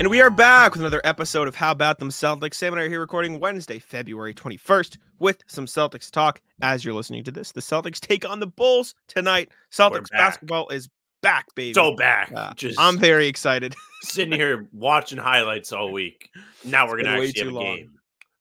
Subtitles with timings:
[0.00, 2.54] And we are back with another episode of How About Them Celtics.
[2.54, 6.40] Sam and I are here recording Wednesday, February 21st, with some Celtics talk.
[6.62, 9.50] As you're listening to this, the Celtics take on the Bulls tonight.
[9.70, 10.88] Celtics basketball is
[11.20, 11.74] back, baby.
[11.74, 12.32] So back.
[12.34, 13.74] Uh, Just I'm very excited.
[14.00, 16.30] sitting here watching highlights all week.
[16.64, 17.64] Now we're gonna actually have a long.
[17.76, 17.92] game.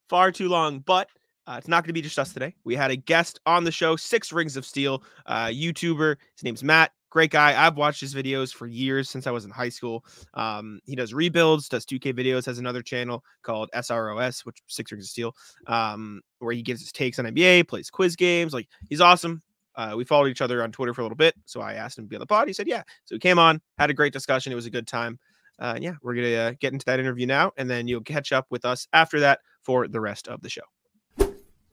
[0.07, 1.09] Far too long, but
[1.45, 2.55] uh, it's not going to be just us today.
[2.63, 6.16] We had a guest on the show, Six Rings of Steel, uh, YouTuber.
[6.35, 6.94] His name's Matt.
[7.09, 7.65] Great guy.
[7.65, 10.05] I've watched his videos for years since I was in high school.
[10.35, 15.05] Um, he does rebuilds, does 2K videos, has another channel called SROS, which Six Rings
[15.05, 15.35] of Steel,
[15.67, 18.53] um, where he gives his takes on NBA, plays quiz games.
[18.53, 19.41] Like he's awesome.
[19.75, 22.03] Uh, we followed each other on Twitter for a little bit, so I asked him
[22.05, 22.47] to be on the pod.
[22.47, 24.51] He said, "Yeah." So he came on, had a great discussion.
[24.51, 25.17] It was a good time.
[25.59, 28.31] Uh, and yeah, we're gonna uh, get into that interview now, and then you'll catch
[28.31, 30.63] up with us after that for the rest of the show.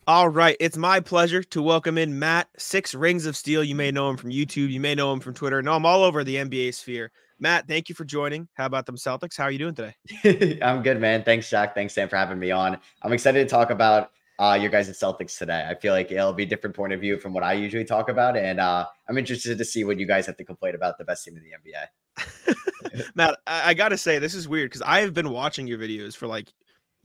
[0.08, 3.64] All right, it's my pleasure to welcome in Matt Six Rings of Steel.
[3.64, 5.60] You may know him from YouTube, you may know him from Twitter.
[5.62, 7.10] No, I'm all over the NBA sphere.
[7.40, 8.46] Matt, thank you for joining.
[8.54, 9.36] How about them Celtics?
[9.36, 10.60] How are you doing today?
[10.62, 11.24] I'm good, man.
[11.24, 11.74] Thanks, Jack.
[11.74, 12.78] Thanks, Sam, for having me on.
[13.02, 15.66] I'm excited to talk about uh, your guys' at Celtics today.
[15.68, 18.08] I feel like it'll be a different point of view from what I usually talk
[18.08, 21.04] about, and uh, I'm interested to see what you guys have to complain about the
[21.04, 23.06] best team in the NBA.
[23.16, 26.16] Matt, I, I gotta say this is weird because I have been watching your videos
[26.16, 26.52] for like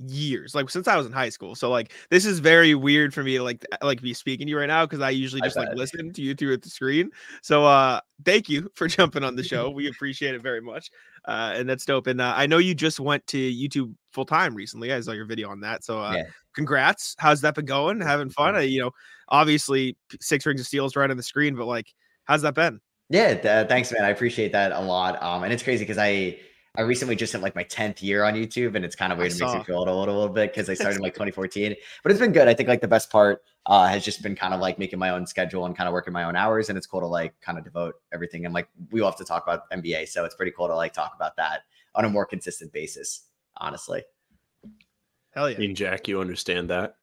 [0.08, 1.56] years, like since I was in high school.
[1.56, 4.58] So like this is very weird for me to like like be speaking to you
[4.58, 7.12] right now because I usually I just like listen to you through at the screen.
[7.42, 9.70] So uh thank you for jumping on the show.
[9.82, 10.90] We appreciate it very much.
[11.26, 12.08] Uh and that's dope.
[12.08, 14.92] And uh, I know you just went to YouTube full time recently.
[14.94, 15.84] I saw your video on that.
[15.84, 16.24] So uh Yeah.
[16.56, 17.16] congrats.
[17.20, 18.02] How's that been going?
[18.02, 18.56] Having fun?
[18.56, 18.92] Uh, you know,
[19.30, 21.94] obviously Six Rings of Steel is right on the screen, but like
[22.26, 22.80] how's that been?
[23.10, 24.06] Yeah, th- thanks, man.
[24.06, 25.22] I appreciate that a lot.
[25.22, 26.40] Um, and it's crazy because I
[26.76, 29.34] I recently just hit like my 10th year on YouTube, and it's kind of weird.
[29.34, 31.76] It makes me feel old a little, little bit because I started in like 2014,
[32.02, 32.48] but it's been good.
[32.48, 35.10] I think like the best part uh, has just been kind of like making my
[35.10, 37.58] own schedule and kind of working my own hours, and it's cool to like kind
[37.58, 38.46] of devote everything.
[38.46, 40.94] And like we all have to talk about NBA, so it's pretty cool to like
[40.94, 43.24] talk about that on a more consistent basis.
[43.58, 44.04] Honestly,
[45.32, 45.58] Hell I yeah.
[45.58, 46.96] mean, Jack, you understand that.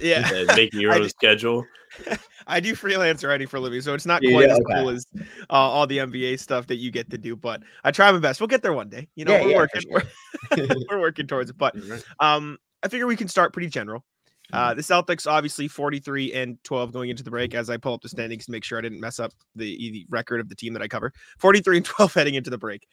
[0.00, 0.44] Yeah.
[0.56, 1.64] Making your own do- schedule.
[2.46, 4.74] I do freelance writing for a living, so it's not Yeah, quite as okay.
[4.74, 7.36] cool as uh, all the NBA stuff that you get to do.
[7.36, 8.40] But I try my best.
[8.40, 9.08] We'll get there one day.
[9.16, 9.82] You know, Yeah, we're yeah, working.
[9.90, 11.58] We're, we're working towards it.
[11.58, 11.74] But
[12.20, 14.04] um, I figure we can start pretty general.
[14.52, 17.54] Uh, the Celtics obviously 43 and 12 going into the break.
[17.54, 20.06] As I pull up the standings to make sure I didn't mess up the, the
[20.10, 22.86] record of the team that I cover, 43 and 12 heading into the break.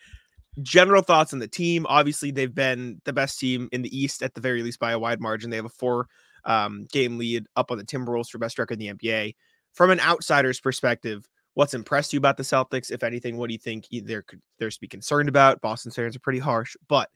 [0.62, 1.86] General thoughts on the team.
[1.90, 5.00] Obviously, they've been the best team in the East at the very least by a
[5.00, 5.50] wide margin.
[5.50, 6.08] They have a four
[6.46, 9.36] um, game lead up on the Timberwolves for best record in the NBA.
[9.74, 12.92] From an outsider's perspective, what's impressed you about the Celtics?
[12.92, 15.62] If anything, what do you think there could there's to be concerned about?
[15.62, 17.10] Boston fans are pretty harsh, but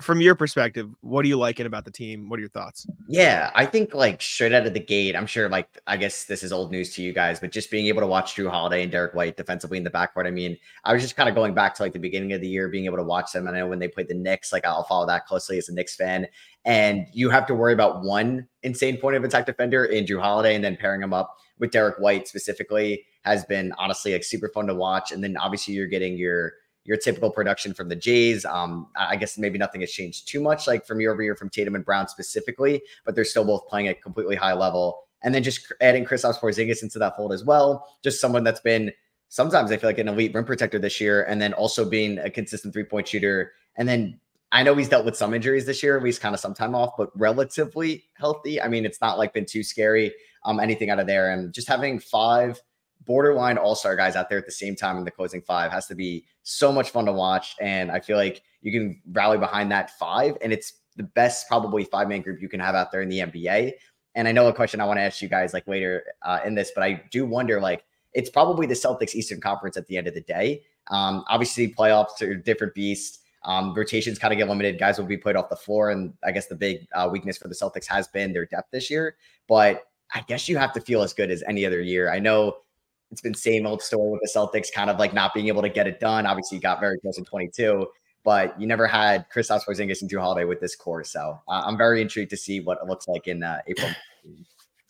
[0.00, 2.28] from your perspective, what are you liking about the team?
[2.28, 2.86] What are your thoughts?
[3.08, 6.42] Yeah, I think like straight out of the gate, I'm sure like I guess this
[6.42, 8.92] is old news to you guys, but just being able to watch Jrue Holiday and
[8.92, 10.26] Derrick White defensively in the backcourt.
[10.26, 12.48] I mean, I was just kind of going back to like the beginning of the
[12.48, 13.46] year, being able to watch them.
[13.46, 15.74] And I know when they played the Knicks, like I'll follow that closely as a
[15.74, 16.26] Knicks fan.
[16.64, 20.54] And you have to worry about one insane point of attack defender in Jrue Holiday,
[20.54, 24.66] and then pairing him up with Derrick White specifically has been honestly like super fun
[24.66, 25.12] to watch.
[25.12, 26.52] And then obviously you're getting your
[26.84, 28.44] your typical production from the Jays.
[28.44, 31.50] Um, I guess maybe nothing has changed too much, like from year over year from
[31.50, 35.02] Tatum and Brown specifically, but they're still both playing at completely high level.
[35.22, 38.90] And then just adding Kristaps Porzingis into that fold as well, just someone that's been
[39.28, 42.28] sometimes I feel like an elite rim protector this year, and then also being a
[42.28, 43.52] consistent three point shooter.
[43.76, 44.20] And then
[44.52, 46.94] I know he's dealt with some injuries this year, he's kind of some time off,
[46.98, 48.60] but relatively healthy.
[48.60, 50.12] I mean, it's not like been too scary,
[50.44, 51.30] um, anything out of there.
[51.32, 52.60] And just having five
[53.04, 55.94] borderline all-star guys out there at the same time in the closing five has to
[55.94, 57.56] be so much fun to watch.
[57.60, 61.84] And I feel like you can rally behind that five, and it's the best probably
[61.84, 63.72] five-man group you can have out there in the NBA.
[64.14, 66.54] And I know a question I want to ask you guys like later uh, in
[66.54, 70.08] this, but I do wonder like it's probably the Celtics Eastern Conference at the end
[70.08, 70.62] of the day.
[70.88, 73.20] Um, obviously, playoffs are different beast.
[73.44, 74.78] Um, rotations kind of get limited.
[74.78, 77.48] Guys will be played off the floor, and I guess the big uh, weakness for
[77.48, 79.16] the Celtics has been their depth this year.
[79.48, 82.10] But I guess you have to feel as good as any other year.
[82.12, 82.56] I know
[83.10, 85.68] it's been same old story with the Celtics, kind of like not being able to
[85.68, 86.26] get it done.
[86.26, 87.86] Obviously, you got very close in 22,
[88.24, 91.04] but you never had Kristaps Porzingis and Jrue Holiday with this core.
[91.04, 93.90] So uh, I'm very intrigued to see what it looks like in uh, April.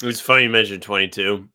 [0.03, 1.49] It was funny you mentioned 22.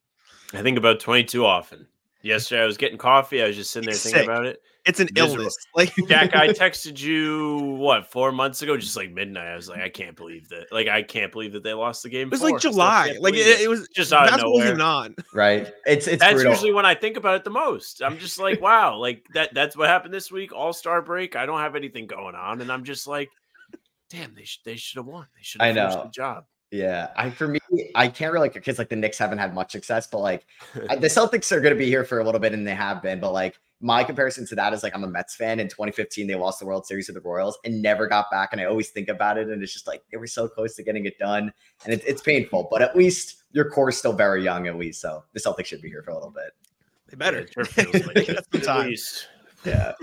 [0.54, 1.88] I think about 22 often.
[2.22, 3.44] Yesterday I was getting coffee.
[3.44, 4.28] I was just sitting there He's thinking sick.
[4.30, 4.62] about it.
[4.86, 5.38] It's an Miserable.
[5.40, 5.56] illness.
[5.76, 9.48] Like Jack, I texted you what four months ago, just like midnight.
[9.48, 10.72] I was like, I can't believe that.
[10.72, 12.28] Like, I can't believe that they lost the game.
[12.28, 12.52] It was four.
[12.52, 13.10] like July.
[13.12, 14.82] can't Like it, it was just out of basketball nowhere.
[14.82, 15.16] on.
[15.34, 15.74] right?
[15.86, 16.52] It's it's That's brutal.
[16.54, 18.02] usually when I think about it the most.
[18.04, 19.54] I'm just like, wow, like that.
[19.54, 20.54] That's what happened this week.
[20.54, 21.36] All Star break.
[21.36, 23.30] I don't have anything going on, and I'm just like,
[24.10, 25.26] damn, they sh- they should have won.
[25.36, 26.04] They should I have finished know.
[26.04, 26.46] the job.
[26.72, 27.60] Yeah, I for me,
[27.96, 31.52] I can't really because like the Knicks haven't had much success, but like the Celtics
[31.52, 33.20] are going to be here for a little bit, and they have been.
[33.20, 35.60] But like my comparison to that is like I'm a Mets fan.
[35.60, 38.50] In 2015, they lost the World Series to the Royals and never got back.
[38.52, 40.84] And I always think about it, and it's just like they were so close to
[40.84, 41.54] getting it done,
[41.84, 42.68] and it, it's painful.
[42.72, 45.02] But at least your core is still very young, at least.
[45.02, 46.52] So the Celtics should be here for a little bit.
[47.10, 47.38] They better.
[47.42, 48.88] It sure feels like got some at time.
[48.90, 49.28] least.
[49.64, 49.94] Yeah,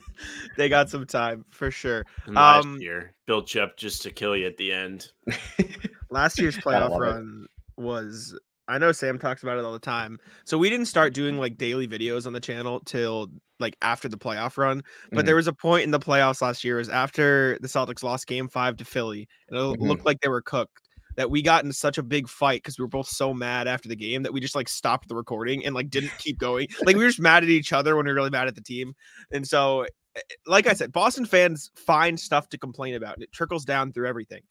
[0.56, 2.04] They got some time for sure.
[2.26, 5.12] And last Um, year, Bill Chip just to kill you at the end.
[6.10, 7.04] Last year's playoff love it.
[7.04, 7.46] run
[7.76, 8.36] was
[8.68, 10.18] I know Sam talks about it all the time.
[10.44, 13.28] So we didn't start doing like daily videos on the channel till
[13.58, 14.82] like after the playoff run.
[15.10, 15.26] But Mhm.
[15.26, 18.48] there was a point in the playoffs last year is after the Celtics lost game
[18.48, 19.88] five to Philly, and it Mhm.
[19.88, 20.82] looked like they were cooked.
[21.16, 23.88] That we got in such a big fight because we were both so mad after
[23.88, 26.68] the game that we just like stopped the recording and like didn't keep going.
[26.86, 28.60] Like we were just mad at each other when we were really mad at the
[28.62, 28.94] team.
[29.32, 29.82] And so
[30.14, 33.92] eh, like I said, Boston fans find stuff to complain about and it trickles down
[33.92, 34.42] through everything.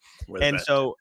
[0.42, 0.66] And best.
[0.66, 0.94] so,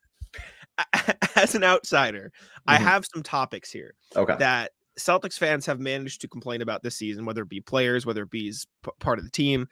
[1.35, 2.31] as an outsider,
[2.67, 2.81] I Mhm.
[2.81, 4.35] have some topics here okay.
[4.39, 8.23] that Celtics fans have managed to complain about this season, whether it be players, whether
[8.23, 8.51] it be
[8.83, 9.67] p- part of the team.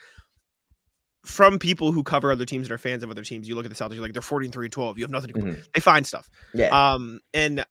[1.26, 3.76] From people who cover other teams and are fans of other teams, you look at
[3.76, 5.00] the Celtics, you're like they're 14 3 12.
[5.00, 5.64] You have nothing to complain.
[5.74, 6.30] They find stuff.
[6.54, 7.66] Yeah, Um, and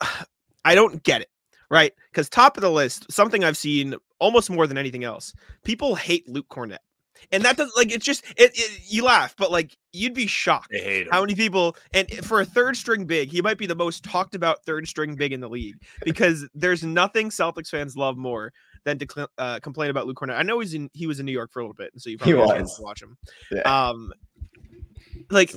[0.64, 1.28] I don't get it,
[1.70, 1.92] right?
[2.10, 5.32] Because top of the list, something I've seen almost more than anything else,
[5.64, 6.78] people hate Luke Kornet.
[7.30, 10.68] And that doesn't like it's just it, it you laugh, but like you'd be shocked
[10.72, 14.02] hate how many people and for a third string big, he might be the most
[14.04, 18.52] talked about third string big in the league because there's nothing Celtics fans love more
[18.84, 20.36] than to uh, complain about Luke Kornet.
[20.36, 22.10] I know he's in he was in New York for a little bit, and so
[22.10, 22.76] you probably had was.
[22.76, 23.16] to watch him.
[23.50, 23.60] Yeah.
[23.60, 24.12] Um,
[25.30, 25.54] like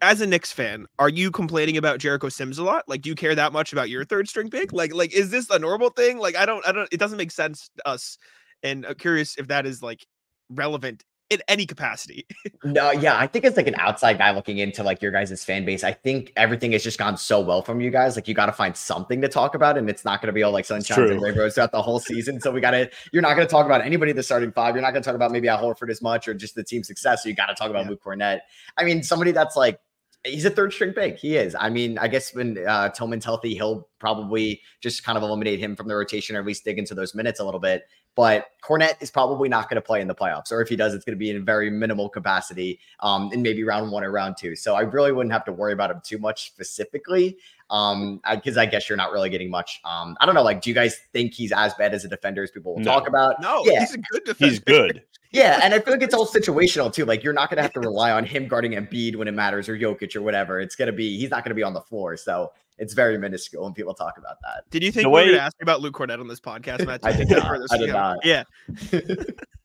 [0.00, 2.84] as a Knicks fan, are you complaining about Jericho Sims a lot?
[2.88, 4.72] Like, do you care that much about your third string big?
[4.72, 6.18] Like, like is this a normal thing?
[6.18, 6.88] Like, I don't, I don't.
[6.92, 8.18] It doesn't make sense to us,
[8.62, 10.06] and I'm curious if that is like
[10.50, 12.26] relevant in any capacity.
[12.64, 15.64] No, yeah, I think it's like an outside guy looking into like your guys' fan
[15.64, 15.84] base.
[15.84, 18.16] I think everything has just gone so well from you guys.
[18.16, 20.42] Like you got to find something to talk about, and it's not going to be
[20.42, 22.40] all like sunshine and rainbows throughout the whole season.
[22.40, 22.90] So we got to.
[23.12, 24.74] You're not going to talk about anybody in the starting five.
[24.74, 26.82] You're not going to talk about maybe Al Horford as much or just the team
[26.82, 27.22] success.
[27.22, 27.90] So you got to talk about Yeah.
[27.90, 28.40] Luke Kornet.
[28.76, 29.78] I mean, somebody that's like.
[30.24, 31.16] He's a third string big.
[31.16, 31.54] He is.
[31.58, 35.76] I mean, I guess when uh, Tillman's healthy, he'll probably just kind of eliminate him
[35.76, 37.84] from the rotation or at least dig into those minutes a little bit.
[38.16, 40.92] But Kornet is probably not going to play in the playoffs, or if he does,
[40.92, 44.10] it's going to be in a very minimal capacity, um, in maybe round one or
[44.10, 44.56] round two.
[44.56, 47.38] So I really wouldn't have to worry about him too much specifically,
[47.70, 49.80] um, because I, guess you're not really getting much.
[49.84, 50.42] Um, I don't know.
[50.42, 52.90] Like, do you guys think he's as bad as a defender as people will No.
[52.90, 53.40] talk about?
[53.40, 53.80] No, Yeah.
[53.80, 54.50] he's a good defender.
[54.50, 55.04] He's good.
[55.30, 57.04] Yeah, and I feel like it's all situational too.
[57.04, 59.76] Like you're not gonna have to rely on him guarding Embiid when it matters or
[59.76, 60.60] Jokic or whatever.
[60.60, 63.72] It's gonna be he's not gonna be on the floor, so it's very minuscule when
[63.74, 64.62] people talk about that.
[64.70, 67.00] Did you think The we were gonna ask about Luke Kornet on this podcast, Matt?
[67.04, 67.60] I did not.
[67.70, 68.18] I did not.
[68.24, 68.44] Yeah,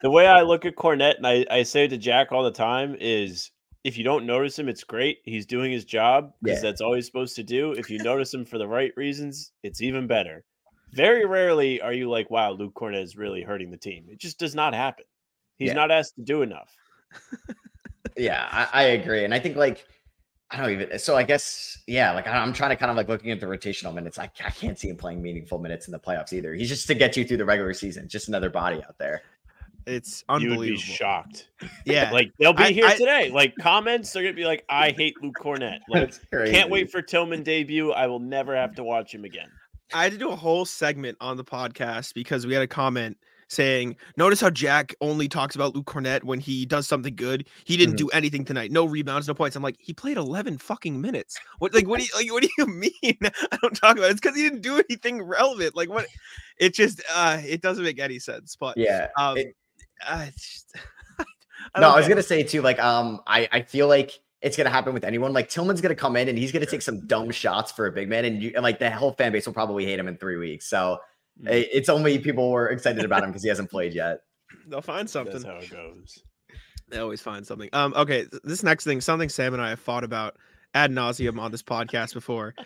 [0.01, 2.51] The way I look at Kornet, and I, I say it to Jack all the
[2.51, 3.51] time, is
[3.86, 5.19] if you don't notice him, it's great.
[5.24, 6.69] He's doing his job because Yeah.
[6.69, 7.71] that's all he's supposed to do.
[7.71, 10.44] If you notice him for the right reasons, it's even better.
[10.94, 14.06] Very rarely are you like, wow, Luke Kornet is really hurting the team.
[14.09, 15.06] It just does not happen.
[15.64, 15.76] He's Yeah.
[15.76, 16.70] not asked to do enough.
[18.16, 19.88] Yeah, I, I agree, and I think like
[20.52, 21.00] I don't even.
[21.00, 23.48] So I guess yeah, like I- I'm trying to kind of like looking at the
[23.48, 24.20] rotational minutes.
[24.20, 26.54] I, I can't see him playing meaningful minutes in the playoffs either.
[26.54, 29.24] He's just to get you through the regular season, just another body out there.
[29.88, 30.76] it's You would unbelievable.
[30.76, 31.48] be shocked.
[31.86, 33.32] Yeah, Like they'll be I- here I- today.
[33.32, 37.42] Like comments, they're gonna be like, I hate Luke Kornet." Like can't wait for Tillman
[37.42, 37.92] debut.
[37.94, 39.50] I will never have to watch him again.
[39.92, 43.18] I had to do a whole segment on the podcast because we had a comment
[43.54, 47.48] saying, "Notice how Jack only talks about Luke Kornet when he does something good.
[47.64, 47.98] He didn't Mhm.
[47.98, 48.72] do anything tonight.
[48.72, 51.38] No rebounds, no points." I'm like, "He played 11 fucking minutes.
[51.60, 52.31] What like what do you like?
[52.31, 52.66] What do you
[53.04, 53.18] mean?
[53.52, 54.12] I don't talk about it.
[54.12, 55.76] It's because he didn't do anything relevant.
[55.76, 56.07] Like what?
[56.57, 58.56] It just uh, it doesn't make any sense.
[58.60, 59.07] But Yeah.
[59.18, 59.56] um, it-
[60.07, 60.76] uh, it's just,
[61.19, 61.26] no,
[61.81, 64.94] don't I was gonna say too, like, um, I, I feel like it's gonna happen
[64.94, 65.31] with anyone.
[65.31, 68.10] Like Tillman's gonna come in and he's gonna take some dumb shots for a big
[68.10, 70.36] man, and you and like the whole fan base will probably hate him in three
[70.36, 70.68] weeks.
[70.68, 71.00] So i-
[71.44, 74.19] it's only people were excited about him because he hasn't played yet.
[74.68, 75.33] they'll find something.
[75.33, 76.19] That's how it goes.
[76.90, 77.69] They always find something.
[77.73, 80.35] Um, okay, this next thing, something Sam and I have fought about
[80.73, 82.54] ad nauseum on this podcast before.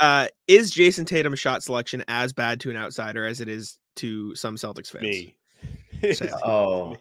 [0.00, 4.32] Uh, is Jayson Tatum's shot selection as bad to an outsider as it is to
[4.36, 5.02] some Celtics fans?
[5.02, 5.36] Me.
[6.44, 6.96] Oh,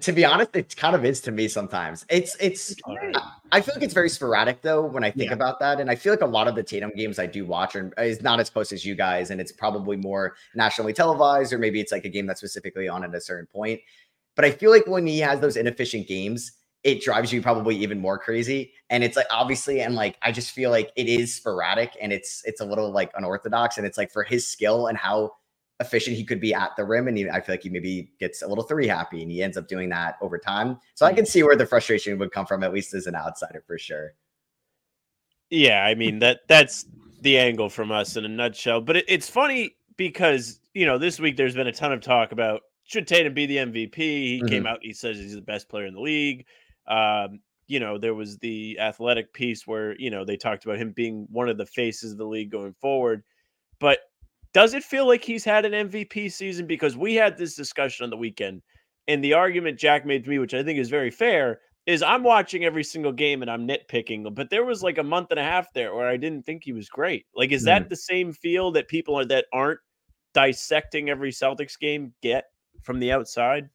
[0.00, 2.06] to be honest, it kind of is to me sometimes.
[2.08, 2.74] It's it's.
[3.52, 5.34] I feel like it's very sporadic though when I think Yeah.
[5.34, 7.76] about that, and I feel like a lot of the Tatum games I do watch
[7.76, 11.58] are, is not as close as you guys, and it's probably more nationally televised, or
[11.58, 13.80] maybe it's like a game that's specifically on at a certain point.
[14.36, 16.52] But I feel like when he has those inefficient games,
[16.82, 18.72] it drives you probably even more crazy.
[18.88, 22.42] And it's like obviously, and like I just feel like it is sporadic and it's
[22.46, 25.32] it's a little like unorthodox, and it's like for his skill and how
[25.80, 27.08] efficient he could be at the rim.
[27.08, 29.56] And he, I feel like he maybe gets a little three happy and he ends
[29.56, 30.78] up doing that over time.
[30.94, 33.64] So I can see where the frustration would come from, at least as an outsider
[33.66, 34.14] for sure.
[35.48, 36.86] Yeah, I mean that that's
[37.22, 38.80] the angle from us in a nutshell.
[38.80, 42.30] But it, it's funny because you know this week there's been a ton of talk
[42.30, 43.96] about should Tatum be the MVP.
[43.96, 46.44] He came out, he says he's the best player in the league.
[46.88, 50.92] Um, you know, there was the athletic piece where you know they talked about him
[50.92, 53.22] being one of the faces of the league going forward.
[53.78, 54.00] But
[54.52, 56.66] does it feel like he's had an MVP season?
[56.66, 58.62] Because we had this discussion on the weekend,
[59.08, 62.22] and the argument Jack made to me, which I think is very fair, is I'm
[62.22, 65.44] watching every single game and I'm nitpicking, but there was like a month and a
[65.44, 67.26] half there where I didn't think he was great.
[67.34, 67.88] Like, is that hmm.
[67.88, 69.80] the same feel that people are that aren't
[70.34, 72.44] dissecting every Celtics game get
[72.82, 73.68] from the outside?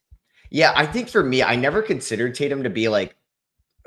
[0.51, 3.15] Yeah, I think for me, I never considered Tatum to be like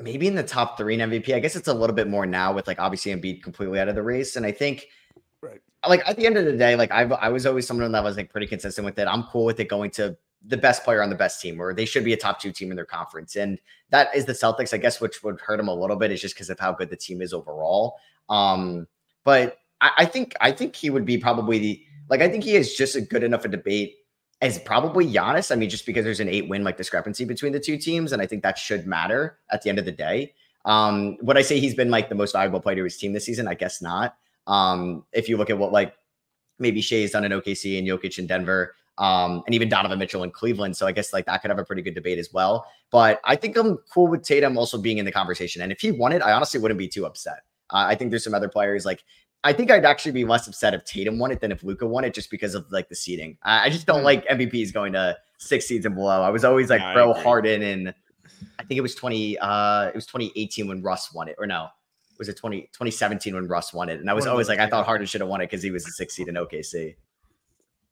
[0.01, 1.33] maybe in the top three in MVP.
[1.33, 3.95] I guess it's a little bit more now with like obviously Embiid completely out of
[3.95, 4.37] the race.
[4.37, 4.89] And I think
[5.41, 5.61] Right.
[5.87, 8.17] Like at the end of the day, like I I was always someone that was
[8.17, 9.07] like pretty consistent with it.
[9.07, 10.17] I'm cool with it going to
[10.47, 12.71] the best player on the best team, or they should be a top two team
[12.71, 13.37] in their conference.
[13.37, 16.21] And that is the Celtics, I guess, which would hurt them a little bit, is
[16.21, 17.97] just because of how good the team is overall.
[18.29, 18.87] Um,
[19.25, 22.57] but I, I think I think he would be probably the like I think he
[22.57, 23.97] is just a good enough a debate
[24.41, 25.51] as probably Giannis.
[25.51, 28.23] I mean, just because there's an eight win like discrepancy between the two teams, and
[28.23, 30.35] I think that should matter at the end of the day.
[30.65, 33.25] Um, would I say he's been like the most valuable player to his team this
[33.25, 33.49] season?
[33.49, 34.17] I guess not.
[34.49, 35.95] Um, if you look at what like
[36.59, 40.33] maybe Shai's done in OKC and Jokic in Denver, um, and even Donovan Mitchell in
[40.33, 40.77] Cleveland.
[40.77, 42.67] So I guess like that could have a pretty good debate as well.
[42.91, 45.63] But I think I'm cool with Tatum also being in the conversation.
[45.63, 47.45] And if he won it, I honestly wouldn't be too upset.
[47.71, 49.05] Uh, I think there's some other players like
[49.45, 52.03] I think I'd actually be less upset if Tatum won it than if Luka won
[52.03, 53.39] it, just because of like the seeding.
[53.45, 54.05] I, I just don't Hmm.
[54.07, 56.23] like MVPs going to six seeds and below.
[56.23, 57.13] I was always like I pro.
[57.13, 57.95] Harden and
[58.59, 61.69] I think it was 20 uh it was 2018 when Russ won it, or no,
[62.19, 64.01] was it 20 2017 when Russ won it?
[64.01, 65.87] And I was always like, I thought Harden should have won it because he was
[65.87, 66.97] a six seed in OKC.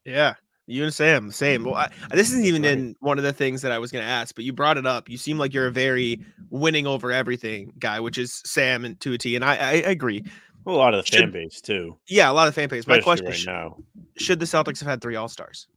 [0.04, 0.35] Yeah.
[0.68, 1.62] You and Sam, same.
[1.62, 4.11] Well, I, this isn't even in one of the things that I was going to
[4.11, 5.09] ask, but you brought it up.
[5.09, 9.12] You seem like you're a very winning over everything guy, which is Sam and to
[9.12, 9.37] a T.
[9.37, 10.25] And I, I agree.
[10.66, 11.97] A lot of the Should- fan base too.
[12.09, 12.85] Yeah, a lot of fan base.
[12.88, 13.76] My question right is, sh- now.
[14.18, 15.68] should the Celtics have had three All Stars?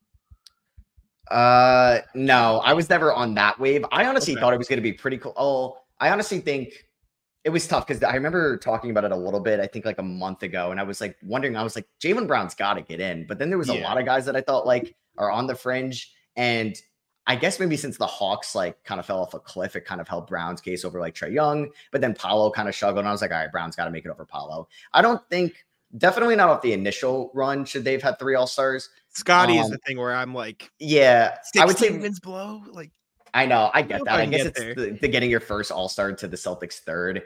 [1.30, 3.86] Uh, no, I was never on that wave.
[3.92, 4.42] I honestly Okay.
[4.42, 5.34] thought it was going to be pretty cool.
[5.38, 6.88] Oh, I honestly think
[7.44, 9.60] it was tough because I remember talking about it a little bit.
[9.60, 11.56] I think like a month ago, and I was like wondering.
[11.56, 13.98] I was like, Jaylen Brown's got to get in, but then there was a lot
[13.98, 16.76] of guys that I thought like are on the fringe, and
[17.28, 20.02] I guess maybe since the Hawks like kind of fell off a cliff, it kind
[20.02, 21.70] of helped Brown's case over like Trae Young.
[21.92, 23.92] But then Paolo kind of struggled, and I was like, all right, Brown's got to
[23.92, 24.68] make it over Paolo.
[24.94, 25.66] I don't think.
[25.98, 27.66] Definitely not off the initial run.
[27.66, 28.92] Should they've had three All Stars?
[29.10, 32.62] Scottie is Um, the thing where I'm like, Yeah, I would say 16 wins below.
[32.70, 32.92] Like,
[33.34, 34.14] I know, I get that.
[34.16, 36.80] I I guess get it's the, the getting your first All Star to the Celtics
[36.80, 37.22] third,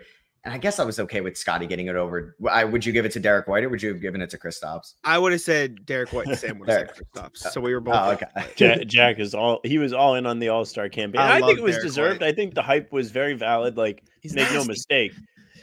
[0.46, 2.36] and I guess I was okay with Scottie getting it over.
[2.42, 4.30] W- I, would you give it to Derrick White or would you have given it
[4.32, 4.94] to Kristaps?
[5.04, 7.24] I would have said Derrick White and Sam would have said There.
[7.24, 7.38] Kristaps.
[7.54, 7.96] So we were both.
[7.96, 8.26] Oh, okay.
[8.56, 11.22] Jack, Jack is all he was all in on the All Star campaign.
[11.22, 12.22] I I, think it was Derrick deserved.
[12.22, 12.28] White.
[12.28, 13.78] I think the hype was very valid.
[13.78, 15.14] Like, He's make no mistake.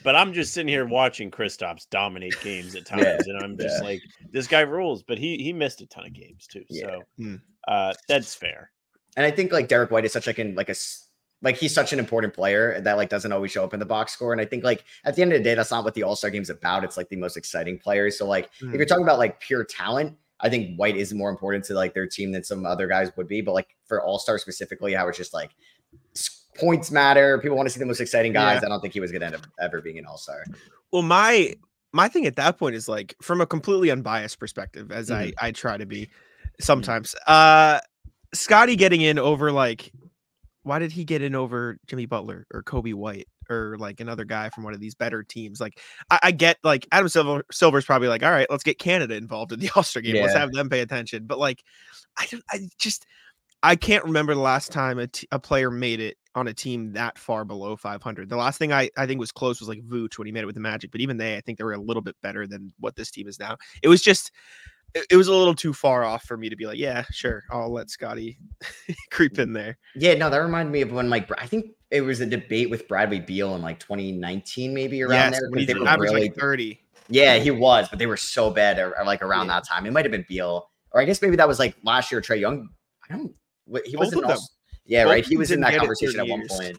[0.03, 3.83] But I'm just sitting here watching Kristaps dominate games at times, Yeah, and I'm just
[3.83, 3.87] yeah.
[3.87, 4.01] like,
[4.33, 5.03] this guy rules.
[5.03, 6.87] But he he missed a ton of games too, Yeah.
[6.87, 7.35] so Hmm.
[7.69, 8.71] uh, that's fair.
[9.21, 10.75] And I think like Derrick White is such like an like a
[11.43, 14.13] like he's such an important player that like doesn't always show up in the box
[14.13, 14.33] score.
[14.33, 16.17] And I think like at the end of the day, that's not what the All
[16.17, 16.85] Star game's about.
[16.85, 18.17] It's like the most exciting players.
[18.19, 18.71] So like Mhm.
[18.71, 21.93] if you're talking about like pure talent, I think White is more important to like
[21.93, 23.43] their team than some other guys would be.
[23.43, 25.51] But like for All Star specifically, how it's just like
[26.59, 27.39] points matter.
[27.39, 28.61] People want to see the most exciting guys.
[28.63, 28.67] Yeah.
[28.67, 30.45] I don't think he was going to end up ever being an All Star.
[30.93, 31.55] Well, my
[31.93, 35.33] my thing at that point is like from a completely unbiased perspective, as Mhm.
[35.41, 36.11] I I try to be
[36.61, 37.15] sometimes.
[37.27, 37.81] Uh
[38.33, 39.93] Scottie getting in over like
[40.63, 44.51] why did he get in over Jimmy Butler or Coby White or like another guy
[44.51, 45.61] from one of these better teams?
[45.61, 49.15] Like I, I get like Adam Silver Silver's probably like, all right, let's get Canada
[49.15, 50.17] involved in the All-Star game.
[50.17, 51.27] Let's have them pay attention.
[51.27, 51.63] But like
[52.19, 53.07] I don't I just
[53.63, 56.93] I can't remember the last time a, t- a player made it on a team
[56.93, 58.29] that far below 500.
[58.29, 60.47] The last thing I, I think was close was like Vooch when he made it
[60.47, 62.73] with the Magic, but even they, I think they were a little bit better than
[62.79, 63.59] what this team is now.
[63.83, 64.31] It was just,
[64.95, 67.45] it, it was a little too far off for me to be like, yeah, sure,
[67.51, 68.39] I'll let Scottie
[69.11, 69.79] creep in there.
[69.95, 72.87] Yeah, no, that reminded me of when like I think it was a debate with
[72.89, 75.51] Bradley Beal in like 2019, maybe around Yes, there.
[75.51, 76.81] when they were really, like 30.
[77.09, 79.55] yeah, he was, but they were so bad, or, or, uh, like around Yeah.
[79.55, 79.87] that time.
[79.87, 82.21] It might have been Beal, or I guess maybe that was like last year.
[82.21, 82.69] Trae Young.
[83.11, 83.33] I don't.
[83.85, 84.39] He was Both in of them.
[84.39, 84.49] all-
[84.87, 85.27] yeah, Both right.
[85.27, 86.79] He was in that conversation at one point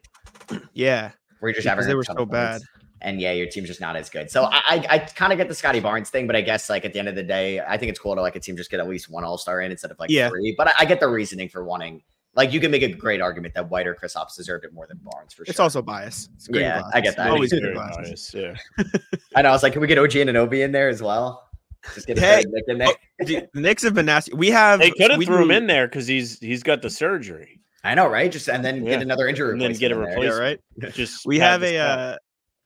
[0.73, 2.61] Yeah, where you're just because they were so of bad.
[3.01, 3.09] Points.
[3.09, 4.29] And yeah, your team's just not as good.
[4.29, 6.85] So I, I, I kind of get the Scottie Barnes thing, but I guess like
[6.85, 8.69] at the end of the day, I think it's cool to like a team just
[8.71, 10.29] get at least one All Star in instead of like Yeah.
[10.29, 10.53] three.
[10.57, 12.01] But I, I get the reasoning for wanting.
[12.33, 14.99] Like you can make a great argument that White or Kristaps deserved it more than
[15.03, 15.51] Barnes for sure.
[15.51, 16.29] it's also bias.
[16.35, 16.91] It's great Yeah, bias.
[16.93, 17.29] I get that.
[17.31, 18.33] Always good bias.
[18.33, 18.53] Yeah.
[19.35, 19.49] I know.
[19.49, 21.49] I was like, can we get OG Anunoby in there as well?
[21.95, 22.87] Just get a Hey, third Knick in there.
[22.89, 24.33] oh, Dude, the Knicks have been nasty.
[24.33, 26.89] We have They could have we threw him in there because he's he's got the
[26.91, 27.59] surgery.
[27.83, 28.31] I know, right?
[28.31, 28.91] Just and then Yeah.
[28.91, 30.39] get another injury, And then get a replacement there.
[30.39, 30.93] Right.
[30.93, 32.17] Just We have a uh,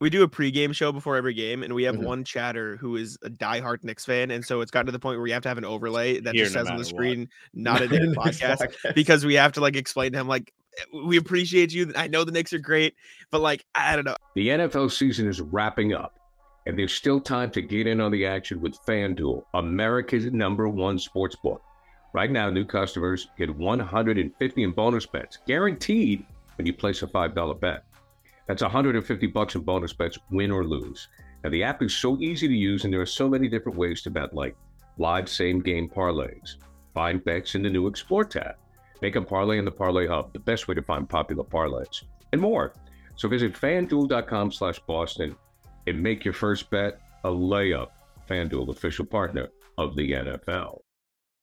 [0.01, 2.03] we do a pregame show before every game, and we have Mhm.
[2.03, 5.17] one chatter who is a diehard Knicks fan, and so it's gotten to the point
[5.17, 6.95] where we have to have an overlay that Here just no says on the matter
[6.95, 7.01] what.
[7.01, 8.95] screen, "Not a Knicks podcast," Podcast.
[8.95, 10.51] because we have to like explain to him like,
[10.93, 11.93] "We appreciate you.
[11.95, 12.95] I know the Knicks are great,
[13.31, 16.13] but like I don't know." The NFL season is wrapping up,
[16.65, 20.99] and there's still time to get in on the action with FanDuel, America's number one
[20.99, 21.61] sports book.
[22.13, 26.25] Right now, new customers get 150 in bonus bets, guaranteed
[26.57, 27.83] when you place a $5 bet.
[28.47, 31.07] That's 150 bucks in bonus bets, win or lose.
[31.43, 34.01] Now, the app is so easy to use, and there are so many different ways
[34.03, 34.55] to bet, like
[34.97, 36.55] live same game parlays,
[36.93, 38.55] find bets in the new Explore tab,
[39.01, 42.41] make a parlay in the Parlay Hub, the best way to find popular parlays, and
[42.41, 42.73] more.
[43.15, 45.35] So visit fanduel.com slash Boston
[45.87, 47.89] and make your first bet a layup.
[48.27, 50.84] FanDuel, official partner of the NFL.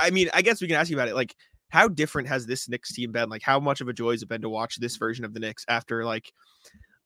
[0.00, 1.14] I mean, I guess we can ask you about it.
[1.14, 1.34] Like,
[1.68, 3.28] how different has this Knicks team been?
[3.28, 5.40] Like, how much of a joy has it been to watch this version of the
[5.40, 6.32] Knicks after like,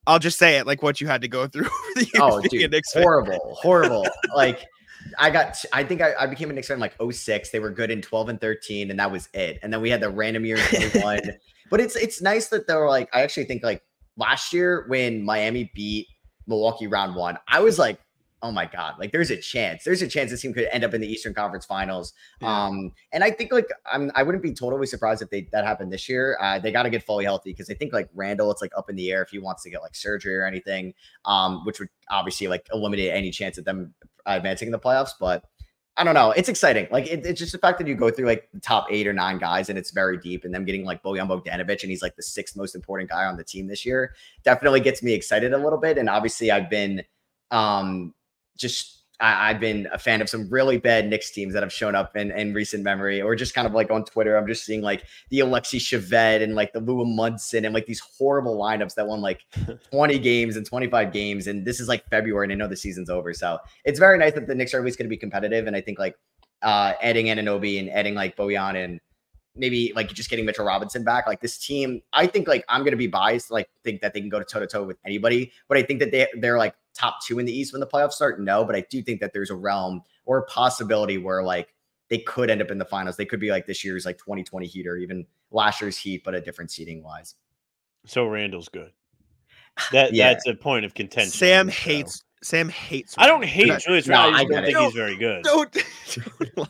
[0.06, 2.40] I'll just say it, like what you had to go through over the years Oh,
[2.40, 4.06] being a dude, horrible, horrible.
[4.34, 4.64] like
[5.18, 7.50] I got, I think I, I became a Knicks fan like 06.
[7.50, 9.58] They were good in 12 and 13, and that was it.
[9.62, 11.20] And then we had the random year in 21.
[11.70, 13.82] but it's it's nice that they were like, I actually think like
[14.16, 16.08] last year when Miami beat
[16.46, 17.98] Milwaukee round one, I was like,
[18.44, 20.92] oh my god, like there's a chance, there's a chance this team could end up
[20.92, 22.12] in the Eastern Conference Finals.
[22.42, 22.66] Yeah.
[22.66, 25.90] Um, and I think like I'm, I wouldn't be totally surprised if they that happened
[25.90, 26.36] this year.
[26.38, 28.90] Uh, they got to get fully healthy because I think like Randle, it's like up
[28.90, 30.92] in the air if he wants to get like surgery or anything,
[31.24, 33.94] um, which would obviously like eliminate any chance of them
[34.26, 35.12] advancing in the playoffs.
[35.18, 35.44] But
[35.96, 36.86] I don't know, it's exciting.
[36.90, 39.14] Like it, it's just the fact that you go through like the top eight or
[39.14, 42.16] nine guys and it's very deep, and them getting like Bojan Bogdanovic and he's like
[42.16, 45.58] the sixth most important guy on the team this year definitely gets me excited a
[45.58, 45.96] little bit.
[45.96, 47.04] And obviously, I've been
[47.50, 48.12] um
[48.56, 51.94] just I, I've been a fan of some really bad Knicks teams that have shown
[51.94, 54.36] up in, in recent memory, or just kind of like on Twitter.
[54.36, 58.00] I'm just seeing like the Alexey Shved and like the Lou Amundson and like these
[58.00, 59.42] horrible lineups that won like
[59.90, 61.46] 20 games and 25 games.
[61.46, 63.32] And this is like February, and I know the season's over.
[63.32, 65.66] So it's very nice that the Knicks are at least going to be competitive.
[65.66, 66.16] And I think like
[66.62, 69.00] uh adding Anunoby and adding like Bojan and
[69.56, 71.26] maybe like just getting Mitchell Robinson back.
[71.26, 74.28] Like this team, I think like I'm gonna be biased, like think that they can
[74.28, 77.18] go to toe to toe with anybody, but I think that they they're like top
[77.24, 78.40] two in the East when the playoffs start.
[78.40, 81.74] No, but I do think that there's a realm or a possibility where like
[82.08, 83.16] they could end up in the finals.
[83.16, 86.34] They could be like this year's like 2020 Heat or even last year's Heat, but
[86.34, 87.34] a different seating wise.
[88.06, 88.92] So Randle's good.
[89.92, 90.32] That Yeah.
[90.32, 91.32] that's a point of contention.
[91.32, 91.90] Sam on the show.
[91.90, 92.22] hates.
[92.44, 93.14] Sam hates.
[93.16, 94.34] I don't hate Julius No, Randle.
[94.34, 94.82] I I don't think it.
[94.84, 95.42] he's very good.
[95.44, 95.72] Don't,
[96.14, 96.66] don't lie.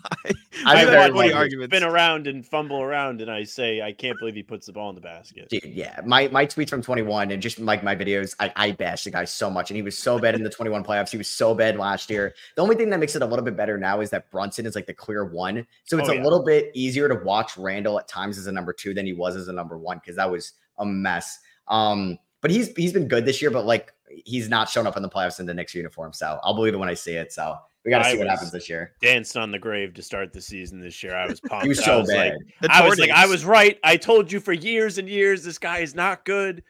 [0.65, 1.77] I'm I've very had 20 like- arguments.
[1.77, 4.89] spin around and fumble around, and I say I can't believe he puts the ball
[4.91, 5.49] in the basket.
[5.49, 6.01] Dude, yeah.
[6.07, 9.25] My my tweets from 21 and just like my videos, I, I bash the guy
[9.25, 9.71] so much.
[9.71, 11.11] And he was so bad in the 21 playoffs.
[11.11, 12.35] He was so bad last year.
[12.55, 14.77] The only thing that makes it a little bit better now is that Brunson is
[14.77, 15.67] like the clear one.
[15.85, 16.23] So it's Oh, a yeah.
[16.23, 19.35] little bit easier to watch Randle at times as a number two than he was
[19.35, 21.41] as a number one, because that was a mess.
[21.69, 23.94] Um, but he's he's been good this year, but like
[24.25, 26.13] he's not shown up in the playoffs in the Knicks uniform.
[26.13, 27.33] So I'll believe it when I see it.
[27.33, 28.93] So we got to see what happens this year.
[29.03, 31.15] Danced on the grave to start the season this year.
[31.15, 31.65] I was pumped.
[31.65, 32.39] He was I so was like, bad.
[32.63, 33.79] The I was like, I was right.
[33.85, 36.63] I told you for years and years this guy is not good.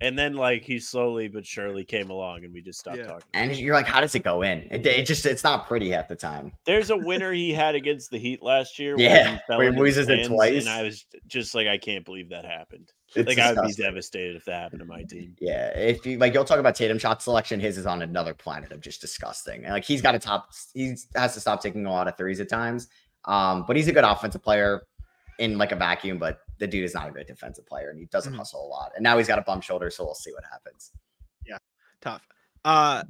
[0.00, 3.04] And then like he slowly but surely came along, and we just stopped Yeah.
[3.06, 3.22] talking.
[3.34, 4.66] and you're like, how does it go in?
[4.68, 6.50] It, it just it's not pretty half the time.
[6.66, 8.96] There's a winner he had against the Heat last year.
[8.98, 10.66] Yeah, he fell where he into the loses it twice.
[10.66, 12.90] and I was just like, I can't believe that happened.
[13.14, 15.36] It's like I would be devastated if that happened to my team.
[15.40, 17.60] Yeah, if you like, you'll talk about Tatum shot selection.
[17.60, 19.64] His is on another planet of just disgusting.
[19.64, 20.50] And like, he's got to top.
[20.74, 22.88] He has to stop taking a lot of threes at times.
[23.24, 24.82] Um, but he's a good offensive player
[25.38, 26.18] in like a vacuum.
[26.18, 28.38] But the dude is not a good defensive player, and he doesn't Mhm.
[28.38, 28.92] hustle a lot.
[28.94, 30.92] And now he's got a bum shoulder, so we'll see what happens.
[31.46, 31.58] Yeah,
[32.00, 32.26] tough.
[32.64, 33.04] Uh,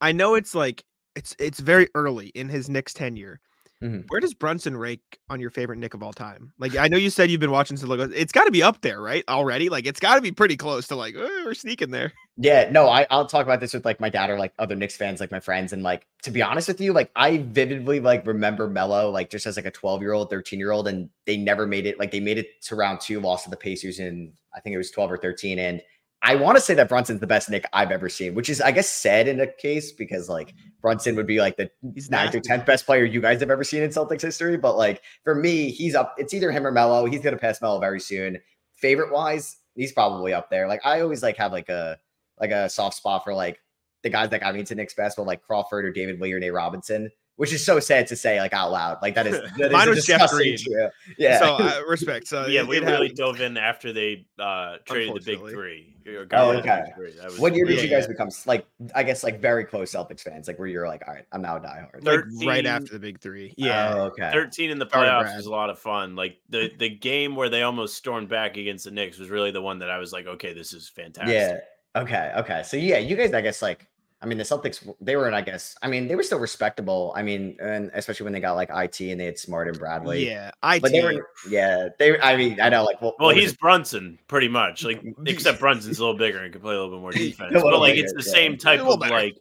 [0.00, 3.40] I know it's like it's it's very early in his Knicks tenure.
[3.82, 4.06] Mhm.
[4.08, 6.52] Where does Brunson rake on your favorite Knick of all time?
[6.58, 8.10] Like, I know you said you've been watching some logos.
[8.12, 9.22] It's got to be up there, right?
[9.28, 12.12] Already, like, it's got to be pretty close to like "Oh, we're sneaking there.
[12.36, 14.96] Yeah, no, I, I'll talk about this with like my dad or like other Knicks
[14.96, 15.72] fans, like my friends.
[15.72, 19.46] And like to be honest with you, like I vividly like remember Melo like just
[19.46, 22.00] as like a 12 year old, 13 year old, and they never made it.
[22.00, 24.78] Like they made it to round two, lost to the Pacers in I think it
[24.78, 25.58] was 12 or 13.
[25.60, 25.80] And
[26.22, 28.72] I want to say that Brunson's the best Knick I've ever seen, which is I
[28.72, 32.40] guess said in a case because like Brunson would be like the He's ninth or
[32.40, 34.56] tenth best player you guys have ever seen in Celtics history.
[34.56, 36.14] But like for me, he's up.
[36.18, 37.06] It's either him or Melo.
[37.06, 38.38] He's gonna pass Melo very soon.
[38.74, 40.66] Favorite wise, he's probably up there.
[40.66, 41.98] Like I always like have like a
[42.40, 43.60] like a soft spot for like
[44.02, 46.52] the guys that got me into Knicks basketball, like Crawford or David Lee or Nate
[46.52, 48.98] Robinson, which is so sad to say like out loud.
[49.00, 50.58] Like that is that is Mine a was Jeff disgusting Green.
[50.58, 50.90] trio.
[51.16, 51.38] Yeah.
[51.38, 52.28] So uh, respect.
[52.28, 53.18] So yeah, it- we it really happens.
[53.18, 55.94] dove in after they uh traded the big three.
[56.06, 56.82] or Oh, got rid of the okay.
[56.86, 57.24] big three.
[57.24, 58.08] Was what year did Yeah, you guys yeah.
[58.08, 60.48] become like I guess like very close Celtics fans?
[60.48, 62.04] Like where you're like, all right, I'm now a diehard.
[62.04, 63.54] like right after the big three.
[63.56, 63.94] Yeah.
[63.94, 64.30] Oh, okay.
[64.32, 65.36] 13 in the playoffs Brad.
[65.36, 66.16] was a lot of fun.
[66.16, 69.62] Like the the game where they almost stormed back against the Knicks was really the
[69.62, 71.34] one that I was like, okay, this is fantastic.
[71.34, 71.58] Yeah.
[71.96, 72.32] Okay.
[72.36, 72.62] Okay.
[72.64, 73.87] So yeah, you guys, I guess, like,
[74.20, 77.12] I mean, the Celtics, they were in, I guess, I mean, they were still respectable.
[77.14, 80.26] I mean, and especially when they got like IT and they had Smart and Bradley.
[80.26, 80.50] yeah.
[80.60, 82.18] I But they were, yeah, they.
[82.20, 83.60] I mean, I know, like, what, Well, what he's it?
[83.60, 84.82] Brunson, pretty much.
[84.82, 87.52] Like, except Brunson's a little bigger and can play a little bit more defense.
[87.52, 88.34] But like, bigger, it's the yeah.
[88.34, 89.14] same type of better.
[89.14, 89.36] like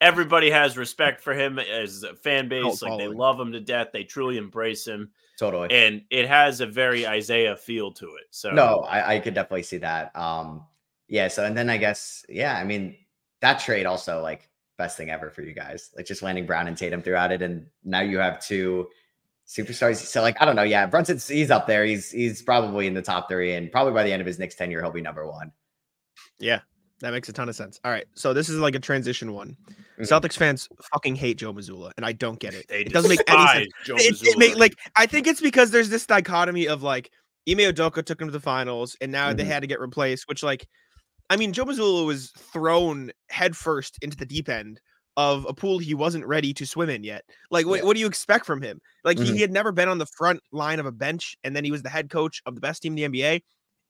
[0.00, 2.62] everybody has respect for him as a fan base.
[2.62, 3.88] Cult Like, they love him to death.
[3.92, 5.70] They truly embrace him, totally.
[5.70, 8.26] and it has a very Isaiah feel to it.
[8.30, 10.14] So No, I, I could definitely see that.
[10.16, 10.64] Um,
[11.08, 11.28] yeah.
[11.28, 12.96] So, and then I guess, yeah, I mean,
[13.42, 16.76] that trade also like best thing ever for you guys, like just landing Brown and
[16.76, 18.88] Tatum throughout it, and now you have two
[19.46, 19.96] superstars.
[19.96, 20.62] So, like, I don't know.
[20.62, 21.84] Yeah, Brunson's he's up there.
[21.84, 24.56] He's he's probably in the top three, and probably by the end of his next
[24.56, 25.52] tenure, he'll be number one.
[26.38, 26.60] Yeah,
[27.00, 27.78] that makes a ton of sense.
[27.84, 29.56] All right, so this is like a transition one.
[29.98, 30.08] Mhm.
[30.08, 32.66] Celtics fans fucking hate Joe Mazzulla, and I don't get it.
[32.68, 33.66] they it doesn't make any sense.
[33.66, 34.38] despise Joe It, it Mazzulla.
[34.38, 37.10] make, like I think it's because there's this dichotomy of like
[37.48, 39.48] Ime Udoka took him to the finals, and now they Mhm.
[39.48, 40.28] had to get replaced.
[40.28, 40.66] Which like,
[41.32, 44.80] I mean, Joe Mazzulla was thrown headfirst into the deep end
[45.16, 47.24] of a pool he wasn't ready to swim in yet.
[47.50, 47.84] Like, what, Yeah.
[47.86, 48.82] what do you expect from him?
[49.02, 49.34] Like, he, Mhm.
[49.34, 51.80] he had never been on the front line of a bench, and then he was
[51.82, 53.42] the head coach of the best team in the NBA.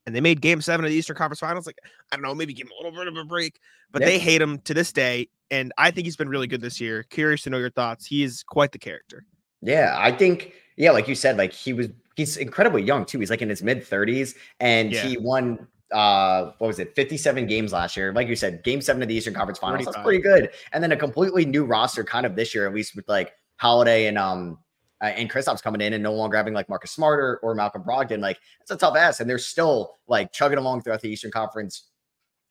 [0.07, 1.67] And they made game seven of the Eastern Conference Finals.
[1.67, 1.79] Like,
[2.13, 3.59] I don't know, maybe give him a little bit of a break,
[3.91, 4.07] but Yeah.
[4.09, 5.29] they hate him to this day.
[5.51, 7.03] And I think he's been really good this year.
[7.05, 8.07] Curious to know your thoughts.
[8.07, 9.25] He is quite the character.
[9.63, 13.21] Yeah, I think yeah, like you said, like he was he's incredibly young too.
[13.21, 15.07] He's like in his mid 30s and Yeah.
[15.07, 18.13] he won uh what was it 57 games last year.
[18.13, 20.51] Like you said game 7 of the Eastern Conference Finals that's pretty good.
[20.73, 24.07] And then a completely new roster kind of this year at least with like Holiday
[24.07, 24.59] and um
[25.03, 28.21] uh, and Kristaps coming in and no longer having like Marcus Smarter or Malcolm Brogdon
[28.21, 31.89] like it's a tough ass and they're still like chugging along throughout the Eastern Conference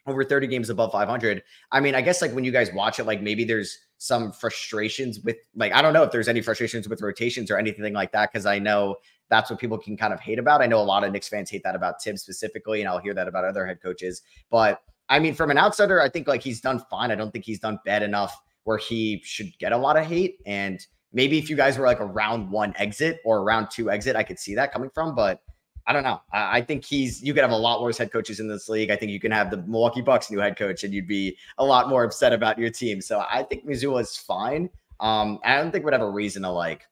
[0.08, 3.06] over 30 games above 500 I mean, I guess like when you guys watch it,
[3.06, 7.02] like maybe there's some frustrations with like I don't know if there's any frustrations with
[7.02, 8.96] rotations or anything like that because I know
[9.32, 10.62] that's what people can kind of hate about.
[10.62, 13.16] I know a lot of Knicks fans hate that about Thibs specifically, and I'll hear
[13.16, 14.22] that about other head coaches.
[14.52, 17.10] But I mean, from an outsider, I think like he's done fine.
[17.10, 20.40] I don't think he's done bad enough where he should get a lot of hate.
[20.46, 23.90] And maybe if you guys were like a round one exit or a round two
[23.90, 25.16] exit, I could see that coming from.
[25.16, 25.42] But
[25.88, 26.22] I don't know.
[26.32, 28.92] I, think he's you could have a lot worse head coaches in this league.
[28.92, 31.66] I think you can have the Milwaukee Bucks new head coach and you'd be a
[31.66, 33.02] lot more upset about your team.
[33.02, 34.70] So I think Mazzulla is fine.
[35.00, 36.88] Um, I don't think would have a reason to like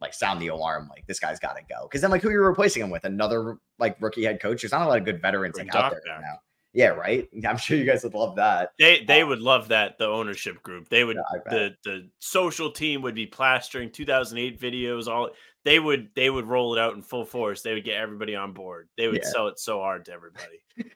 [0.00, 2.32] like sound the alarm like this guy's got to go because then like who are
[2.32, 4.62] you're replacing him with another like rookie head coach.
[4.62, 6.20] There's not a lot of good veterans like out there right back.
[6.22, 6.38] now.
[6.72, 7.28] Yeah, right.
[7.48, 8.72] I'm sure you guys would love that.
[8.78, 10.88] They they Uh, would love that the ownership group.
[10.88, 15.06] They would Yeah, the the social team would be plastering 2008 videos.
[15.08, 15.30] All
[15.64, 17.62] they would they would roll it out in full force.
[17.62, 18.88] They would get everybody on board.
[18.96, 19.28] They would Yeah.
[19.28, 20.60] sell it so hard to everybody.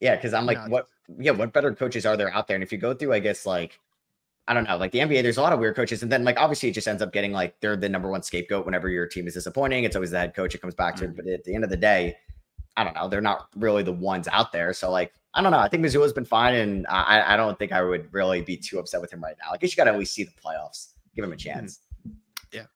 [0.00, 0.68] Yeah, because I'm like, Yeah.
[0.68, 0.86] what?
[1.18, 2.54] Yeah, what better coaches are there out there?
[2.56, 3.80] And if you go through, I guess like,
[4.48, 6.38] I don't know, like the NBA, there's a lot of weird coaches, and then like
[6.38, 9.26] obviously it just ends up getting like they're the number one scapegoat whenever your team
[9.26, 9.84] is disappointing.
[9.84, 11.06] It's always the head coach it comes back to.
[11.06, 11.16] Mm-hmm.
[11.16, 12.16] But at the end of the day,
[12.76, 14.72] I don't know, they're not really the ones out there.
[14.72, 15.58] So like, I don't know.
[15.58, 18.78] I think Mazzulla's been fine, and I I don't think I would really be too
[18.78, 19.52] upset with him right now.
[19.52, 21.58] I guess you got to at least see the playoffs, give him a mm-hmm.
[21.58, 21.80] chance.
[22.52, 22.66] Yeah.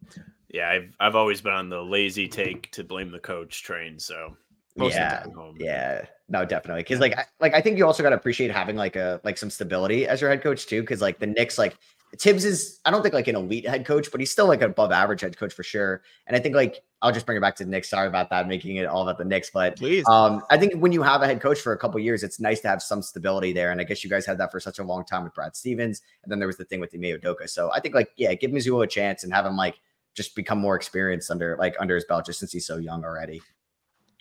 [0.53, 3.99] Yeah, I've I've always been on the lazy take to blame the coach train.
[3.99, 4.37] So
[4.77, 5.57] most Yeah, of the time home.
[5.59, 6.83] Yeah, no, definitely.
[6.83, 9.39] Because like, I, like I think you also got to appreciate having like a like
[9.39, 10.81] some stability as your head coach too.
[10.83, 11.77] Because like the Knicks, like
[12.19, 14.71] Thibs is, I don't think like an elite head coach, but he's still like an
[14.71, 16.03] above average head coach for sure.
[16.27, 17.89] And I think like I'll just bring it back to the Knicks.
[17.89, 20.05] Sorry about that, making it all about the Knicks, but Please.
[20.09, 22.61] um, I think when you have a head coach for a couple years, it's nice
[22.61, 23.71] to have some stability there.
[23.71, 26.03] And I guess you guys had that for such a long time with Brad Stevens,
[26.23, 27.49] and then there was the thing with Ime Udoka.
[27.49, 29.81] So I think like yeah, give Mazzulla a chance and have him like
[30.15, 33.41] just become more experienced under like under his belt, just since he's so young already.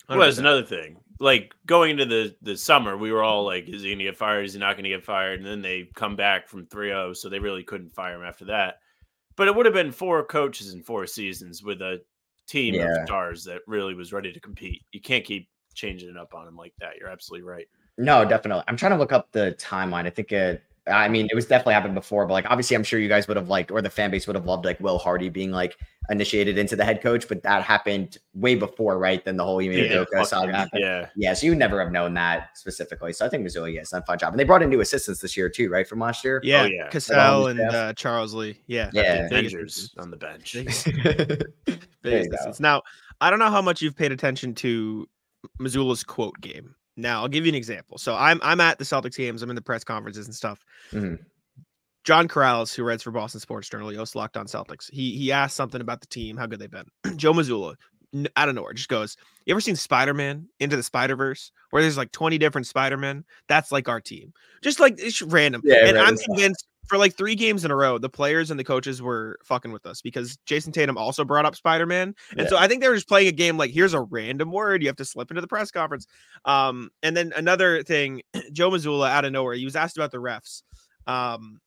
[0.09, 0.97] Well, there's another thing.
[1.19, 4.17] Like going into the the summer, we were all like, "Is he going to get
[4.17, 4.45] fired?
[4.45, 7.27] Is he not going to get fired?" And then they come back from 3-0, so
[7.29, 8.75] they really couldn't fire him after that.
[9.35, 12.01] but it would have been four coaches in four seasons with a
[12.45, 12.87] team Yeah.
[13.01, 14.83] of stars that really was ready to compete.
[14.91, 16.97] You can't keep changing it up on him like that.
[16.99, 17.65] You're absolutely right.
[17.97, 18.63] No, definitely.
[18.67, 20.05] I'm trying to look up the timeline.
[20.05, 20.61] I think it.
[20.89, 23.37] I mean, it was definitely happened before, but like obviously, I'm sure you guys would
[23.37, 25.77] have liked, or the fan base would have loved, like Will Hardy being like
[26.09, 27.27] initiated into the head coach.
[27.27, 29.23] But that happened way before, right?
[29.23, 30.81] Than the whole Ime Yeah, Udoka saga happened.
[30.83, 31.07] yeah.
[31.15, 33.13] Yeah, so you would never have known that specifically.
[33.13, 34.33] So I think Mazzulla, yes, done a fine job.
[34.33, 35.87] And they brought in new assistants this year too, right?
[35.87, 36.41] From last year.
[36.43, 36.89] Yeah, yeah.
[36.89, 38.59] Cassell and uh, Charles Lee.
[38.67, 39.25] Yeah, Yeah.
[39.25, 40.53] Avengers on the bench.
[40.53, 40.85] biggest-
[42.03, 42.53] there you go.
[42.59, 42.81] Now,
[43.21, 45.07] I don't know how much you've paid attention to
[45.59, 46.75] Mazzulla's quote game.
[46.97, 47.97] Now, I'll give you an example.
[47.97, 49.41] So I'm I'm at the Celtics games.
[49.41, 50.59] I'm in the press conferences and stuff.
[50.91, 51.19] Mhm.
[52.03, 54.91] John Karalis, who writes for Boston Sports Journal, he hosts Locked On Celtics.
[54.91, 56.89] He he asked something about the team, how good they've been.
[57.17, 57.75] Joe Mazzulla,
[58.35, 61.81] out of nowhere, just goes, "You ever seen Spider Man Into the Spider Verse, where
[61.81, 63.23] there's like 20 different Spider Men?
[63.47, 64.33] That's like our team.
[64.61, 65.61] Just like it's random.
[65.63, 66.25] Yeah, and I'm random stuff.
[66.27, 69.71] convinced for like three games in a row, the players and the coaches were fucking
[69.71, 72.89] with us because Jayson Tatum also brought up Spider Man, and so I think they
[72.89, 75.39] were just playing a game like here's a random word you have to slip into
[75.39, 76.07] the press conference.
[76.45, 80.17] Um, and then another thing, Joe Mazzulla out of nowhere, he was asked about the
[80.17, 80.63] refs.
[81.05, 81.61] Um,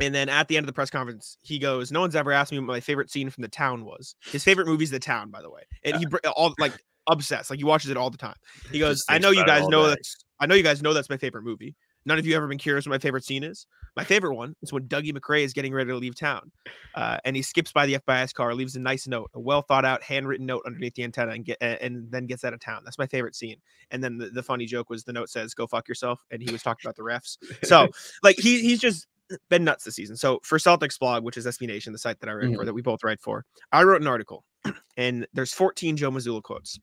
[0.00, 2.52] and then at the end of the press conference, he goes, "No one's ever asked
[2.52, 4.16] me what my favorite scene from The Town was.
[4.20, 6.72] His favorite movie's The Town, by the way, and he all like
[7.08, 8.36] obsessed, like he watches it all the time.
[8.70, 9.90] He goes, "I know you guys know day.
[9.90, 11.74] that's I know you guys know that's my favorite movie.
[12.04, 13.66] None of you ever been curious what my favorite scene is.
[13.96, 16.50] My favorite one is when Dougie MacRay is getting ready to leave town,
[16.94, 19.84] uh, and he skips by the FBI's car, leaves a nice note, a well thought
[19.84, 22.82] out, handwritten note underneath the antenna, and get and then gets out of town.
[22.84, 23.56] That's my favorite scene.
[23.90, 26.50] And then the, the funny joke was the note says, "Go fuck yourself," and he
[26.50, 27.36] was talking about the refs.
[27.64, 27.88] So
[28.22, 29.06] like he he's just
[29.48, 30.16] been nuts this season.
[30.16, 32.74] So for Celtics blog, which is SB Nation, the site that I write for, that
[32.74, 34.44] we both write for, I wrote an article,
[34.96, 36.78] and there's 14 Joe Mazzulla quotes.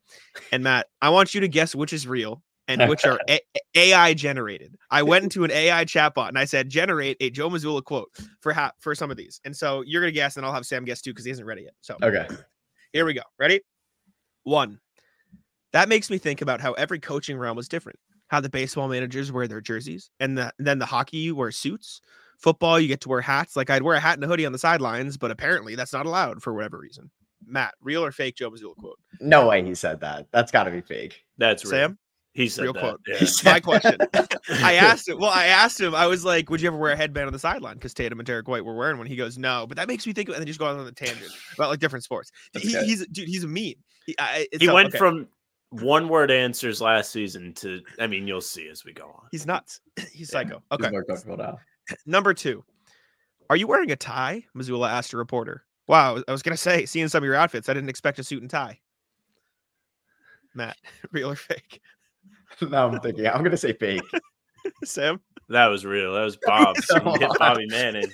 [0.52, 3.42] And Matt, I want you to guess which is real and which are A-
[3.76, 4.78] AI generated.
[4.90, 8.54] I went into an AI chatbot and I said, generate a Joe Mazzulla quote for
[8.54, 9.42] ha- for some of these.
[9.44, 11.64] And so you're gonna guess, and I'll have Sam guess too because he isn't ready
[11.64, 11.74] yet.
[11.82, 12.28] So Okay.
[12.94, 13.24] here we go.
[13.38, 13.62] Ready?
[14.44, 14.80] One.
[15.74, 18.00] That makes me think about how every coaching realm was different.
[18.28, 22.00] How the baseball managers wear their jerseys, and the, then the hockey you wear suits.
[22.38, 23.56] Football, you get to wear hats.
[23.56, 26.06] Like I'd wear a hat and a hoodie on the sidelines, but apparently that's not
[26.06, 27.10] allowed for whatever reason.
[27.46, 28.98] Matt, real or fake Joe Mazzulla quote?
[29.20, 30.28] No way he said that.
[30.32, 31.24] That's got to be fake.
[31.38, 31.72] That's real.
[31.72, 31.98] Sam,
[32.40, 32.80] He said real that.
[32.80, 33.02] quote.
[33.06, 33.28] yeah.
[33.54, 33.98] My question.
[34.64, 35.20] I asked him.
[35.20, 35.94] Well, I asked him.
[35.94, 38.26] I was like, "Would you ever wear a headband on the sideline?" Because Tatum and
[38.26, 39.08] Derrick White were wearing one.
[39.08, 40.30] He goes, "No," but that makes me think.
[40.30, 42.32] of And then just go on the tangent about like different sports.
[42.54, 43.28] That's He, he's dude.
[43.28, 43.74] He's a meme.
[44.06, 44.98] He, I, He so- went okay.
[44.98, 45.28] from
[45.72, 49.28] one word answers last season to, I mean, you'll see as we go on.
[49.32, 49.82] He's nuts.
[50.14, 50.42] He's Yeah.
[50.42, 50.64] psycho.
[50.72, 50.90] He's Okay.
[51.28, 51.60] more now.
[52.06, 52.64] Number two.
[53.52, 54.46] Are you wearing a tie?
[54.54, 55.66] Missoula asked a reporter.
[55.88, 58.42] Wow, I was gonna say, seeing some of your outfits, I didn't expect a suit
[58.42, 58.80] and tie.
[60.56, 60.78] Matt,
[61.12, 61.82] real or fake?
[62.70, 63.28] now I'm thinking.
[63.28, 64.02] I'm gonna say fake.
[64.84, 65.20] Sam?
[65.50, 66.14] That was real.
[66.14, 66.76] That was Bob.
[66.90, 67.30] Come hit.
[67.40, 68.10] Bobby Manning.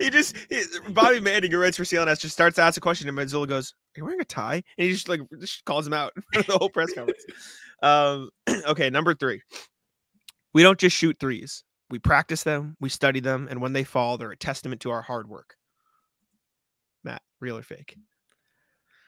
[0.00, 3.08] he just he, Bobby Manning who writes for CLNS just starts to ask a question
[3.08, 4.62] and Mazzulla goes, Are you wearing a tie?
[4.78, 7.24] And he just like just calls him out for the whole press conference.
[7.82, 8.30] Um
[8.66, 9.42] okay, number three.
[10.54, 11.64] We don't just shoot threes.
[11.90, 15.00] We practice them, we study them, and when they fall, they're a testament to our
[15.00, 15.56] hard work.
[17.02, 17.96] Matt, real or fake?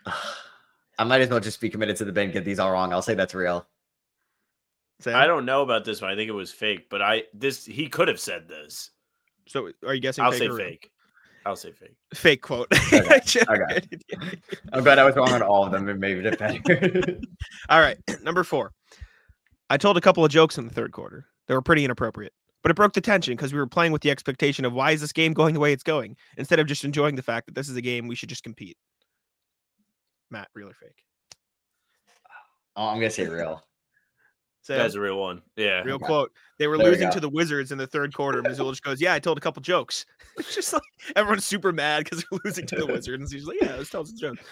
[0.99, 2.31] I might as well just be committed to the bin.
[2.31, 2.93] Get these all wrong.
[2.93, 3.67] I'll say that's real.
[5.01, 5.17] Sam?
[5.17, 6.11] I don't know about this one.
[6.11, 8.91] I think it was fake, but I this he could have said this.
[9.47, 10.69] So are you guessing I'll fake say or real?
[10.69, 10.91] fake.
[11.47, 11.97] I'll say fake.
[12.15, 12.69] Fake quote.
[12.93, 14.03] Okay, Generated.
[14.73, 15.89] I'm glad I was wrong on all of them.
[15.89, 17.19] It made it better.
[17.69, 18.73] All right, number four.
[19.71, 21.27] I told a couple of jokes in the third quarter.
[21.49, 22.33] They were pretty inappropriate,
[22.63, 25.01] but it broke the tension because we were playing with the expectation of why is
[25.01, 27.69] this game going the way it's going instead of just enjoying the fact that this
[27.69, 28.77] is a game we should just compete.
[30.31, 31.03] Matt, real or fake?
[32.77, 33.63] oh, I'm gonna say real.
[34.71, 35.43] Sam, That's a real one.
[35.57, 35.83] Yeah.
[35.83, 36.31] real quote.
[36.59, 37.15] They were There losing go.
[37.15, 38.41] to the Wizards in the third quarter.
[38.41, 40.07] Mazzulla just goes, "Yeah, I told a couple jokes."
[40.39, 40.83] It's just like
[41.17, 44.05] everyone's super mad because they're losing to the Wizards, and he's like, "Yeah, let's tell
[44.05, 44.45] some jokes."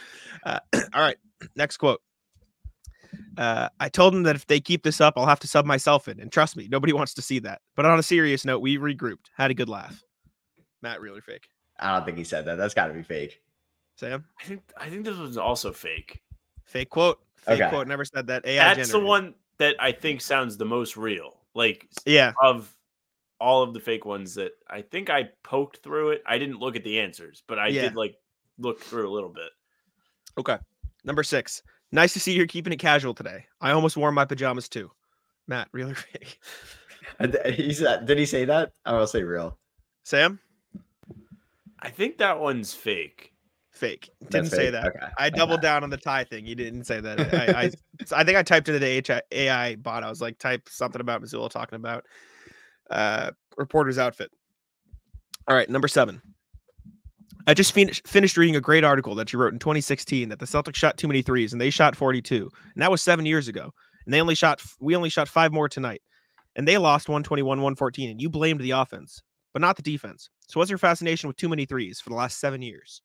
[0.44, 0.58] Uh,
[0.92, 1.16] all right,
[1.54, 2.02] next quote.
[3.36, 6.08] Uh, I told him that if they keep this up, I'll have to sub myself
[6.08, 7.60] in, and trust me, nobody wants to see that.
[7.76, 10.02] But on a serious note, we regrouped, had a good laugh.
[10.82, 11.48] Matt, real or fake?
[11.78, 12.56] I don't think he said that.
[12.56, 13.40] That's got to be fake.
[13.96, 16.20] Sam, I think I think this was also fake.
[16.64, 17.20] fake quote.
[17.36, 17.70] Fake Okay.
[17.70, 17.86] quote.
[17.86, 18.44] Never said that.
[18.44, 21.34] AI That's the one that I think sounds the most real.
[21.54, 22.32] Like Yeah.
[22.42, 22.74] of
[23.40, 26.22] all of the fake ones that I think I poked through it.
[26.26, 27.82] I didn't look at the answers, but I Yeah.
[27.82, 28.16] did like
[28.58, 29.50] look through a little bit.
[30.38, 30.58] Okay.
[31.04, 31.62] Number six.
[31.92, 33.46] Nice to see you're keeping it casual today.
[33.60, 34.90] I almost wore my pajamas too.
[35.46, 36.38] Matt, real or fake?
[37.18, 38.72] And He said, did he say that?
[38.84, 39.58] I will say real.
[40.04, 40.38] Sam,
[41.80, 43.32] I think that one's fake.
[43.78, 44.10] Fake.
[44.30, 44.86] Didn't say that.
[44.88, 45.06] Okay.
[45.18, 46.46] I doubled down on the tie thing.
[46.46, 47.20] You didn't say that.
[47.20, 47.70] I, I,
[48.20, 50.02] I think I typed into the AI bot.
[50.02, 52.04] I was like, type something about Mazzulla talking about
[52.90, 54.32] uh, reporter's outfit.
[55.46, 56.20] All right, number seven.
[57.46, 60.44] I just finished finished reading a great article that you wrote in 2016 that the
[60.44, 63.72] Celtics shot too many threes and they shot 42, and that was seven years ago.
[64.04, 66.02] And they only shot we only shot five more tonight,
[66.56, 68.10] and they lost 121 114.
[68.10, 70.28] And you blamed the offense, but not the defense.
[70.48, 73.00] So what's your fascination with too many threes for the last seven years,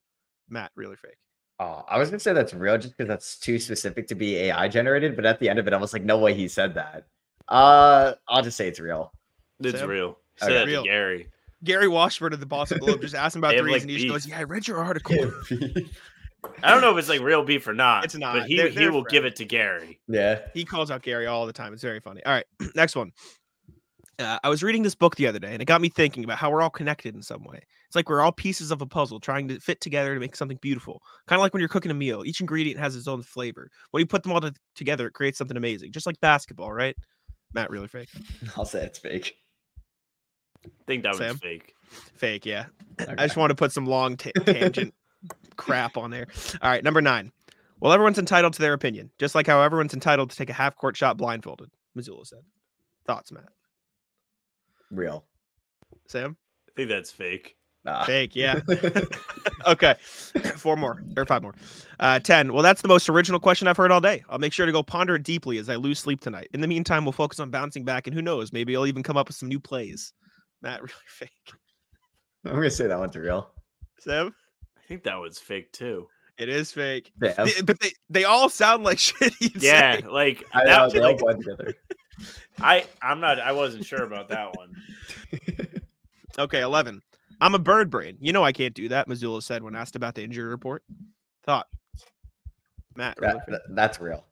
[0.48, 0.70] Matt?
[0.76, 1.16] Really fake.
[1.60, 4.66] Oh, I was gonna say that's real just because that's too specific to be AI
[4.68, 7.06] generated, but at the end of it, I was like, no way he said that.
[7.48, 9.12] Uh, I'll just say it's real.
[9.60, 9.88] It's Sam?
[9.88, 10.18] real.
[10.38, 10.54] Say Okay.
[10.54, 10.82] that to Real.
[10.84, 11.28] Gary.
[11.62, 13.90] Gary Washburn of the Boston Globe just asked him about They have, threes, like, and
[13.90, 15.16] he just goes, "Yeah, I read your article."
[16.62, 18.04] I don't know if it's like real beef or not.
[18.04, 18.34] It's not.
[18.34, 20.00] But he They're- he they're will give it to Gary.
[20.08, 20.40] yeah.
[20.52, 21.72] He calls out Gary all the time.
[21.72, 22.22] It's very funny.
[22.26, 23.12] All right, next one.
[24.18, 26.38] Uh, I was reading this book the other day, and it got me thinking about
[26.38, 27.60] how we're all connected in some way.
[27.94, 30.58] It's like we're all pieces of a puzzle trying to fit together to make something
[30.60, 31.00] beautiful.
[31.28, 33.70] Kind of like when you're cooking a meal, each ingredient has its own flavor.
[33.92, 36.96] When you put them all to- together, it creates something amazing, just like basketball, right?
[37.52, 38.08] Matt, really fake.
[38.56, 39.36] I'll say it's fake.
[40.66, 41.34] I think that Sam?
[41.34, 41.72] was fake.
[42.16, 42.64] Fake, yeah.
[43.00, 43.14] Okay.
[43.16, 44.92] I just want to put some long ta- tangent
[45.56, 46.26] crap on there.
[46.62, 47.30] All right, number nine.
[47.78, 50.74] Well, everyone's entitled to their opinion, just like how everyone's entitled to take a half
[50.74, 52.42] court shot blindfolded, Mazzulla said.
[53.06, 53.50] Thoughts, Matt?
[54.90, 55.24] real.
[56.08, 56.36] Sam?
[56.68, 57.54] I think that's fake.
[57.84, 58.04] Nah.
[58.04, 58.60] Fake, yeah.
[59.66, 59.94] okay.
[60.56, 61.54] Four more or five more.
[62.00, 62.52] Uh, 10.
[62.52, 64.24] Well, that's the most original question I've heard all day.
[64.30, 66.48] I'll make sure to go ponder it deeply as I lose sleep tonight.
[66.54, 69.18] In the meantime, we'll focus on bouncing back, and who knows, maybe I'll even come
[69.18, 70.12] up with some new plays.
[70.62, 71.30] Matt, really fake.
[72.46, 73.50] I'm gonna say that one's real.
[74.00, 74.34] Sam?
[74.78, 76.08] I think that was fake too.
[76.38, 77.12] It is fake.
[77.22, 77.44] Yeah.
[77.44, 79.32] They- but they, they all sound like shit.
[79.62, 80.06] Yeah, say.
[80.08, 81.74] like I that know, was they all like blend together.
[82.60, 84.74] I I'm not I wasn't sure about that one.
[86.38, 87.00] Okay, 11.
[87.40, 88.16] I'm a bird brain.
[88.20, 90.82] You know I can't do that, Mazzulla said when asked about the injury report.
[91.44, 91.66] Thought.
[92.96, 94.24] Matt, That- that- that's real.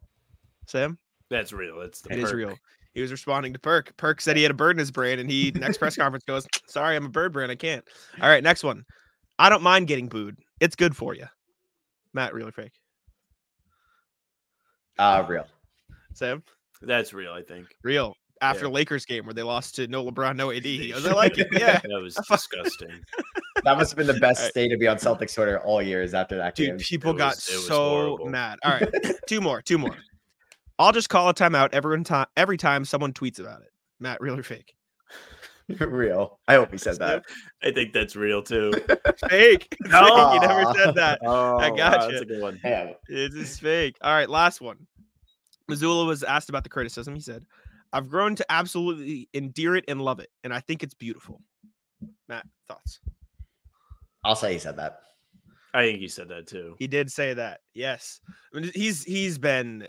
[0.67, 0.99] Sam?
[1.31, 1.81] That's real.
[1.81, 2.35] It's the It is perk.
[2.35, 2.59] real.
[2.95, 3.97] He was responding to Perk.
[3.97, 6.47] Perk said he had a bird in his brain, and he next press conference goes,
[6.67, 7.49] "Sorry, I'm a bird brain.
[7.51, 7.87] I can't."
[8.21, 8.85] All right, next one.
[9.39, 10.37] I don't mind getting booed.
[10.61, 11.27] It's good for you.
[12.13, 12.73] Matt, really fake.
[14.99, 15.47] Uh real.
[16.15, 16.43] Sam,
[16.83, 17.75] That's real, I think.
[17.83, 18.15] real.
[18.43, 18.73] After Yeah.
[18.73, 21.79] Lakers game where they lost to no LeBron, no AD, he goes, like it." Yeah,
[21.79, 23.01] That was disgusting.
[23.65, 24.55] That must have been the best Alright.
[24.55, 26.79] day to be on Celtics Twitter all years after that dude, game.
[26.79, 28.59] people It got was- so mad.
[28.65, 28.91] All right,
[29.29, 29.97] two more, two more.
[30.79, 33.69] I'll just call a timeout every time every time someone tweets about it.
[34.01, 34.75] Matt, real or fake?
[35.79, 36.41] real.
[36.49, 37.23] I hope he said that.
[37.63, 38.73] I think that's real too.
[38.73, 38.99] Fake.
[39.07, 39.77] It's fake.
[39.81, 41.21] You never said that.
[41.23, 42.09] Oh, I wow, gotcha.
[42.09, 42.61] that's a good one.
[42.65, 42.93] Yeah.
[43.09, 43.97] It is fake.
[44.03, 44.79] All right, last one.
[45.71, 47.15] Mazzulla was asked about the criticism.
[47.15, 47.45] He said,
[47.93, 51.41] I've grown to absolutely endear it and love it, and I think it's beautiful.
[52.29, 53.01] Matt, thoughts?
[54.25, 55.01] I'll say he said that.
[55.75, 56.77] I think he said that too.
[56.79, 57.61] He did say that.
[57.75, 58.21] Yes.
[58.55, 59.89] I mean, he's he's been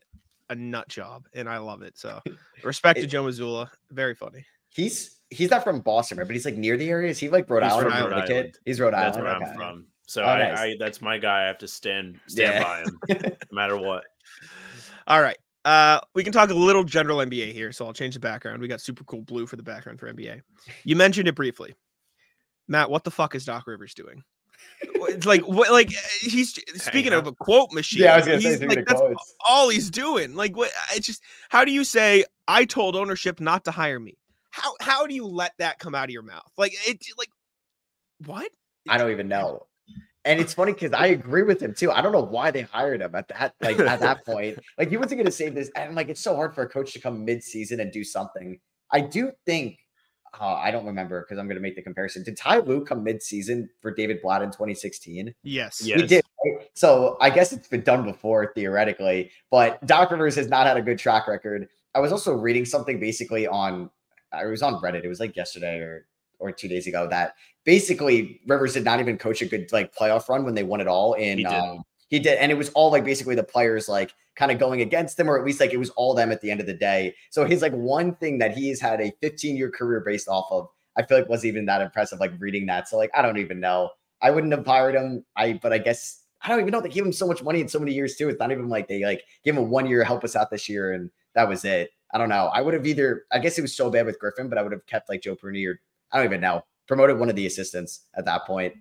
[0.50, 1.98] a nut job, and I love it.
[1.98, 2.22] So
[2.64, 3.70] respect to Joe Mazzulla.
[3.92, 4.46] Very funny.
[4.70, 6.28] He's he's not from Boston, right?
[6.28, 7.10] But he's like near the area.
[7.10, 8.36] Is he like Rhode He's Island from Rhode Connecticut?
[8.38, 8.58] Island.
[8.66, 9.24] He's Rhode That's Island.
[9.26, 9.46] where okay.
[9.52, 9.86] I'm from.
[10.08, 10.60] So Oh, I, nice.
[10.60, 11.44] I that's my guy.
[11.44, 12.64] I have to stand stand Yeah.
[12.64, 13.00] by him
[13.52, 14.04] no matter what.
[15.08, 15.38] All right.
[15.66, 18.62] Uh, we can talk a little general NBA here, so I'll change the background.
[18.62, 20.42] We got super cool blue for the background for NBA.
[20.84, 21.74] You mentioned it briefly,
[22.68, 22.90] Matt.
[22.90, 24.24] What the fuck is Doc Rivers doing?
[24.82, 25.72] It's like what?
[25.72, 28.04] Like uh, he's speaking of a quote machine.
[28.04, 29.36] Yeah, I was gonna say, he's speaking like, that's quotes.
[29.48, 30.36] all he's doing.
[30.36, 30.72] Like what?
[30.94, 34.18] It's just how do you say I told ownership not to hire me?
[34.52, 36.50] How how do you let that come out of your mouth?
[36.58, 37.30] Like it like
[38.26, 38.52] what?
[38.90, 39.66] I don't even know.
[40.26, 41.92] And it's funny because I agree with him too.
[41.92, 44.60] I don't know why they hired him at that like at that point.
[44.78, 46.94] Like he wasn't going to save this, and like it's so hard for a coach
[46.94, 48.60] to come mid-season and do something.
[48.92, 49.80] I do think
[50.40, 52.24] uh, I don't remember because I'm going to make the comparison.
[52.24, 55.34] Did Ty Lue come mid-season for David Blatt in 2016?
[55.44, 55.82] Yes.
[55.84, 55.98] Yeah.
[55.98, 56.24] He did.
[56.46, 56.68] right?
[56.74, 60.82] So I guess it's been done before theoretically, but Doc Rivers has not had a
[60.82, 61.68] good track record.
[61.94, 63.90] I was also reading something basically on,
[64.32, 65.04] I was on Reddit.
[65.04, 66.08] It was like yesterday or
[66.44, 70.28] or two days ago that basically Rivers did not even coach a good like playoff
[70.30, 71.14] run when they won it all.
[71.14, 71.54] In He did.
[71.54, 74.82] um, he did, and it was all like basically the players like kind of going
[74.82, 76.74] against them, or at least like it was all them at the end of the
[76.74, 77.16] day.
[77.32, 80.48] So his like one thing that he has had a 15 year career based off
[80.52, 82.20] of, I feel like wasn't even that impressive.
[82.20, 83.90] Like reading that, so like I don't even know.
[84.22, 85.26] I wouldn't have hired him.
[85.36, 86.82] I but I guess I don't even know.
[86.82, 88.30] They gave him so much money in so many years too.
[88.30, 90.92] It's not even like they like give him one year, help us out this year,
[90.92, 91.92] and that was it.
[92.14, 92.52] I don't know.
[92.54, 93.24] I would have either.
[93.32, 95.36] I guess it was so bad with Griffin, but I would have kept like Joe
[95.36, 95.80] Prunty or
[96.14, 96.64] I don't even know.
[96.88, 98.74] Promoted one of the assistants at that point.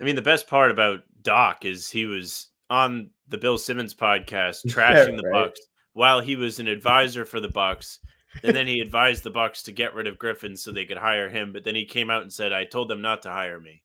[0.00, 4.64] I mean, the best part about Doc is he was on the Bill Simmons podcast
[4.66, 5.46] trashing the Right.
[5.46, 5.60] Bucks
[5.94, 7.98] while he was an advisor for the Bucks.
[8.42, 11.28] And then he advised the Bucks to get rid of Griffin so they could hire
[11.28, 11.52] him.
[11.52, 13.82] But then he came out and said, "I told them not to hire me."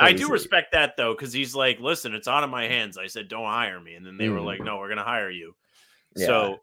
[0.00, 3.06] I do respect that though, because he's like, "Listen, it's out of my hands." I
[3.06, 4.44] said, "Don't hire me," and then they were Mhm.
[4.44, 5.54] like, "No, we're gonna hire you."
[6.16, 6.26] Yeah.
[6.26, 6.60] So,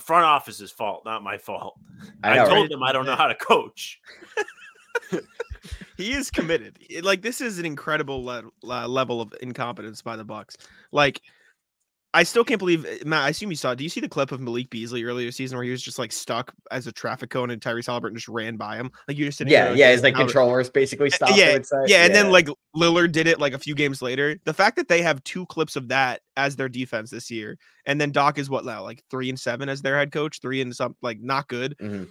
[0.00, 1.78] front office's fault, not my fault.
[2.22, 2.70] I I, told right?
[2.70, 4.00] them I don't know how to coach.
[5.96, 6.78] he is committed.
[7.02, 10.56] Like this is an incredible le- le- level of incompetence by the Bucks.
[10.92, 11.20] Like
[12.14, 13.24] I still can't believe eh, Matt.
[13.24, 13.74] I assume you saw.
[13.74, 15.98] Do you see the clip of Malik Beasley earlier this season where he was just
[15.98, 18.90] like stuck as a traffic cone and Tyrese Halliburton just ran by him?
[19.08, 19.52] Like you're just sitting.
[19.52, 21.32] Yeah, yeah, it's like Halliburton- controllers basically stopped.
[21.32, 24.36] I yeah, yeah, and then like Lillard did it like a few games later.
[24.44, 28.00] The fact that they have two clips of that as their defense this year, and
[28.00, 30.74] then Doc is what now, like three and seven as their head coach, three and
[30.74, 31.76] some like not good.
[31.78, 32.08] Mhm.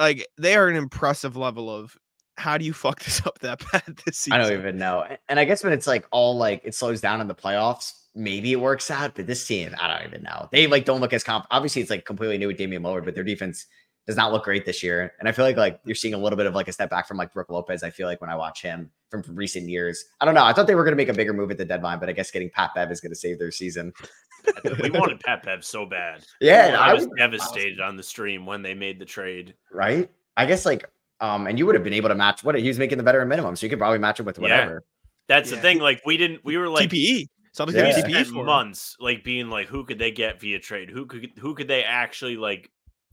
[0.00, 1.94] Like they are an impressive level of
[2.36, 4.40] how do you fuck this up that bad this season?
[4.40, 5.04] I don't even know.
[5.28, 8.52] And I guess when it's like all like it slows down in the playoffs, maybe
[8.52, 9.14] it works out.
[9.14, 10.48] But this team, I don't even know.
[10.52, 11.46] They like don't look as comp.
[11.50, 13.66] Obviously, it's like completely new with Damian Lillard, but their defense
[14.06, 15.12] does not look great this year.
[15.20, 17.06] And I feel like like you're seeing a little bit of like a step back
[17.06, 17.82] from like Brook Lopez.
[17.82, 20.44] I feel like when I watch him from recent years, I don't know.
[20.44, 22.12] I thought they were going to make a bigger move at the deadline, but I
[22.12, 23.92] guess getting Pat Bev is going to save their season.
[24.82, 26.24] we wanted Pat Bev so bad.
[26.40, 29.54] Yeah, I I was would- devastated on the stream when they made the trade.
[29.70, 30.10] right?
[30.36, 30.88] I guess like
[31.22, 33.28] um, and you would have been able to match what he was making the veteran
[33.28, 34.60] minimum, so you could probably match him with whatever.
[34.60, 34.64] Yeah.
[34.66, 34.84] whatever.
[35.28, 35.78] That's the thing.
[35.78, 36.44] Like we didn't.
[36.44, 37.28] We were like TPE.
[37.56, 37.86] Celtics Yeah.
[37.88, 37.96] yeah.
[37.96, 40.90] we TPE spent for months like being like, who could they get via trade?
[40.90, 42.70] Who could who could they actually like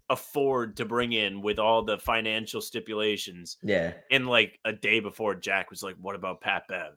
[0.09, 3.57] afford to bring in with all the financial stipulations?
[3.63, 6.93] Yeah, And like a day before, Jack was like, "What about Pat Bev?"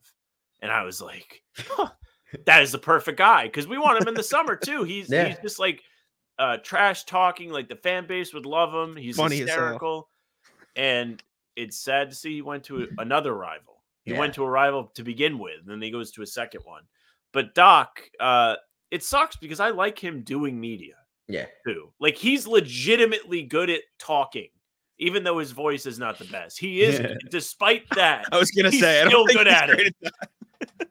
[0.62, 1.90] And I was like, huh,
[2.46, 4.82] "That is the perfect guy because we want him in the summer too.
[4.84, 5.28] He's Yeah.
[5.28, 5.82] he's just like
[6.38, 7.50] uh trash talking.
[7.50, 8.96] Like the fan base would love him.
[8.96, 9.58] He's Funny as hell.
[9.58, 10.08] hysterical,
[10.76, 11.22] and
[11.56, 13.82] it's sad to see he went to another rival.
[14.04, 14.18] He Yeah.
[14.18, 16.82] went to a rival to begin with, and then he goes to a second one.
[17.32, 18.56] But Doc, uh,
[18.90, 20.96] it sucks because I like him doing media
[21.28, 21.46] yeah.
[21.66, 21.92] too.
[22.00, 24.48] Like he's legitimately good at talking,
[24.98, 26.58] even though his voice is not the best.
[26.58, 27.14] He is, Yeah.
[27.30, 29.94] despite that, I was gonna He's say I still good at it.
[30.04, 30.12] at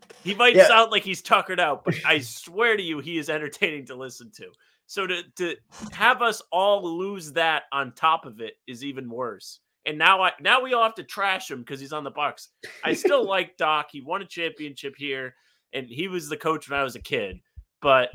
[0.24, 0.68] he might Yeah.
[0.68, 4.32] sound like he's tuckered out, but I swear to you, he is entertaining to listen
[4.38, 4.52] to.
[4.86, 5.56] So to to
[5.92, 9.60] have us all lose that on top of it is even worse.
[9.86, 12.50] And now I now we all have to trash him because he's on the Bucks.
[12.84, 13.90] I still like Doc.
[13.92, 15.36] He won a championship here,
[15.74, 17.40] and he was the coach when I was a kid.
[17.82, 18.10] But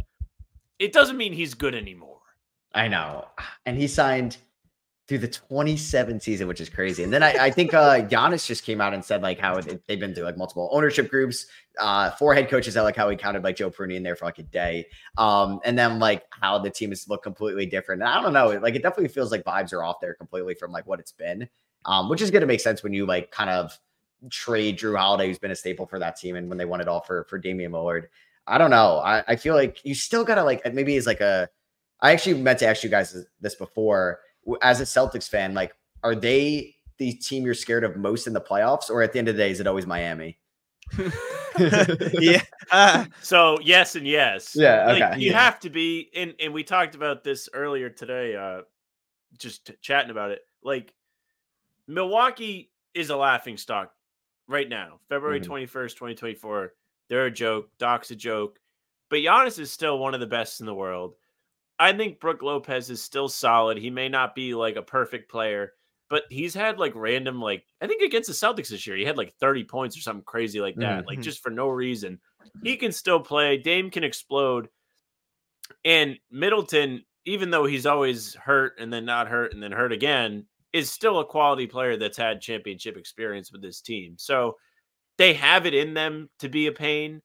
[0.79, 2.21] it doesn't mean he's good anymore.
[2.75, 3.27] I know.
[3.65, 4.37] And he signed
[5.09, 7.05] through the 27 season, which is crazy.
[7.05, 9.79] And then I, I think uh Giannis just came out and said like how they-
[9.87, 11.47] they've been through like multiple ownership groups,
[11.79, 12.77] uh four head coaches.
[12.77, 14.87] I like how he counted like Joe Prunty in there for like a day.
[15.17, 18.03] Um, and then like how the team has looked completely different.
[18.03, 20.73] And I don't know, like it definitely feels like vibes are off there completely from
[20.73, 21.49] like what it's been.
[21.85, 23.79] Um, which is gonna make sense when you like kind of
[24.31, 26.89] trade Jrue Holiday, who's been a staple for that team, and when they won it
[26.89, 28.07] all for for Damian Lillard.
[28.49, 28.99] I don't know.
[28.99, 31.49] I, I feel like you still gotta like maybe it's like a
[32.01, 34.19] I actually meant to ask you guys this before.
[34.47, 38.33] W- As a Celtics fan, like, are they the team you're scared of most in
[38.33, 40.39] the playoffs, or at the end of the day, is it always Miami?
[41.59, 42.43] yeah.
[42.71, 44.55] Uh, So yes and yes.
[44.55, 45.21] Yeah, Like, okay.
[45.21, 45.41] you Yeah.
[45.43, 48.37] have to be, and and we talked about this earlier today.
[48.37, 48.63] Uh,
[49.39, 50.41] just t- chatting about it.
[50.63, 50.95] Like
[51.87, 53.93] Milwaukee is a laughing stock
[54.49, 55.01] right now.
[55.09, 55.45] February Mhm.
[55.45, 56.73] twenty first, twenty twenty four.
[57.09, 57.71] They're a joke.
[57.79, 58.59] Doc's a joke.
[59.11, 61.15] But Giannis is still one of the best in the world.
[61.79, 63.77] I think Brook Lopez is still solid.
[63.79, 65.73] He may not be like a perfect player,
[66.09, 69.19] but he's had like random, like I think against the Celtics this year, he had
[69.19, 71.23] like 30 points or something crazy like that, like Mhm.
[71.23, 72.21] just for no reason.
[72.63, 73.59] He can still play.
[73.59, 74.69] Dame can explode.
[75.85, 80.47] And Middleton, even though he's always hurt and then not hurt and then hurt again,
[80.73, 84.17] is still a quality player that's had championship experience with this team.
[84.19, 84.57] So
[85.19, 87.23] they have it in them to be a pain.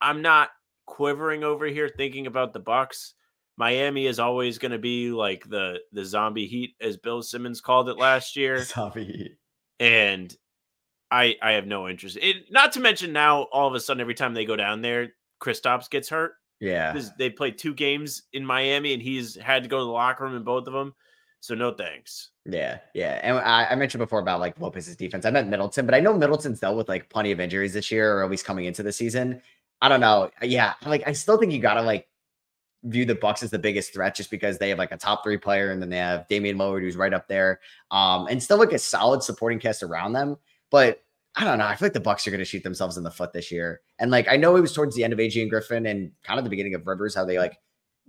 [0.00, 0.50] I'm not
[0.86, 3.14] quivering over here thinking about the Bucks.
[3.56, 7.88] Miami is always going to be like the the zombie heat as Bill Simmons called
[7.88, 9.04] it last year Zombie.
[9.04, 9.36] heat.
[9.80, 10.34] and
[11.10, 12.18] I I have no interest.
[12.20, 15.10] It not to mention now all of a sudden every time they go down there
[15.40, 16.32] Kristaps gets hurt.
[16.60, 16.96] Yeah.
[17.18, 20.36] They played two games in Miami and he's had to go to the locker room
[20.36, 20.94] in both of them.
[21.40, 22.30] So no thanks.
[22.46, 23.18] Yeah, yeah.
[23.20, 25.26] And I, I mentioned before about like Lopez's defense.
[25.26, 28.16] I meant Middleton, but I know Middleton's dealt with like plenty of injuries this year,
[28.16, 29.42] or at least coming into the season.
[29.80, 30.30] I don't know.
[30.40, 32.06] Yeah, like I still think you gotta like
[32.84, 35.36] view the Bucks as the biggest threat just because they have like a top three
[35.36, 37.60] player and then they have Damian Lillard who's right up there.
[37.90, 40.36] Um, and still like a solid supporting cast around them.
[40.70, 41.02] But
[41.36, 41.66] I don't know.
[41.66, 43.80] I feel like the Bucks are gonna shoot themselves in the foot this year.
[43.98, 46.38] And like I know it was towards the end of AJ and Griffin and kind
[46.38, 47.56] of the beginning of Rivers, how they like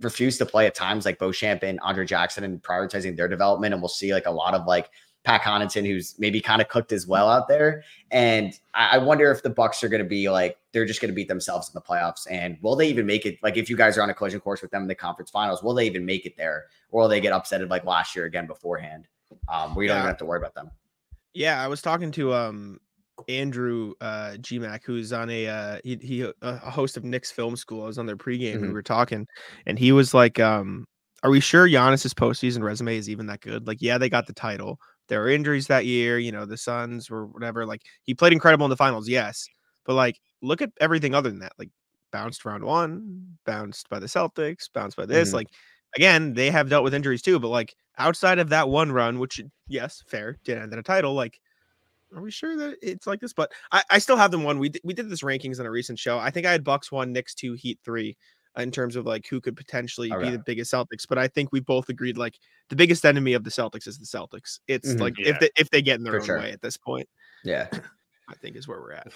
[0.00, 3.72] refuse to play at times like Beauchamp and Andre Jackson and prioritizing their development.
[3.72, 4.90] And we'll see like a lot of like
[5.24, 7.82] Pat Connaughton, who's maybe kind of cooked as well out there.
[8.10, 11.08] And I, I wonder if the Bucks are going to be like they're just going
[11.10, 12.26] to beat themselves in the playoffs.
[12.30, 13.38] And will they even make it?
[13.42, 15.62] Like if you guys are on a collision course with them in the conference finals,
[15.62, 18.46] will they even make it there, or will they get upsetted like last year again
[18.46, 19.08] beforehand?
[19.48, 20.70] Um, where you don't even have to worry about them.
[21.32, 22.78] Yeah, I was talking to um
[23.28, 27.56] Andrew uh GMAC, who's on a uh he he a a host of Knicks Film
[27.56, 27.82] School.
[27.82, 28.54] I was on their pregame.
[28.54, 28.68] and Mhm.
[28.68, 29.26] We were talking,
[29.66, 30.86] and he was like, um,
[31.22, 33.66] "Are we sure Giannis's postseason resume is even that good?
[33.66, 36.18] Like, yeah, they got the title, there were injuries that year.
[36.18, 37.66] You know, the Suns or whatever.
[37.66, 39.46] Like he played incredible in the finals, yes,
[39.84, 41.52] but like look at everything other than that.
[41.58, 41.70] Like
[42.12, 45.30] bounced round one, bounced by the Celtics, bounced by this.
[45.30, 45.34] Mhm.
[45.34, 45.48] Like
[45.96, 47.38] again, they have dealt with injuries too.
[47.38, 51.14] But like outside of that one run, which yes, fair, did end in a title.
[51.14, 51.40] Like,
[52.14, 53.32] are we sure that it's like this?
[53.32, 54.58] But I, I still have them one.
[54.58, 56.18] We did, we did this rankings in a recent show.
[56.18, 58.16] I think I had Bucks one, Knicks two, Heat three.
[58.56, 60.30] In terms of like who could potentially be Okay.
[60.30, 62.38] the biggest Celtics, but I think we both agreed like
[62.68, 64.60] the biggest enemy of the Celtics is the Celtics.
[64.68, 65.00] It's Mhm.
[65.00, 65.30] like Yeah.
[65.30, 66.38] if they if they get in their For own sure.
[66.38, 67.08] way at this point,
[67.42, 67.66] Yeah.
[68.28, 69.12] I think is where we're at.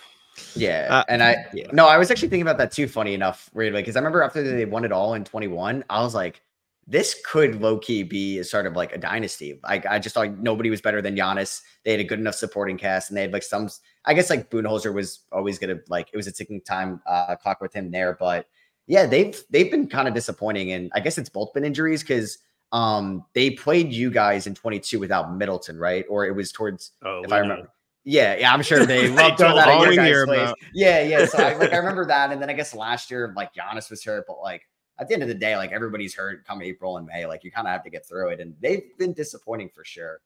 [0.55, 1.69] Yeah, Uh, and I yeah.
[1.73, 2.89] no, I was actually thinking about that too.
[2.89, 6.15] Funny enough, weirdly, because I remember after they won it all in 21, I was
[6.15, 6.43] like,
[6.87, 9.61] this could low key be a sort of like a dynasty.
[9.63, 11.63] Like I just thought nobody was better than Giannis.
[11.85, 13.69] They had a good enough supporting cast, and they had like some.
[14.05, 17.61] I guess like Budenholzer was always gonna like it was a ticking time uh, clock
[17.61, 18.47] with him there, but
[18.89, 22.39] yeah, they've they've been kind of disappointing, and I guess it's both been injuries because
[22.73, 26.05] um they played you guys in 22 without Middleton, right?
[26.11, 27.43] Or it was towards Oh, if we I know.
[27.49, 27.71] remember.
[28.05, 30.41] Yeah, yeah, I'm sure they love throwing that all at your hear guys' place.
[30.49, 30.59] about.
[30.75, 31.25] Yeah, yeah.
[31.27, 34.03] So I like I remember that, and then I guess last year like Giannis was
[34.03, 34.63] hurt, but like
[34.99, 37.27] at the end of the day, like everybody's hurt come April and May.
[37.27, 40.21] Like you kind of have to get through it, and they've been disappointing for sure.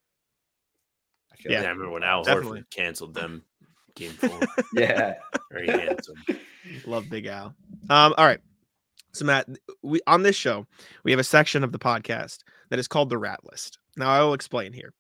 [1.33, 2.61] I feel Yeah, I remember when Al Definitely.
[2.61, 3.43] Horford canceled them
[3.95, 4.39] game four.
[4.75, 5.15] yeah.
[5.51, 6.17] Very handsome.
[6.87, 7.55] Love Big Al.
[7.91, 8.41] Um, all right.
[9.15, 9.47] So Matt,
[9.83, 10.67] we on this show
[11.05, 12.39] we have a section of the podcast
[12.71, 13.79] that is called the Rat List.
[13.97, 14.95] Now I will explain here.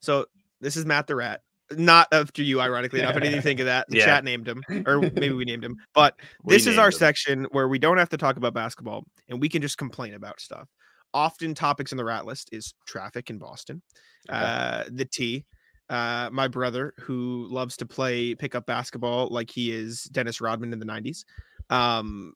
[0.00, 0.26] So
[0.60, 1.42] this is Matt the Rat,
[1.72, 3.10] not after you, ironically enough.
[3.16, 3.86] I didn't even think of that.
[3.88, 4.04] The Yeah.
[4.06, 5.76] chat named him, or maybe we named him.
[5.94, 6.14] But
[6.44, 6.98] We this is our them.
[6.98, 10.40] section where we don't have to talk about basketball and we can just complain about
[10.40, 10.68] stuff.
[11.12, 13.82] Often topics in the Rat List is traffic in Boston,
[14.30, 14.38] Okay.
[14.38, 15.44] uh, the T.
[15.90, 20.78] Uh, my brother, who loves to play pickup basketball like he is Dennis Rodman in
[20.78, 21.24] the 90s.
[21.70, 22.34] Um,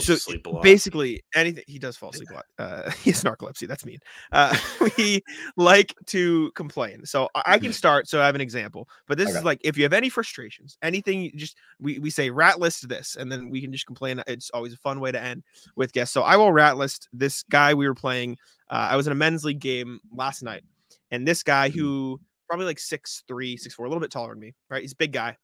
[0.00, 0.62] so asleep a lot.
[0.62, 3.98] basically anything he does fall asleep a lot uh he has narcolepsy that's mean.
[4.32, 4.56] Uh
[4.98, 5.22] we
[5.56, 9.44] like to complain so i can start so i have an example but this is
[9.44, 13.16] like if you have any frustrations anything you just we, we say rat list this
[13.16, 15.42] and then we can just complain it's always a fun way to end
[15.76, 18.36] with guests so i will rat list this guy we were playing
[18.70, 20.62] uh, i was in a men's league game last night
[21.10, 24.40] and this guy who probably like six three six four a little bit taller than
[24.40, 25.36] me right he's a big guy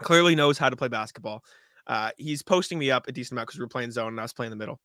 [0.00, 1.42] clearly knows how to play basketball
[1.86, 4.24] uh, he's posting me up a decent amount because we were playing zone and I
[4.24, 4.80] was playing the middle.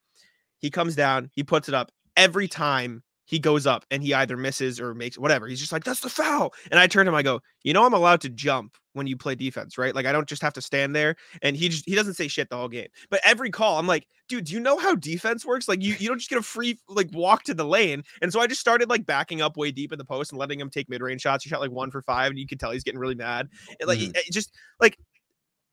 [0.60, 4.38] He comes down, he puts it up every time he goes up and he either
[4.38, 5.48] misses or makes whatever.
[5.48, 6.54] He's just like, that's the foul.
[6.72, 9.18] And I turn to him, I go, you know, I'm allowed to jump when you
[9.18, 9.94] play defense, right?
[9.94, 11.18] Like I don't just have to stand there.
[11.42, 12.88] And he just he doesn't say shit the whole game.
[13.12, 15.68] But every call, I'm like, dude, do you know how defense works?
[15.68, 18.04] Like you you don't just get a free like walk to the lane.
[18.22, 20.60] And so I just started like backing up way deep in the post and letting
[20.60, 21.44] him take mid-range shots.
[21.44, 23.50] He shot like one for five, and you could tell he's getting really mad.
[23.80, 24.16] And, like Mhm.
[24.16, 24.98] it just like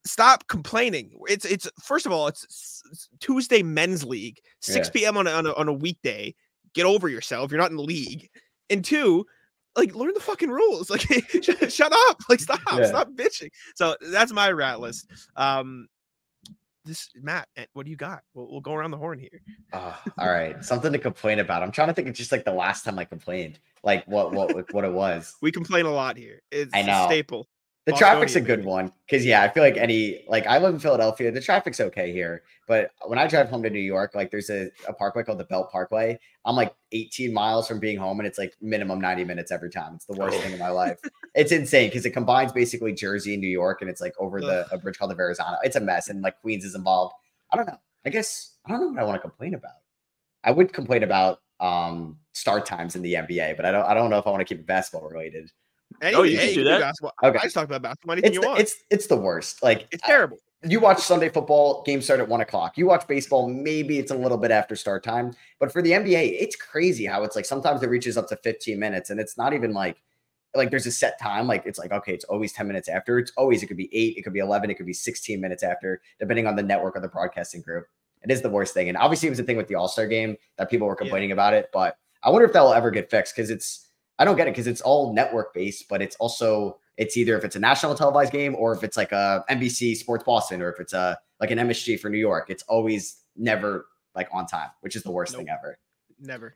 [0.06, 1.10] stop complaining.
[1.28, 4.90] It's it's first of all, it's s- s- Tuesday men's league, 6 Yeah.
[4.92, 5.16] p.m.
[5.16, 6.34] on a, on a on a weekday.
[6.74, 7.50] Get over yourself.
[7.50, 8.28] You're not in the league.
[8.70, 9.26] And two,
[9.76, 10.90] like learn the fucking rules.
[10.90, 11.02] Like
[11.70, 12.20] shut, up.
[12.28, 12.60] Like stop.
[12.76, 12.86] Yeah.
[12.86, 13.50] Stop bitching.
[13.76, 15.06] So that's my rat list.
[15.36, 15.88] Um
[16.86, 18.22] this Matt, eh, what do you got?
[18.34, 19.40] We'll, we'll go around the horn here.
[19.72, 21.62] Ah, all right, something to complain about.
[21.62, 24.70] I'm trying to think of just like the last time I complained, like what what
[24.74, 25.34] what it was.
[25.40, 26.42] We complain a lot here.
[26.50, 27.06] It's I a know.
[27.06, 27.48] staple.
[27.86, 30.72] The Bostonian, traffic's a good one because yeah, I feel like any like I live
[30.72, 32.42] in Philadelphia, the traffic's okay here.
[32.66, 35.44] But when I drive home to New York, like there's a, a parkway called the
[35.44, 36.18] Belt Parkway.
[36.46, 39.96] I'm like 18 miles from being home, and it's like minimum 90 minutes every time.
[39.96, 40.40] It's the worst Oh.
[40.40, 40.98] thing in my life.
[41.34, 44.66] It's insane because it combines basically Jersey and New York, and it's like over the
[44.72, 45.58] a bridge called the Verrazano.
[45.64, 47.12] It's a mess, and like Queens is involved.
[47.52, 47.78] I don't know.
[48.06, 49.72] I guess I don't know what I want to complain about.
[50.44, 54.10] I would complain about um start times in the NBA, but I don't I don't
[54.10, 55.50] know if I want to keep it basseball related.
[56.00, 56.80] Hey, Oh, you hey, can do that.
[56.80, 57.12] basketball.
[57.22, 57.38] Okay.
[57.38, 58.60] I just talk about basketball anything It's you the, want.
[58.60, 59.62] it's it's the worst.
[59.62, 60.38] Like it's I- terrible.
[60.62, 62.76] you watch Sunday football, games start at one o'clock.
[62.78, 65.32] You watch baseball, maybe it's a little bit after start time.
[65.60, 68.78] But for the NBA, it's crazy how it's like sometimes it reaches up to 15
[68.78, 70.02] minutes and it's not even like
[70.56, 71.46] like there's a set time.
[71.48, 73.18] Like it's like, okay, it's always 10 minutes after.
[73.18, 75.62] It's always it could be eight, it could be 11, it could be 16 minutes
[75.64, 77.86] after, depending on the network or the broadcasting group.
[78.22, 78.88] It is the worst thing.
[78.88, 80.98] And obviously it was a thing with the All-Star game that people were Yeah.
[81.04, 83.83] complaining about it, but I wonder if that will ever get fixed because it's
[84.18, 87.44] I don't get it because it's all network based, but it's also it's either if
[87.44, 90.78] it's a national televised game or if it's like a NBC Sports Boston or if
[90.80, 92.48] it's a like an MSG for New York.
[92.50, 95.76] It's always never like on time, which is the worst thing ever.
[96.20, 96.54] Never.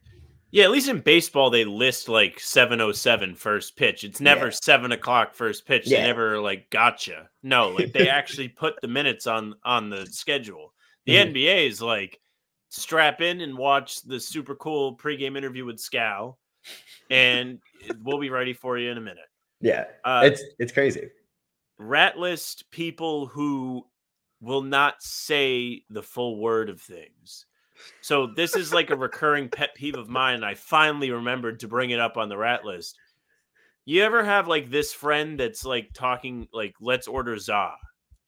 [0.51, 4.05] Yeah, at least in baseball they list like 707 first pitch.
[4.05, 4.53] It's never Yeah.
[4.63, 5.87] seven o'clock first pitch.
[5.89, 6.01] Yeah.
[6.03, 7.29] They never like gotcha.
[7.43, 10.73] No, like they actually put the minutes on on the schedule.
[11.07, 11.33] The Mhm.
[11.35, 12.21] NBA is like
[12.71, 16.37] strap in and watch the super cool pregame interview with Scal,
[17.11, 17.59] and
[18.03, 19.25] we'll be ready for you in a minute.
[19.61, 21.09] Yeah, Uh, it's it's crazy.
[21.79, 23.87] rat list people who
[24.41, 27.47] will not say the full word of things.
[28.01, 30.37] So this is like a recurring pet peeve of mine.
[30.37, 32.97] and I finally remembered to bring it up on the rat list.
[33.85, 37.73] You ever have like this friend that's like talking like let's order za?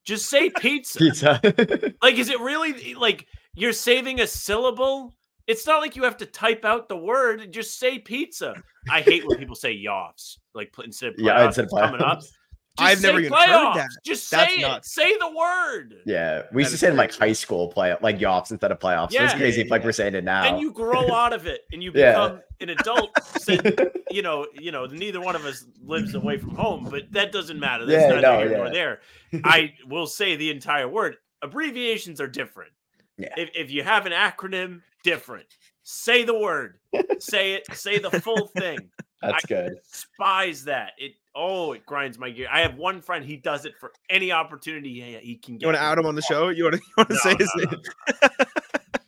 [0.04, 0.98] Just say pizza.
[0.98, 1.92] Pizza.
[2.02, 5.12] Like, is it really like you're saving a syllable?
[5.47, 7.53] It's not like you have to type out the word.
[7.53, 8.55] Just say pizza.
[8.91, 12.03] I hate when people say yofs, like pl- instead of playoffs, yeah, instead of coming
[12.03, 12.20] up.
[12.78, 13.88] Just I've never say even heard that.
[14.07, 14.62] Just That's say it.
[14.62, 14.95] nuts.
[14.95, 15.97] Say the word.
[16.07, 18.78] Yeah, we used to say it in like high school play like yoffs instead of
[18.78, 19.12] playoffs.
[19.12, 19.86] So it's crazy Yeah, if like yeah.
[19.86, 20.45] we're saying it now.
[20.45, 22.12] And you grow out of it, and you Yeah.
[22.12, 23.11] become an adult.
[23.41, 27.32] Said, you know, you know, neither one of us lives away from home, but that
[27.32, 27.84] doesn't matter.
[27.84, 28.72] That's Yeah, not no, here nor yeah.
[28.72, 29.01] there.
[29.45, 31.16] I will say the entire word.
[31.43, 32.70] Abbreviations are different.
[33.18, 33.34] Yeah.
[33.36, 35.46] If, if you have an acronym, different.
[35.82, 36.78] Say the word.
[37.18, 37.66] say it.
[37.74, 38.78] Say the full thing.
[39.22, 39.74] That's good.
[39.92, 40.92] Despise that.
[40.98, 42.48] It oh, it grinds my gear.
[42.51, 43.24] I have one friend.
[43.24, 45.62] He does it for any opportunity he, he can get.
[45.62, 45.86] You want to me.
[45.86, 46.48] out him on the show?
[46.48, 47.80] You want to, you want to No, say no, his no, name?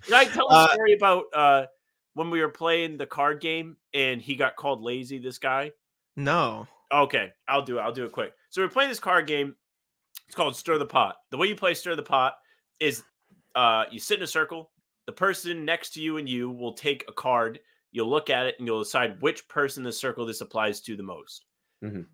[0.04, 1.66] Did I tell a Uh, story about uh,
[2.14, 5.18] when we were playing the card game and he got called lazy?
[5.18, 5.70] This guy.
[6.16, 6.66] No.
[6.92, 7.80] Okay, I'll do it.
[7.80, 8.32] I'll do it quick.
[8.50, 9.54] So we're playing this card game.
[10.26, 11.16] It's called Stir the Pot.
[11.30, 12.34] The way you play Stir the Pot
[12.80, 13.02] is
[13.54, 14.70] uh, you sit in a circle.
[15.06, 17.60] The person next to you and you will take a card.
[17.90, 20.96] You'll look at it and you'll decide which person in the circle this applies to
[20.96, 21.46] the most.
[21.82, 22.06] Mhm.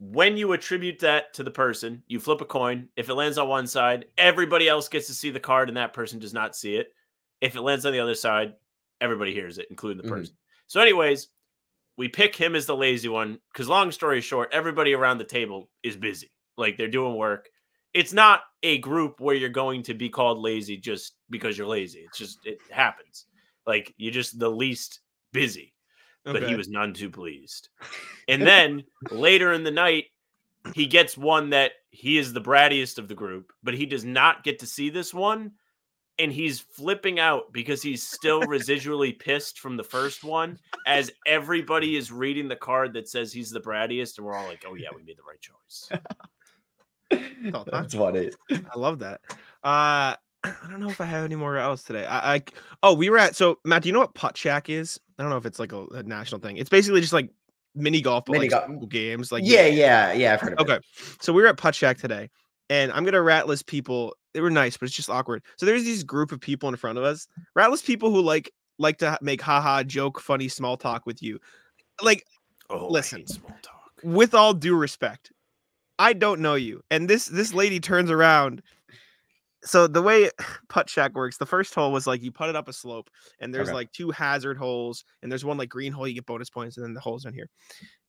[0.00, 2.88] When you attribute that to the person, you flip a coin.
[2.96, 5.92] If it lands on one side, everybody else gets to see the card and that
[5.92, 6.94] person does not see it.
[7.40, 8.54] If it lands on the other side,
[9.00, 10.10] everybody hears it, including the Mhm.
[10.16, 10.38] person.
[10.68, 11.28] So, anyways,
[11.96, 15.70] we pick him as the lazy one because, long story short, everybody around the table
[15.82, 16.30] is busy.
[16.56, 17.50] Like they're doing work.
[17.94, 22.00] It's not a group where you're going to be called lazy just because you're lazy.
[22.00, 23.26] It's just, it happens.
[23.66, 25.00] Like you're just the least
[25.32, 25.74] busy
[26.32, 27.68] but he was none too pleased.
[28.28, 30.06] And then later in the night,
[30.74, 34.44] he gets one that he is the brattiest of the group, but he does not
[34.44, 35.52] get to see this one.
[36.20, 41.94] And he's flipping out because he's still residually pissed from the first one, as everybody
[41.94, 44.88] is reading the card that says he's the brattiest, and we're all like, "Oh yeah,
[44.92, 45.88] we made the right choice."
[47.12, 47.18] all
[47.64, 47.64] time.
[47.72, 48.30] That's funny.
[48.50, 49.20] I love that.
[49.64, 52.06] Uh, I don't know if I have any more else today.
[52.06, 52.42] I, I
[52.82, 53.82] oh, we were at so Matt.
[53.82, 55.00] Do you know what putt shack is?
[55.18, 56.56] I don't know if it's like a, a national thing.
[56.58, 57.30] It's basically just like
[57.74, 58.88] mini golf, but Mini like golf.
[58.88, 59.32] games.
[59.32, 60.34] Like yeah, yeah, yeah.
[60.34, 60.72] I've heard of it.
[60.72, 60.80] Okay,
[61.20, 62.30] so we were at Putt Shack today,
[62.70, 64.14] and I'm gonna rat list people.
[64.34, 65.42] They were nice, but it's just awkward.
[65.56, 67.26] So there's these group of people in front of us.
[67.56, 71.40] Rat list people who like like to make haha joke, funny small talk with you.
[72.00, 72.24] Like
[72.70, 73.26] Oh, Listen.
[73.26, 73.90] small talk.
[74.04, 75.32] with all due respect,
[75.98, 76.82] I don't know you.
[76.90, 78.62] And this this lady turns around.
[79.64, 80.30] So the way
[80.68, 83.52] putt shack works, the first hole was like you put it up a slope, and
[83.52, 83.74] there's Okay.
[83.74, 86.86] like two hazard holes, and there's one like green hole, you get bonus points, and
[86.86, 87.48] then the holes in here.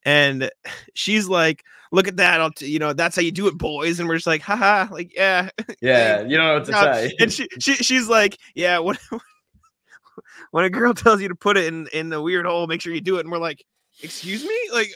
[0.06, 0.50] And
[0.94, 2.40] she's like, "Look at that!
[2.42, 4.88] I'll t- you know that's how you do it, boys." And we're just like, "Haha!"
[4.94, 5.50] Like, yeah.
[5.82, 7.14] Yeah, you know what to say.
[7.20, 8.98] and she, she she's like, "Yeah." When
[10.52, 12.94] when a girl tells you to put it in in the weird hole, make sure
[12.94, 13.22] you do it.
[13.22, 13.64] And we're like,
[14.02, 14.58] excuse me?
[14.72, 14.92] Like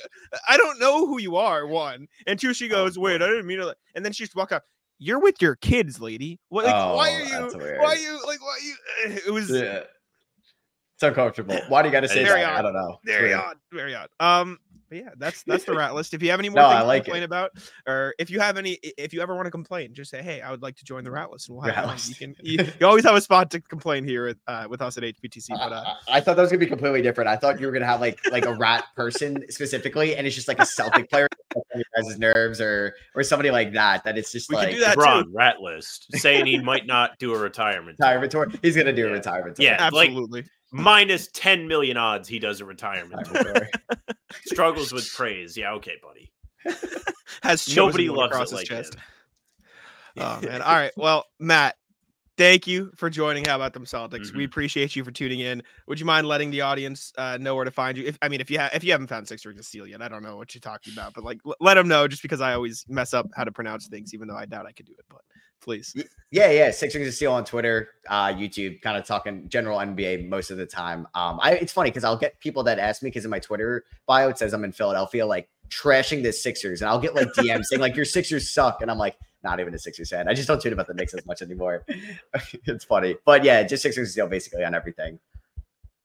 [0.47, 2.07] i don't know who you are one.
[2.27, 4.63] And two she goes wait i didn't mean it and then she's walk out.
[4.99, 6.39] You're with your kids lady.
[6.49, 8.75] What like why Oh, are you why are you like why are you
[9.27, 9.81] it was yeah.
[10.95, 11.59] It's uncomfortable.
[11.69, 12.59] Why do you got to say Very that?
[12.59, 12.97] I don't know.
[13.03, 13.57] Very odd.
[13.71, 14.09] Very odd.
[14.19, 14.59] Um
[14.93, 16.81] but yeah that's that's the rat list if you have any more No, things I
[16.83, 17.25] like to complain it.
[17.25, 17.51] about
[17.87, 20.51] or if you have any if you ever want to complain just say hey i
[20.51, 22.09] would like to join the rat list and we'll have Rat list.
[22.09, 24.97] you can you, you always have a spot to complain here with, uh, with us
[24.97, 27.29] at hptc but uh I, I thought that was gonna be completely different.
[27.29, 30.47] I thought you were gonna have like like a rat person specifically, and it's just
[30.47, 34.03] like a Celtic player on your guys' nerves or or somebody like that.
[34.03, 34.99] That it's just We could like do that too.
[35.01, 37.97] LeBron, rat list, saying he might not do a retirement.
[37.99, 38.07] tour.
[38.07, 38.51] retirement tour.
[38.61, 39.65] He's gonna do a retirement tour.
[39.65, 43.25] Yeah, like absolutely minus 10 million odds he does a retirement.
[43.25, 43.67] tour.
[44.45, 45.55] Struggles with praise.
[45.55, 46.31] Yeah, okay, buddy.
[47.43, 49.01] has Nobody one loves across it his like chest him.
[50.17, 50.61] Oh man.
[50.61, 50.91] All right.
[50.95, 51.75] Well, Matt,
[52.37, 54.31] thank you for joining How About Them Celtics.
[54.31, 54.45] We Mhm.
[54.45, 55.63] appreciate you for tuning in.
[55.87, 58.05] Would you mind letting the audience uh, know where to find you?
[58.05, 60.03] If I mean, if you have if you haven't found Six Rings of Steel yet,
[60.03, 62.41] I don't know what you're talking about, but like l- let them know just because
[62.41, 64.93] I always mess up how to pronounce things, even though I doubt I could do
[64.97, 65.05] it.
[65.09, 65.21] But
[65.63, 65.95] please.
[66.31, 66.71] Yeah, yeah.
[66.71, 70.57] Six Rings of Steel on Twitter, uh, YouTube, kind of talking general NBA most of
[70.57, 71.07] the time.
[71.15, 73.85] Um, I it's funny because I'll get people that ask me because in my Twitter
[74.05, 77.65] bio it says I'm in Philadelphia, like trashing the Sixers, and I'll get like DMs
[77.65, 80.27] saying like your Sixers suck, and I'm like not even a Sixers fan.
[80.27, 81.85] I just don't tweet about the Knicks as much anymore.
[82.65, 85.19] it's funny, but yeah, just Six Rings of Steel basically on everything.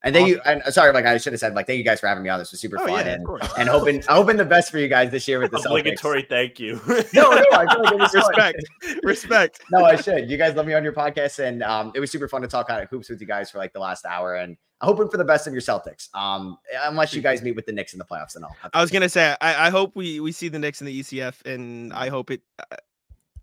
[0.05, 0.41] And thank you.
[0.45, 2.29] And uh, sorry, like I should have said, like thank you guys for having me
[2.31, 2.39] on.
[2.39, 3.27] This was super Oh, fun, yeah, and
[3.59, 5.81] and hoping hoping the best for you guys this year with the Celtics.
[5.81, 6.81] Obligatory thank you.
[7.15, 8.15] No, no, I feel like it was.
[8.15, 8.65] Respect.
[9.03, 9.61] Respect.
[9.73, 10.31] no, I should.
[10.31, 12.71] You guys let me on your podcast, and um, it was super fun to talk
[12.71, 15.17] out of hoops with you guys for like the last hour, and I'm hoping for
[15.17, 16.15] the best of your Celtics.
[16.15, 18.93] Um, unless you guys meet with the Knicks in the playoffs, and to I was
[18.93, 22.09] gonna say I, I hope we we see the Knicks in the ECF, and I
[22.09, 22.43] hope it.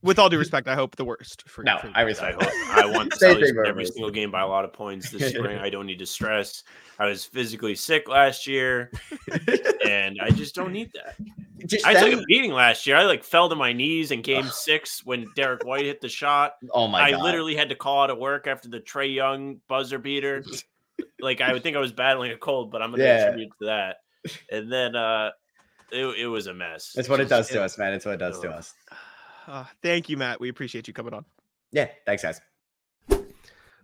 [0.06, 2.06] With all due respect, I hope the worst for No, for I you.
[2.06, 4.30] respect I, hope- I want the Same Celtics thing to win for every single game
[4.32, 5.58] by a lot of points this spring.
[5.58, 6.64] I don't need to stress.
[6.99, 8.91] I was physically sick last year,
[9.86, 11.16] and I just don't need that.
[11.66, 12.95] Just I them- took a beating last year.
[12.97, 16.53] I like fell to my knees in Game Six when Derrick White hit the shot.
[16.72, 17.24] oh my I god.
[17.24, 20.43] literally had to call out of work after the Trae Young buzzer beater.
[21.20, 23.16] like I would think I was battling a cold, but I'm gonna Yeah.
[23.26, 23.97] attribute to that.
[24.51, 25.32] And then uh
[25.91, 26.93] it, it was a mess.
[26.95, 27.93] That's what it Just- does to us, man.
[27.93, 28.56] It's what it does to Ugh.
[28.60, 28.74] us.
[29.48, 30.39] Uh, thank you, Matt.
[30.39, 31.26] We appreciate you coming on.
[31.72, 31.88] Yeah.
[32.06, 32.41] Thanks, guys.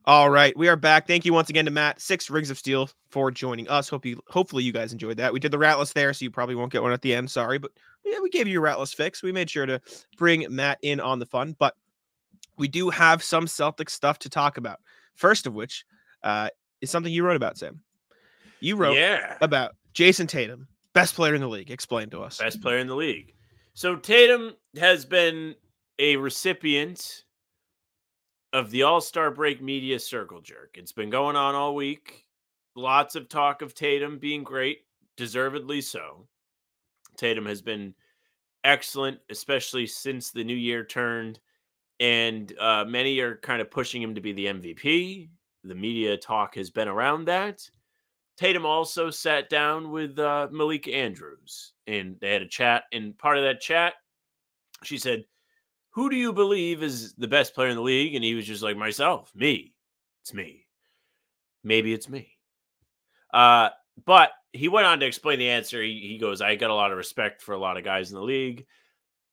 [0.05, 1.05] All right, we are back.
[1.05, 3.87] Thank you once again to Matt, Six Rings of Steel, for joining us.
[3.87, 5.31] Hope you, hopefully, you guys enjoyed that.
[5.31, 7.29] We did the ratless there, so you probably won't get one at the end.
[7.29, 7.69] Sorry, but
[8.03, 9.21] yeah, we gave you your ratless fix.
[9.21, 9.79] We made sure to
[10.17, 11.75] bring Matt in on the fun, but
[12.57, 14.79] we do have some Celtic stuff to talk about.
[15.13, 15.85] First of which
[16.23, 16.49] uh,
[16.81, 17.83] is something you wrote about, Sam.
[18.59, 19.37] You wrote Yeah.
[19.39, 21.69] about Jayson Tatum, best player in the league.
[21.69, 22.39] Explain to us.
[22.39, 23.35] Best player in the league.
[23.75, 25.55] So Tatum has been
[25.99, 27.23] a recipient
[28.53, 30.75] of the All Star Break Media Circle Jerk.
[30.75, 32.25] It's been going on all week.
[32.75, 34.79] Lots of talk of Tatum being great,
[35.17, 36.27] deservedly so.
[37.17, 37.93] Tatum has been
[38.63, 41.39] excellent, especially since the new year turned.
[41.99, 45.29] And uh, many are kind of pushing him to be the MVP.
[45.63, 47.69] The media talk has been around that.
[48.37, 52.85] Tatum also sat down with uh, Malika Andrews and they had a chat.
[52.91, 53.93] And part of that chat,
[54.83, 55.25] she said,
[55.91, 58.15] Who do you believe is the best player in the league?
[58.15, 59.73] And he was just like, Myself, me.
[60.21, 60.65] It's me.
[61.63, 62.37] Maybe it's me.
[63.33, 63.69] Uh,
[64.05, 65.81] but he went on to explain the answer.
[65.81, 68.15] He, he goes, I got a lot of respect for a lot of guys in
[68.15, 68.65] the league.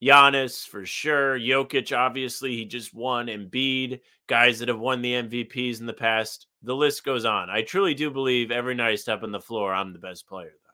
[0.03, 1.39] Giannis, for sure.
[1.39, 3.27] Jokic, obviously, he just won.
[3.27, 6.47] Embiid, guys that have won the MVPs in the past.
[6.63, 7.51] The list goes on.
[7.51, 10.53] I truly do believe every night I step on the floor, I'm the best player,
[10.65, 10.71] though.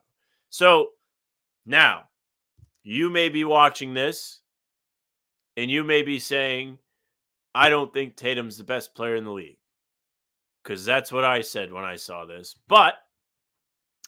[0.50, 0.88] So
[1.64, 2.04] now
[2.82, 4.40] you may be watching this
[5.56, 6.78] and you may be saying,
[7.54, 9.58] I don't think Tatum's the best player in the league.
[10.62, 12.56] Because that's what I said when I saw this.
[12.68, 12.94] But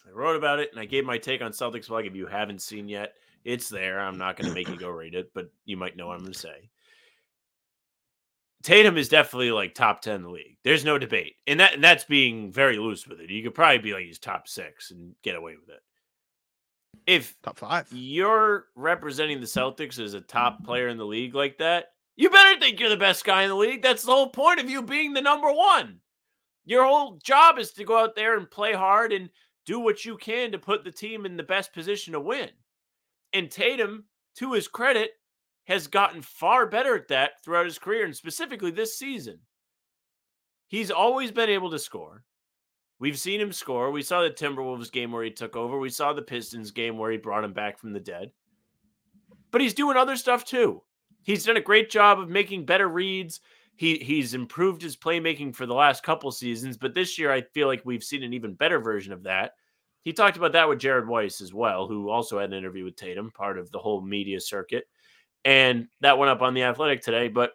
[0.05, 2.05] I wrote about it and I gave my take on Celtics Plug.
[2.05, 3.99] If you haven't seen yet, it's there.
[3.99, 6.21] I'm not going to make you go read it, but you might know what I'm
[6.21, 6.69] going to say.
[8.63, 10.57] Tatum is definitely like top 10 in the league.
[10.63, 11.35] There's no debate.
[11.45, 13.29] And that and that's being very loose with it.
[13.29, 15.81] You could probably be like he's top 6 and get away with it.
[17.05, 17.87] If Top five.
[17.91, 22.59] you're representing the Celtics as a top player in the league like that, you better
[22.59, 23.81] think you're the best guy in the league.
[23.83, 25.99] That's the whole point of you being the number 1.
[26.65, 29.29] Your whole job is to go out there and play hard and
[29.65, 32.49] do what you can to put the team in the best position to win.
[33.33, 34.05] And Tatum,
[34.37, 35.11] to his credit,
[35.65, 39.39] has gotten far better at that throughout his career and specifically this season.
[40.67, 42.23] He's always been able to score.
[42.99, 43.91] We've seen him score.
[43.91, 45.77] We saw the Timberwolves game where he took over.
[45.77, 48.31] We saw the Pistons game where he brought him back from the dead.
[49.51, 50.81] But he's doing other stuff too.
[51.23, 53.41] He's done a great job of making better reads.
[53.75, 57.67] He he's improved his playmaking for the last couple seasons, but this year I feel
[57.67, 59.51] like we've seen an even better version of that.
[60.01, 62.95] He talked about that with Jared Weiss as well, who also had an interview with
[62.95, 64.85] Tatum, part of the whole media circuit.
[65.45, 67.27] And that went up on the athletic today.
[67.27, 67.51] But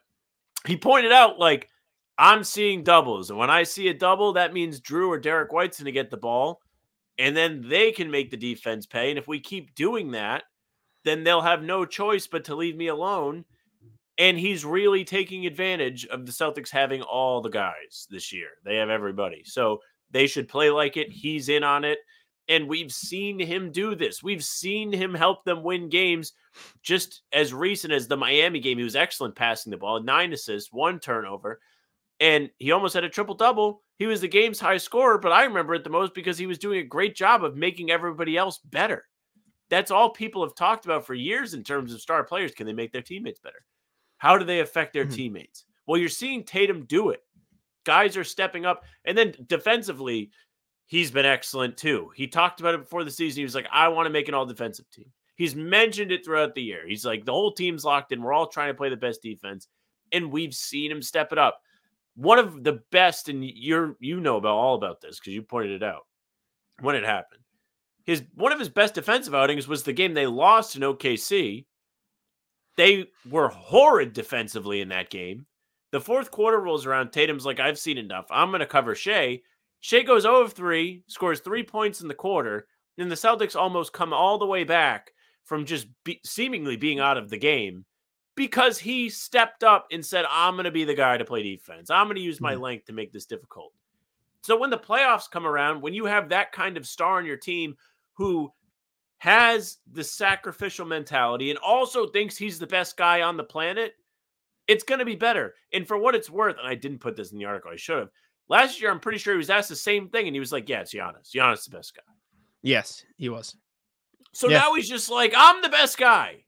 [0.66, 1.70] he pointed out, like,
[2.22, 3.30] I'm seeing doubles.
[3.30, 6.08] And when I see a double, that means Jrue or Derrick White's going to get
[6.08, 6.60] the ball.
[7.18, 9.10] And then they can make the defense pay.
[9.10, 10.44] And if we keep doing that,
[11.04, 13.44] then they'll have no choice but to leave me alone.
[14.18, 18.50] And he's really taking advantage of the Celtics having all the guys this year.
[18.64, 19.42] They have everybody.
[19.44, 19.80] So
[20.12, 21.10] they should play like it.
[21.10, 21.98] He's in on it.
[22.46, 24.22] And we've seen him do this.
[24.22, 26.34] We've seen him help them win games
[26.84, 28.78] just as recent as the Miami game.
[28.78, 31.58] He was excellent passing the ball, nine assists, one turnover,
[32.22, 33.82] and he almost had a triple double.
[33.98, 36.56] He was the game's high scorer, but I remember it the most because he was
[36.58, 39.04] doing a great job of making everybody else better.
[39.70, 42.52] That's all people have talked about for years in terms of star players.
[42.52, 43.64] Can they make their teammates better?
[44.18, 45.14] How do they affect their Mhm.
[45.14, 45.64] teammates?
[45.86, 47.24] Well, you're seeing Tatum do it.
[47.84, 48.84] Guys are stepping up.
[49.04, 50.30] And then defensively,
[50.86, 52.10] he's been excellent too.
[52.14, 53.40] He talked about it before the season.
[53.40, 55.10] He was like, I want to make an all defensive team.
[55.34, 56.86] He's mentioned it throughout the year.
[56.86, 58.22] He's like, the whole team's locked in.
[58.22, 59.66] We're all trying to play the best defense.
[60.12, 61.60] And we've seen him step it up.
[62.14, 65.82] One of the best, and you're you know about all about this because you pointed
[65.82, 66.02] it out
[66.80, 67.40] when it happened.
[68.04, 71.64] His one of his best defensive outings was the game they lost in OKC.
[72.76, 75.46] They were horrid defensively in that game.
[75.92, 77.12] The fourth quarter rolls around.
[77.12, 78.26] Tatum's like, I've seen enough.
[78.30, 79.40] I'm going to cover Shai.
[79.80, 82.66] Shai goes 0 of 3, scores three points in the quarter.
[82.98, 85.12] And the Celtics almost come all the way back
[85.44, 87.84] from just be- seemingly being out of the game
[88.34, 91.90] because he stepped up and said, I'm going to be the guy to play defense.
[91.90, 92.62] I'm going to use my hmm.
[92.62, 93.72] length to make this difficult.
[94.42, 97.36] So when the playoffs come around, when you have that kind of star on your
[97.36, 97.76] team
[98.14, 98.52] who
[99.18, 103.92] has the sacrificial mentality and also thinks he's the best guy on the planet,
[104.66, 105.54] It's going to be better.
[105.72, 107.98] And for what it's worth, and I didn't put this in the article, I should
[107.98, 108.10] have.
[108.48, 110.68] Last year, I'm pretty sure he was asked the same thing, and he was like,
[110.68, 111.30] "Yeah, it's Giannis.
[111.34, 112.02] Giannis the best guy."
[112.62, 113.56] Yes, he was.
[114.32, 114.58] So Yeah.
[114.58, 116.44] now he's just like, "I'm the best guy.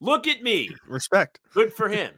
[0.00, 0.70] Look at me.
[0.86, 1.40] Respect.
[1.52, 2.12] Good for him."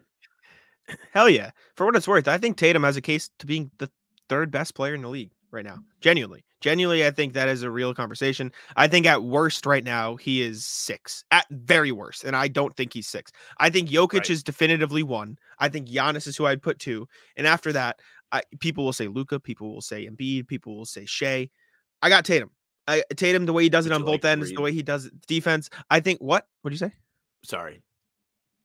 [1.13, 1.51] Hell yeah.
[1.77, 3.91] For what it's worth, I think Tatum has a case to being the
[4.29, 5.79] third best player in the league right now.
[6.01, 6.45] Genuinely.
[6.61, 8.51] Genuinely, I think that is a real conversation.
[8.77, 11.25] I think at worst right now, he is six.
[11.31, 12.25] At very worst.
[12.25, 13.31] And I don't think he's six.
[13.59, 14.31] I think Jokic Right.
[14.31, 15.39] is definitively one.
[15.59, 17.07] I think Giannis is who I'd put two.
[17.37, 18.01] And after that,
[18.33, 21.51] I, people will say Luka, people will say Embiid, people will say Shai.
[22.03, 22.51] I got Tatum.
[22.89, 24.83] I, Tatum, the way he does it Would on both like ends, the way he
[24.83, 25.69] does it, defense.
[25.91, 26.47] I think what?
[26.63, 26.93] What do you say?
[27.47, 27.83] Sorry.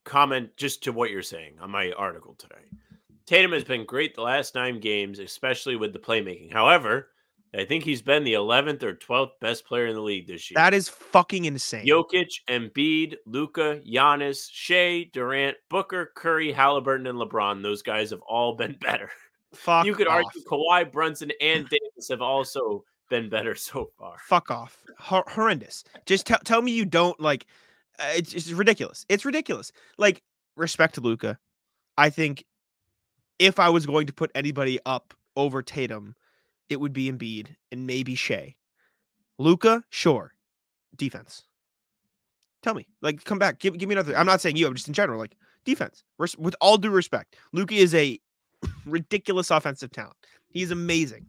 [0.03, 2.55] Comment just to what you're saying on my article today.
[3.27, 6.51] Tatum has been great the last nine games, especially with the playmaking.
[6.51, 7.09] However,
[7.55, 10.55] I think he's been the 11th or 12th best player in the league this year.
[10.55, 11.85] That is fucking insane.
[11.85, 17.61] Jokic, Embiid, Luka, Giannis, Shai, Durant, Booker, Curry, Halliburton, and LeBron.
[17.61, 19.11] Those guys have all been better.
[19.53, 20.23] Fuck you could off.
[20.25, 24.15] argue Kawhi, Brunson, and Davis have also been better so far.
[24.25, 27.45] fuck off Hor- horrendous just tell tell me you don't like
[28.15, 29.05] it's, it's ridiculous.
[29.09, 29.71] It's ridiculous.
[29.97, 30.21] Like
[30.55, 31.37] respect to luka
[31.97, 32.43] i think
[33.39, 36.15] if i was going to put anybody up over tatum
[36.69, 38.55] it would be Embiid and maybe Shai.
[39.37, 40.33] luka sure.
[40.95, 41.43] Defense.
[42.61, 42.85] Tell me.
[43.01, 43.59] Like come back.
[43.59, 45.35] Give, give me another i'm not saying you i'm just in general like
[45.65, 46.03] defense.
[46.17, 48.19] Res- with all due respect luka is a
[48.85, 50.15] ridiculous offensive talent.
[50.49, 51.25] He's amazing.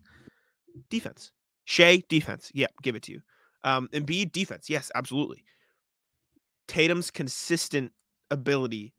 [0.91, 1.31] Defense.
[1.65, 2.51] Shai, defense.
[2.55, 3.23] Yeah, give it to you.
[3.63, 4.69] Um, Embiid, defense.
[4.69, 5.45] Yes, absolutely.
[6.69, 7.93] Tatum's consistent
[8.31, 8.95] ability.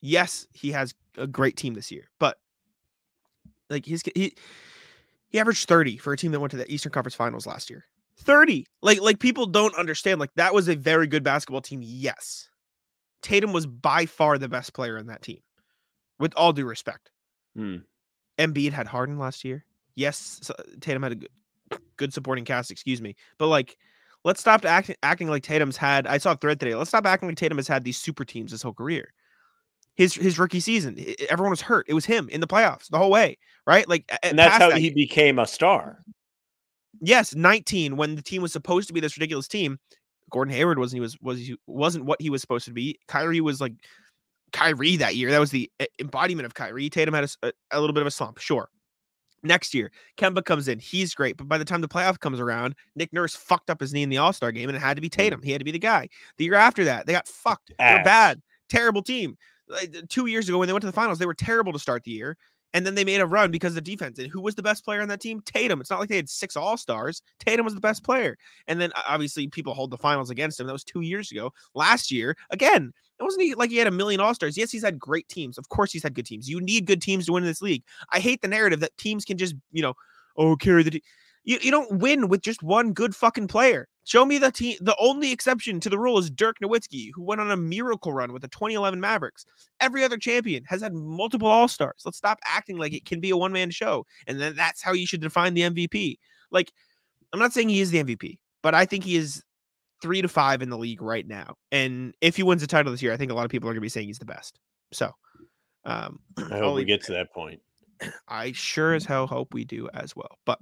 [0.00, 2.38] Yes, he has a great team this year, but
[3.70, 4.34] like his he
[5.28, 7.84] he averaged 30 for a team that went to the Eastern Conference Finals last year.
[8.18, 8.66] 30.
[8.82, 10.20] Like like people don't understand.
[10.20, 11.80] Like that was a very good basketball team.
[11.82, 12.48] Yes.
[13.22, 15.40] Tatum was by far the best player in that team.
[16.18, 17.10] With all due respect.
[17.56, 17.78] Hmm.
[18.38, 19.64] Embiid had Harden last year.
[19.96, 20.50] Yes,
[20.80, 21.30] Tatum had a good,
[21.96, 23.14] good supporting cast, excuse me.
[23.38, 23.76] But like,
[24.24, 26.06] let's stop acting acting like Tatum's had.
[26.06, 26.74] I saw a thread today.
[26.74, 29.12] Let's stop acting like Tatum has had these super teams his whole career.
[29.96, 30.98] His his rookie season,
[31.30, 31.86] everyone was hurt.
[31.88, 33.88] It was him in the playoffs the whole way, right?
[33.88, 36.02] Like, And that's how that, he became a star.
[37.00, 39.78] yes, 19 when the team was supposed to be this ridiculous team.
[40.30, 42.98] Gordon Hayward wasn't he was was he wasn't what he was supposed to be.
[43.06, 43.74] Kyrie was like
[44.52, 45.30] Kyrie that year.
[45.30, 45.70] That was the
[46.00, 46.90] embodiment of Kyrie.
[46.90, 48.68] Tatum had a little bit of a slump, sure.
[49.44, 50.78] Next year, Kemba comes in.
[50.78, 53.92] He's great, but by the time the playoff comes around, Nick Nurse fucked up his
[53.92, 55.12] knee in the All Star game, and it had to be mm.
[55.12, 55.42] Tatum.
[55.42, 56.08] He had to be the guy.
[56.38, 57.72] The year after that, they got fucked.
[57.78, 58.04] They were Ass.
[58.04, 59.36] bad, terrible team.
[59.68, 62.04] Like, two years ago, when they went to the finals, they were terrible to start
[62.04, 62.36] the year.
[62.74, 64.18] And then they made a run because of the defense.
[64.18, 65.40] And who was the best player on that team?
[65.40, 65.80] Tatum.
[65.80, 67.22] It's not like they had six all stars.
[67.38, 68.36] Tatum was the best player.
[68.68, 70.66] And then obviously people hold the finals against him.
[70.66, 71.52] That was two years ago.
[71.74, 74.58] Last year, again, it wasn't he- like he had a million all stars.
[74.58, 75.56] Yes, he's had great teams.
[75.56, 76.48] Of course, he's had good teams.
[76.48, 77.84] You need good teams to win in this league.
[78.10, 79.94] I hate the narrative that teams can just, you know,
[80.36, 81.02] oh, carry the.
[81.44, 83.86] You, you don't win with just one good fucking player.
[84.04, 84.76] Show me the team.
[84.80, 88.32] The only exception to the rule is Dirk Nowitzki, who went on a miracle run
[88.32, 89.46] with the 2011 Mavericks.
[89.80, 92.02] Every other champion has had multiple All Stars.
[92.04, 94.06] Let's stop acting like it can be a one man show.
[94.26, 96.16] And then that's how you should define the MVP.
[96.50, 96.72] Like,
[97.32, 99.42] I'm not saying he is the MVP, but I think he is
[100.02, 101.56] three to five in the league right now.
[101.72, 103.72] And if he wins the title this year, I think a lot of people are
[103.72, 104.58] going to be saying he's the best.
[104.92, 105.10] So,
[105.84, 107.60] um, I hope we get to that point.
[108.28, 110.38] I sure as hell hope we do as well.
[110.44, 110.58] But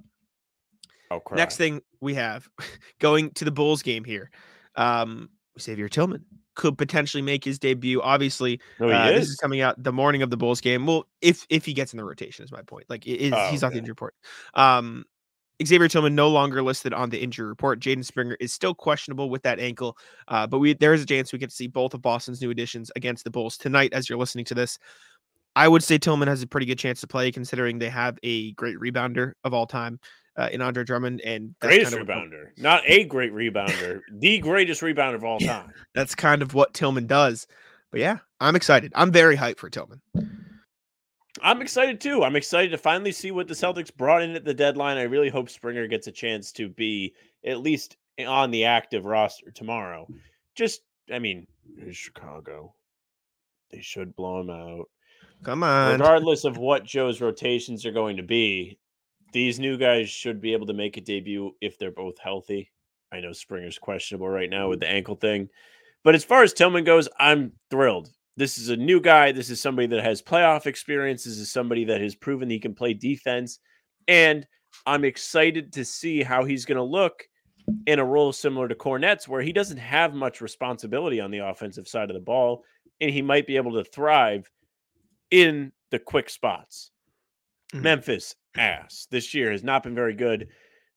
[1.13, 1.37] I'll cry.
[1.37, 2.47] next thing we have
[2.99, 4.31] going to the Bulls game here.
[4.75, 8.01] Um, Xavier Tillman could potentially make his debut.
[8.01, 9.29] Obviously, No, uh, this is?
[9.31, 10.85] is coming out the morning of the Bulls game.
[10.85, 12.85] Well, if if he gets in the rotation, is my point.
[12.89, 14.15] Like, it is Oh, he's not the injury report.
[14.53, 15.05] Um,
[15.63, 17.79] Xavier Tillman no longer listed on the injury report.
[17.79, 19.97] Jaden Springer is still questionable with that ankle,
[20.27, 22.49] uh, but we there is a chance we get to see both of Boston's new
[22.49, 23.93] additions against the Bulls tonight.
[23.93, 24.77] As you're listening to this,
[25.55, 28.51] I would say Tillman has a pretty good chance to play, considering they have a
[28.53, 29.99] great rebounder of all time
[30.35, 34.39] uh, in Andre Drummond, and greatest kind of what- rebounder, not a great rebounder, the
[34.39, 35.61] greatest rebounder of all Yeah.
[35.63, 35.73] time.
[35.93, 37.47] that's kind of what Tillman does.
[37.91, 38.91] But yeah, I'm excited.
[38.95, 40.01] I'm very hyped for Tillman.
[41.41, 42.23] I'm excited too.
[42.23, 44.97] I'm excited to finally see what the Celtics brought in at the deadline.
[44.97, 47.13] I really hope Springer gets a chance to be
[47.45, 50.07] at least on the active roster tomorrow.
[50.55, 50.81] Just,
[51.11, 51.47] I mean,
[51.91, 52.75] Chicago.
[53.71, 54.85] They should blow him out.
[55.43, 55.93] Come on.
[55.99, 58.77] Regardless of what Joe's rotations are going to be,
[59.33, 62.71] these new guys should be able to make a debut if they're both healthy.
[63.11, 64.89] I know Springer's questionable right now with mm-hmm.
[64.89, 65.49] the ankle thing.
[66.03, 68.09] But as far as Tillman goes, I'm thrilled.
[68.35, 69.31] This is a new guy.
[69.31, 71.23] This is somebody that has playoff experience.
[71.23, 73.59] This is somebody that has proven he can play defense.
[74.07, 74.45] And
[74.85, 77.23] I'm excited to see how he's going to look
[77.87, 81.87] in a role similar to Kornet's, where he doesn't have much responsibility on the offensive
[81.87, 82.63] side of the ball,
[82.99, 84.49] and he might be able to thrive
[85.31, 86.91] in the quick spots.
[87.73, 87.81] Mhm.
[87.81, 90.47] Memphis ass this year has not been very good.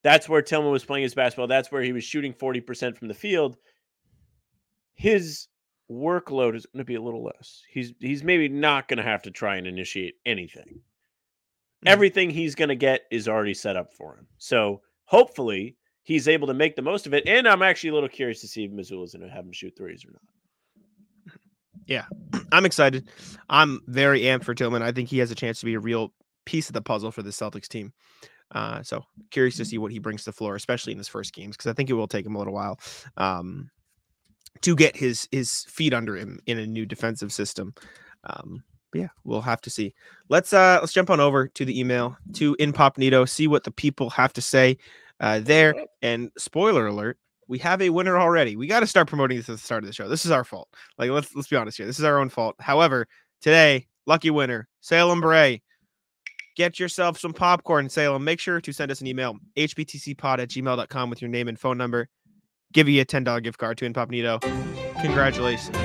[0.02, 1.46] That's where Tillman was playing his basketball.
[1.48, 3.56] That's where he was shooting 40% from the field.
[4.94, 5.48] His
[5.90, 7.62] workload is going to be a little less.
[7.70, 10.64] He's he's maybe not going to have to try and initiate anything.
[11.84, 11.88] Mhm.
[11.88, 14.26] Everything he's going to get is already set up for him.
[14.38, 17.26] So hopefully he's able to make the most of it.
[17.26, 19.74] And I'm actually a little curious to see if Mazzulla's going to have him shoot
[19.76, 20.22] threes or not.
[21.86, 22.06] Yeah,
[22.52, 23.08] I'm excited.
[23.48, 24.82] I'm very amped for Tillman.
[24.82, 26.12] I think he has a chance to be a real
[26.46, 27.92] piece of the puzzle for the Celtics team.
[28.52, 31.34] Uh, so curious to see what he brings to the floor, especially in his first
[31.34, 32.78] games, because I think it will take him a little while
[33.16, 33.70] um,
[34.62, 37.74] to get his his feet under him in a new defensive system.
[38.24, 39.94] Um, but yeah, we'll have to see.
[40.28, 44.10] Let's uh let's jump on over to the email to Incognito, see what the people
[44.10, 44.78] have to say
[45.20, 45.74] uh, there.
[46.02, 47.18] And spoiler alert,
[47.48, 48.56] we have a winner already.
[48.56, 50.08] We got to start promoting this at the start of the show.
[50.08, 50.68] This is our fault.
[50.98, 51.86] Like let's let's be honest here.
[51.86, 52.56] This is our own fault.
[52.60, 53.06] However,
[53.40, 55.62] today, lucky winner, Salem Bray.
[56.56, 58.24] Get yourself some popcorn, Salem.
[58.24, 61.76] Make sure to send us an email, hbtcpod at gmail.com with your name and phone
[61.76, 62.08] number.
[62.72, 64.38] Give you a $10 gift card to Incognito.
[65.00, 65.76] Congratulations.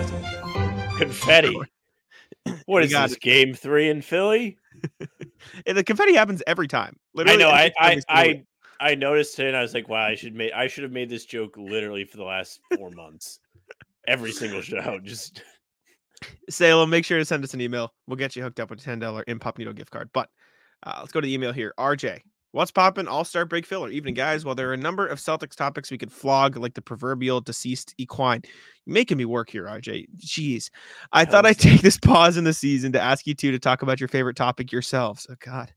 [0.97, 1.57] Confetti.
[2.65, 4.57] What is We is got this game three in Philly?
[5.65, 6.95] And the confetti happens every time.
[7.17, 7.49] I know.
[7.49, 8.05] I I it.
[8.07, 8.43] I,
[8.79, 10.53] I noticed it, and I was like, "Wow, I should make.
[10.53, 13.39] I should have made this joke literally for the last four months,
[14.07, 15.43] every single show." Just
[16.49, 17.93] Salem, make sure to send us an email.
[18.07, 20.09] We'll get you hooked up with a $10 Incognito gift card.
[20.13, 20.29] But
[20.83, 21.73] uh, let's go to the email here.
[21.77, 22.21] RJ,
[22.51, 23.07] what's poppin'?
[23.07, 23.89] All star break filler.
[23.89, 24.45] Evening, guys.
[24.45, 27.93] While there are a number of Celtics topics we could flog, like the proverbial deceased
[27.97, 28.41] equine,
[28.85, 30.07] you're making me work here, RJ.
[30.17, 30.69] Jeez.
[31.11, 33.81] I thought I'd take this pause in the season to ask you two to talk
[33.81, 35.27] about your favorite topic yourselves.
[35.29, 35.73] Oh, God.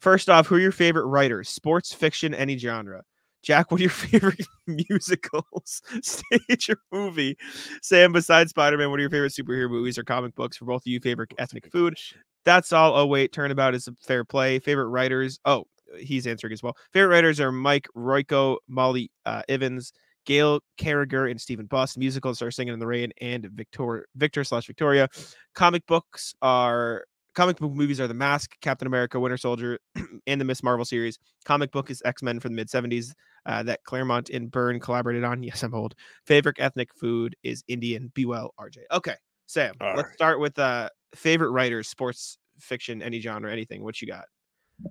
[0.00, 1.48] First off, who are your favorite writers?
[1.48, 3.02] Sports, fiction, any genre.
[3.42, 7.36] Jack, what are your favorite musicals, stage, or movie?
[7.82, 10.56] Sam, besides Spider Man, what are your favorite superhero movies or comic books?
[10.56, 11.96] For both of you, favorite ethnic food?
[12.44, 12.96] That's all.
[12.96, 14.58] Oh, wait, turnabout is a fair play.
[14.58, 15.38] Favorite writers?
[15.44, 15.64] Oh,
[15.98, 16.76] he's answering as well.
[16.92, 19.92] Favorite writers are Mike Royko, Molly uh, Ivins,
[20.24, 21.96] Gail Carriger, and Stephen Buss.
[21.96, 25.08] Musicals are Singing in the Rain and Victor Victor slash Victoria.
[25.54, 29.78] Comic books are comic book movies are The Mask, Captain America, Winter Soldier,
[30.26, 31.18] and the Miss Marvel series.
[31.44, 33.12] Comic book is X Men from the mid 70s
[33.46, 35.42] uh, that Claremont and Byrne collaborated on.
[35.48, 35.94] Yes, I'm old.
[36.26, 38.10] Favorite ethnic food is Indian.
[38.14, 38.78] Be well, RJ.
[38.92, 39.14] Okay,
[39.46, 40.14] Sam, All let's right.
[40.14, 43.82] start with uh, favorite writers, sports, fiction, any genre, anything.
[43.82, 44.24] What you got?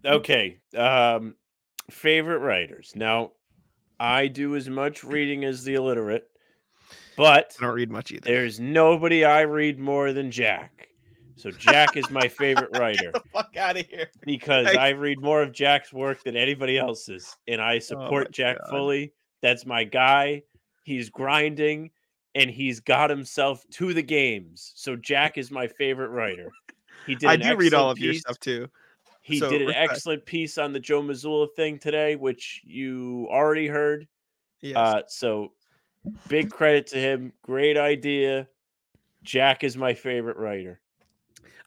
[0.06, 0.60] okay.
[0.76, 1.36] Um,
[1.92, 2.92] favorite writers.
[2.96, 3.32] Now,
[4.00, 6.28] I do as much reading as the illiterate,
[7.16, 8.22] but I don't read much either.
[8.26, 10.88] there's nobody I read more than Jack.
[11.36, 13.12] So Jack is my favorite writer.
[13.12, 14.08] Get the fuck out of here.
[14.26, 14.68] because.
[14.76, 18.70] I read more of Jack's work than anybody else's, and I support Oh Jack God.
[18.70, 19.14] fully.
[19.44, 20.44] That's my guy.
[20.84, 21.92] He's grinding,
[22.38, 24.72] and he's got himself to the games.
[24.76, 26.52] So Jack is my favorite writer.
[27.08, 27.30] He did.
[27.30, 28.70] I do read all of your piece- stuff too.
[29.22, 33.68] He so did an excellent piece on the Joe Mazzulla thing today, which you already
[33.68, 34.08] heard.
[34.62, 34.78] Yes.
[34.78, 35.52] Uh, so
[36.30, 37.34] big credit to him.
[37.42, 38.48] Great idea.
[39.24, 40.80] Jack is my favorite writer.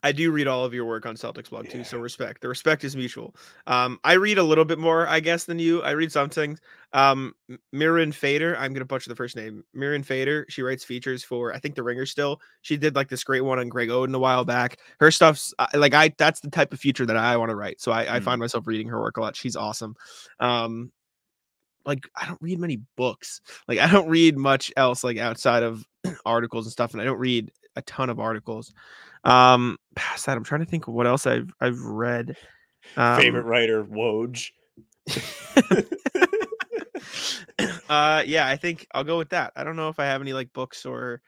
[0.03, 2.41] I do read all of your work on Celtics blog too, so respect.
[2.41, 3.35] The respect is mutual.
[3.67, 5.83] Um, I read a little bit more, I guess, than you.
[5.83, 6.59] I read some things.
[6.95, 7.35] Um,
[7.75, 9.63] Mirin Fader, I'm gonna butcher the first name.
[9.77, 10.47] Mirin Fader.
[10.49, 12.41] She writes features for I think the Ringer still.
[12.63, 14.79] She did like this great one on Greg Oden a while back.
[15.01, 16.15] Her stuff's like I.
[16.17, 17.81] That's the type of feature that I want to write.
[17.81, 18.25] So I, I Mm.
[18.25, 19.37] find myself reading her work a lot.
[19.37, 19.95] She's awesome.
[20.41, 20.93] Um,
[21.87, 23.41] like I don't read many books.
[23.69, 25.85] Like I don't read much else like outside of
[26.25, 28.73] articles and stuff, and I don't read a ton of articles.
[29.25, 32.37] Um, past that, I'm trying to think of what else I've I've read.
[32.97, 34.51] Um, favorite writer, Woj.
[37.89, 39.53] uh, yeah, I think I'll go with that.
[39.57, 41.21] I don't know if I have any like books or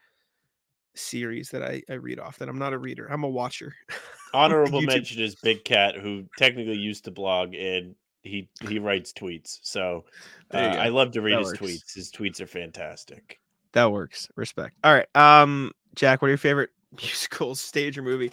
[0.95, 2.49] series that I I read often.
[2.49, 3.07] I'm not a reader.
[3.11, 3.75] I'm a watcher.
[4.35, 9.59] Honorable mention is Big Cat, who technically used to blog and he he writes tweets.
[9.63, 10.05] So
[10.51, 10.81] uh, There you go.
[10.81, 11.61] I love to read That his works.
[11.61, 11.95] tweets.
[11.95, 13.41] His tweets are fantastic.
[13.73, 14.29] That works.
[14.37, 14.77] Respect.
[14.85, 15.09] All right.
[15.15, 18.31] Um, Jack, what are your favorite musicals, stage or movie?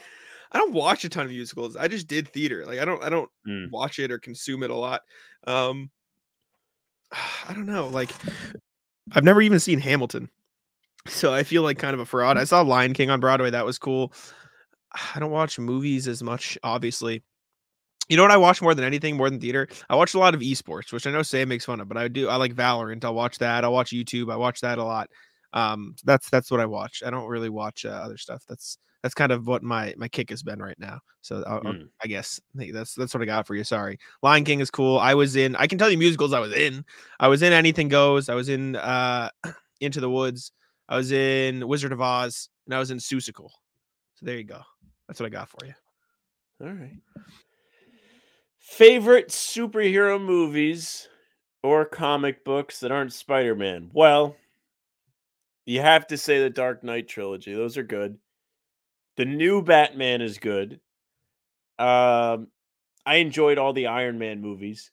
[0.51, 1.75] I don't watch a ton of musicals.
[1.75, 2.65] I just did theater.
[2.65, 3.69] Like I don't I don't Mm.
[3.71, 5.01] watch it or consume it a lot.
[5.45, 5.89] Um
[7.47, 7.87] I don't know.
[7.87, 8.11] Like
[9.13, 10.29] I've never even seen Hamilton.
[11.07, 12.37] So I feel like kind of a fraud.
[12.37, 13.49] I saw Lion King on Broadway.
[13.49, 14.13] That was cool.
[15.15, 17.23] I don't watch movies as much, obviously.
[18.07, 19.67] You know what I watch more than anything, more than theater?
[19.87, 22.07] I watch a lot of esports, which I know Sam makes fun of, but I
[22.07, 22.27] do.
[22.27, 23.05] I like Valorant.
[23.05, 23.63] I'll watch that.
[23.63, 24.31] I'll watch YouTube.
[24.33, 25.11] I watch that a lot.
[25.53, 27.01] Um, that's that's what I watch.
[27.05, 28.43] I don't really watch uh, other stuff.
[28.47, 30.99] That's that's kind of what my my kick has been right now.
[31.21, 31.89] So I'll, I'll- Mm.
[32.03, 33.63] I guess that's that's what I got for you.
[33.63, 34.99] Sorry, Lion King is cool.
[34.99, 35.55] I was in.
[35.55, 36.33] I can tell you musicals.
[36.33, 36.83] I was in.
[37.19, 38.29] I was in Anything Goes.
[38.29, 39.29] I was in uh
[39.81, 40.51] Into the Woods.
[40.87, 43.49] I was in Wizard of Oz, and I was in Seussical.
[44.15, 44.61] So there you go.
[45.07, 45.73] That's what I got for you.
[46.61, 46.97] All right.
[48.59, 51.07] Favorite superhero movies
[51.63, 53.89] or comic books that aren't Spider Man?
[53.93, 54.35] Well,
[55.69, 57.53] you have to say the Dark Knight trilogy.
[57.53, 58.17] Those are good.
[59.17, 60.79] The new Batman is good.
[61.77, 62.47] Um,
[63.05, 64.91] I enjoyed all the Iron Man movies.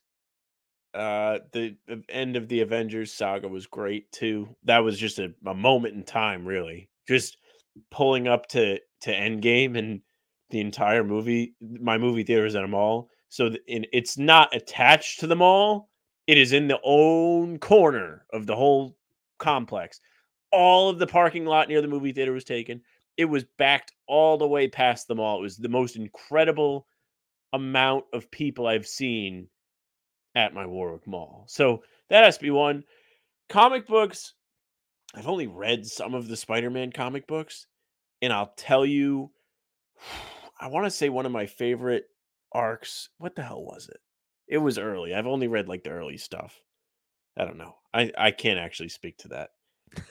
[0.93, 4.55] Uh, the, the end of the Avengers saga was great too.
[4.65, 6.89] That was just a, a moment in time, really.
[7.07, 7.37] Just
[7.89, 10.01] pulling up to to Endgame and
[10.51, 11.55] the entire movie.
[11.59, 15.35] My movie theater is at a mall, so th- in, it's not attached to the
[15.35, 15.89] mall.
[16.27, 18.95] It is in the own corner of the whole
[19.39, 19.99] complex.
[20.51, 22.81] All of the parking lot near the movie theater was taken.
[23.17, 25.39] It was backed all the way past the mall.
[25.39, 26.87] It was the most incredible
[27.53, 29.47] amount of people I've seen
[30.35, 31.45] at my Warwick Mall.
[31.47, 32.83] So that has to be one.
[33.49, 34.33] Comic books.
[35.15, 37.65] I've only read some of the Spider-Man comic books,
[38.21, 39.31] and I'll tell you,
[40.59, 42.05] I want to say one of my favorite
[42.51, 43.09] arcs.
[43.17, 43.99] What the hell was it?
[44.47, 45.13] It was early.
[45.13, 46.61] I've only read like the early stuff.
[47.37, 47.75] I don't know.
[47.93, 49.49] I I can't actually speak to that.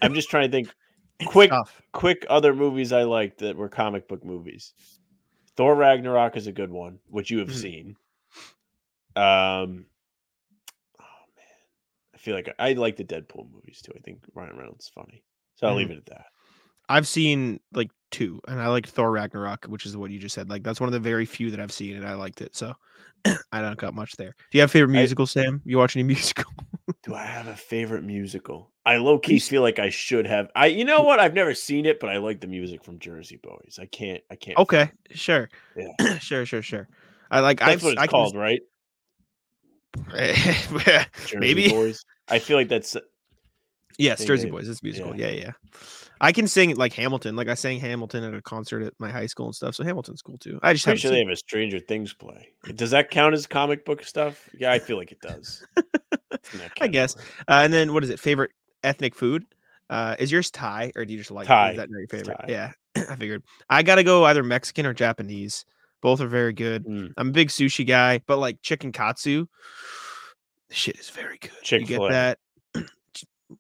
[0.03, 0.74] I'm just trying to think.
[1.27, 1.81] quick, Tough.
[1.93, 4.74] quick other movies I liked that were comic book movies.
[5.57, 7.55] Thor Ragnarok is a good one, which you have Mhm.
[7.61, 7.97] seen.
[9.16, 9.87] Um,
[11.01, 11.47] oh man,
[12.14, 13.93] I feel like I, I like the Deadpool movies too.
[13.97, 15.22] I think Ryan Reynolds is funny,
[15.55, 16.27] so I'll leave it at that.
[16.89, 20.49] I've seen like two, and I like Thor Ragnarok, which is what you just said.
[20.51, 22.55] Like that's one of the very few that I've seen, and I liked it.
[22.57, 22.74] So
[23.53, 24.34] I don't got much there.
[24.51, 25.61] Do you have a favorite I- musical, Sam?
[25.64, 26.53] You watch any musical?
[27.03, 28.70] Do I have a favorite musical?
[28.84, 30.49] I low key feel like I should have.
[30.55, 31.18] I you know what?
[31.18, 33.78] I've never seen it, but I like the music from Jersey Boys.
[33.80, 34.22] I can't.
[34.30, 34.57] I can't.
[34.59, 36.18] okay, sure, Yeah.
[36.20, 36.89] sure, sure, sure.
[37.30, 37.59] I like.
[37.59, 38.61] That's I've, what it's I can- called, right?
[41.34, 41.68] Maybe.
[41.68, 42.05] Boys.
[42.28, 42.97] I feel like that's
[43.99, 44.51] Yes, Jersey.
[44.51, 44.68] Boys.
[44.68, 45.16] It's musical.
[45.16, 45.28] Yeah.
[45.28, 45.41] Yeah.
[45.41, 45.53] yeah,
[46.21, 47.37] I can sing like Hamilton.
[47.37, 49.75] Like I sang Hamilton at a concert at my high school and stuff.
[49.75, 50.59] So Hamilton's cool too.
[50.62, 52.49] I just pretty sure they have a Stranger Things play.
[52.75, 54.49] Does that count as comic book stuff?
[54.59, 55.64] Yeah, I feel like it does.
[56.33, 57.17] It's in that I guess.
[57.49, 58.19] Uh, and then what is it?
[58.19, 58.51] Favorite
[58.83, 59.45] ethnic food?
[59.89, 61.71] Uh, is yours Thai or do you just like Thai.
[61.71, 62.37] Is that your favorite?
[62.49, 63.43] Yeah, I figured.
[63.71, 65.64] I gotta go either Mexican or Japanese.
[66.03, 66.85] Both are very good.
[66.85, 67.12] Mm.
[67.17, 69.47] I'm a big sushi guy, but like chicken katsu,
[70.71, 71.53] shit is very good.
[71.53, 72.09] You Chick-fil-A.
[72.09, 72.39] get that?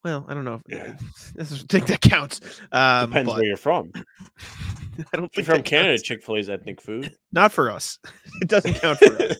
[0.04, 0.60] Well, I don't know.
[0.68, 0.94] If, Yeah.
[1.40, 2.40] I think that counts.
[2.72, 3.90] Um, Depends but where you're from.
[3.96, 5.98] I don't you're think from Canada.
[6.00, 7.14] Chick Fil A's ethnic food.
[7.32, 7.98] Not for us.
[8.40, 9.36] It doesn't count for us.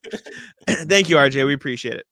[0.68, 1.46] Thank you, RJ.
[1.46, 2.06] We appreciate it.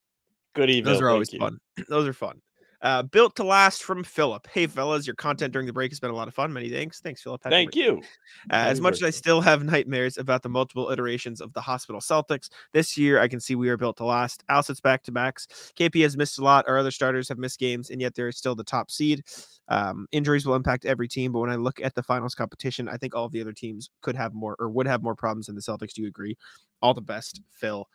[0.54, 0.92] Good evening.
[0.92, 1.58] Those are always fun.
[1.88, 2.40] Those are fun.
[2.84, 4.46] Uh, built to last from Philip.
[4.52, 6.52] Hey, fellas, your content during the break has been a lot of fun.
[6.52, 7.00] Many thanks.
[7.00, 7.42] Thanks, Philip.
[7.42, 8.02] Happy Thank you.
[8.50, 12.02] Uh, as much as I still have nightmares about the multiple iterations of the hospital
[12.02, 14.44] Celtics, this year I can see we are built to last.
[14.50, 15.72] Al back to backs.
[15.78, 16.68] KP has missed a lot.
[16.68, 19.22] Our other starters have missed games, and yet they're still the top seed.
[19.68, 22.98] Um, injuries will impact every team, but when I look at the finals competition, I
[22.98, 25.54] think all of the other teams could have more or would have more problems than
[25.54, 25.94] the Celtics.
[25.94, 26.36] Do you agree?
[26.82, 27.88] All the best, Phil.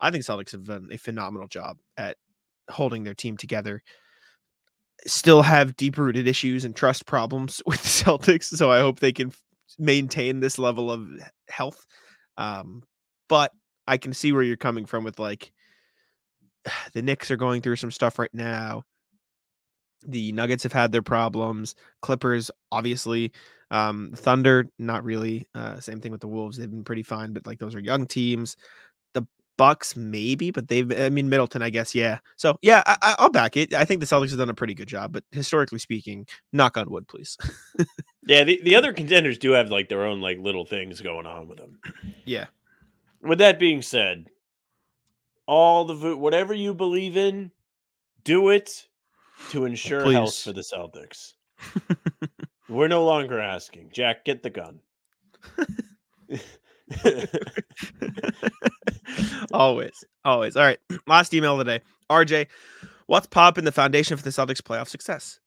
[0.00, 2.16] I think Celtics have done a phenomenal job at
[2.70, 3.82] holding their team together.
[5.06, 9.12] Still have deep rooted issues and trust problems with the Celtics, so I hope they
[9.12, 9.32] can
[9.78, 11.08] maintain this level of
[11.48, 11.86] health.
[12.36, 12.82] Um,
[13.28, 13.52] but
[13.86, 15.52] I can see where you're coming from with like
[16.92, 18.84] the Knicks are going through some stuff right now.
[20.06, 21.74] The Nuggets have had their problems.
[22.00, 23.32] Clippers, obviously.
[23.70, 25.46] Um, Thunder, not really.
[25.54, 26.56] Uh, same thing with the Wolves.
[26.56, 28.56] They've been pretty fine, but like those are young teams.
[29.60, 30.90] Bucks, maybe, but they've.
[30.98, 31.94] I mean, Middleton, I guess.
[31.94, 32.18] Yeah.
[32.36, 33.74] So yeah, I, I- I'll back it.
[33.74, 36.88] I think the Celtics have done a pretty good job, but historically speaking, knock on
[36.90, 37.36] wood, please.
[38.26, 41.48] Yeah, the, the other contenders do have like their own like little things going on
[41.48, 41.78] with them.
[42.24, 42.46] yeah.
[43.22, 44.28] With that being said,
[45.46, 47.50] all the vo- whatever you believe in,
[48.22, 48.86] do it
[49.50, 51.32] to ensure health for the Celtics.
[52.68, 53.90] We're no longer asking.
[53.92, 54.80] Jack, get the gun.
[59.52, 60.56] always, always.
[60.56, 60.78] All right.
[61.06, 61.80] Last email of the day.
[62.10, 62.46] RJ,
[63.06, 65.40] what's popping the foundation for the Celtics playoff success?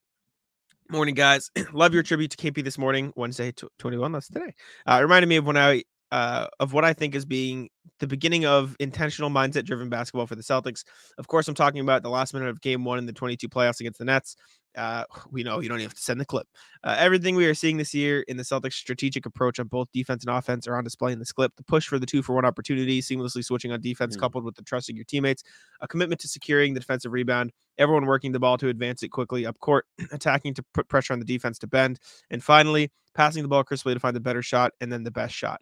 [0.90, 1.50] Morning, guys.
[1.74, 4.12] Love your tribute to KP this morning, Wednesday, tw- 21.
[4.12, 4.54] That's today.
[4.86, 5.84] Uh, it reminded me of when I
[6.14, 7.70] uh, of what I think is being
[8.00, 10.84] the beginning of intentional mindset driven basketball for the Celtics.
[11.18, 13.80] Of course, I'm talking about the last minute of game one in the 22 playoffs
[13.80, 14.36] against the Nets.
[14.78, 16.46] Uh, we know you don't even have to send the clip.
[16.84, 20.24] Uh, everything we are seeing this year in the Celtics' strategic approach on both defense
[20.24, 21.52] and offense are on display in this clip.
[21.58, 24.20] The push for the two for one opportunity, seamlessly switching on defense, Mm.
[24.20, 25.42] coupled with the trusting your teammates,
[25.82, 29.48] a commitment to securing the defensive rebound, everyone working the ball to advance it quickly
[29.48, 32.00] up court, attacking to put pressure on the defense to bend,
[32.30, 35.34] and finally passing the ball crisply to find the better shot and then the best
[35.34, 35.60] shot.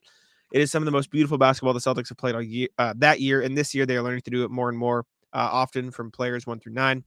[0.52, 2.94] It is some of the most beautiful basketball the Celtics have played all year uh,
[2.98, 5.49] that year, and this year they are learning to do it more and more uh,
[5.52, 7.03] often from players one through nine.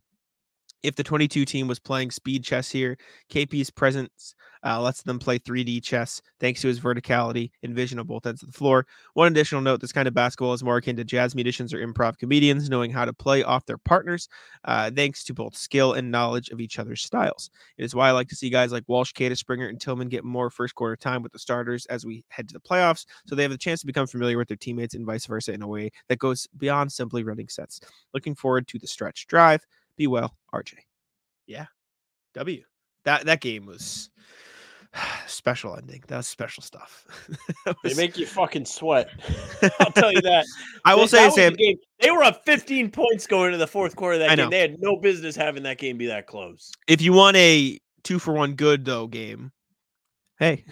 [0.85, 2.99] If the 22 team was playing speed chess here,
[3.31, 4.35] KP's presence
[4.65, 8.43] uh, lets them play 3D chess thanks to his verticality and vision on both ends
[8.43, 8.87] of the floor.
[9.15, 12.19] One additional note this kind of basketball is more akin to jazz musicians or improv
[12.19, 14.29] comedians knowing how to play off their partners,
[14.67, 17.49] uh, thanks to both skill and knowledge of each other's styles.
[17.79, 20.23] It is why I like to see guys like Walsh, Queta, Springer, and Tillman get
[20.23, 23.43] more first quarter time with the starters as we head to the playoffs, so they
[23.43, 25.91] have the chance to become familiar with their teammates and vice versa in a way
[26.11, 27.81] that goes beyond simply running sets.
[28.13, 29.65] Looking forward to the stretch drive.
[29.97, 30.75] Be well, RJ.
[31.47, 31.67] Yeah.
[32.35, 32.63] W.
[33.05, 34.11] That that game was
[35.27, 36.03] special ending.
[36.09, 37.07] That was special stuff.
[37.67, 39.09] That They make you fucking sweat.
[39.81, 40.45] I'll tell you that.
[40.85, 43.67] I will That- say, that Sam, game- They were up 15 points going into the
[43.67, 44.45] fourth quarter of that I game.
[44.47, 44.51] know.
[44.51, 46.73] They had no business having that game be that close.
[46.89, 49.51] if you want a two for one good though game,
[50.39, 50.65] hey,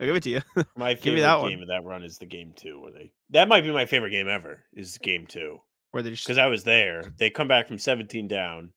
[0.00, 0.40] I'll give it to you.
[0.76, 1.50] My Give me favorite that one.
[1.50, 2.80] game of that run is the game two.
[2.80, 4.64] Where they that might be my favorite game ever.
[4.72, 5.58] Is game two
[5.92, 7.02] Where they just because I was there.
[7.18, 8.72] They come back from 17 down,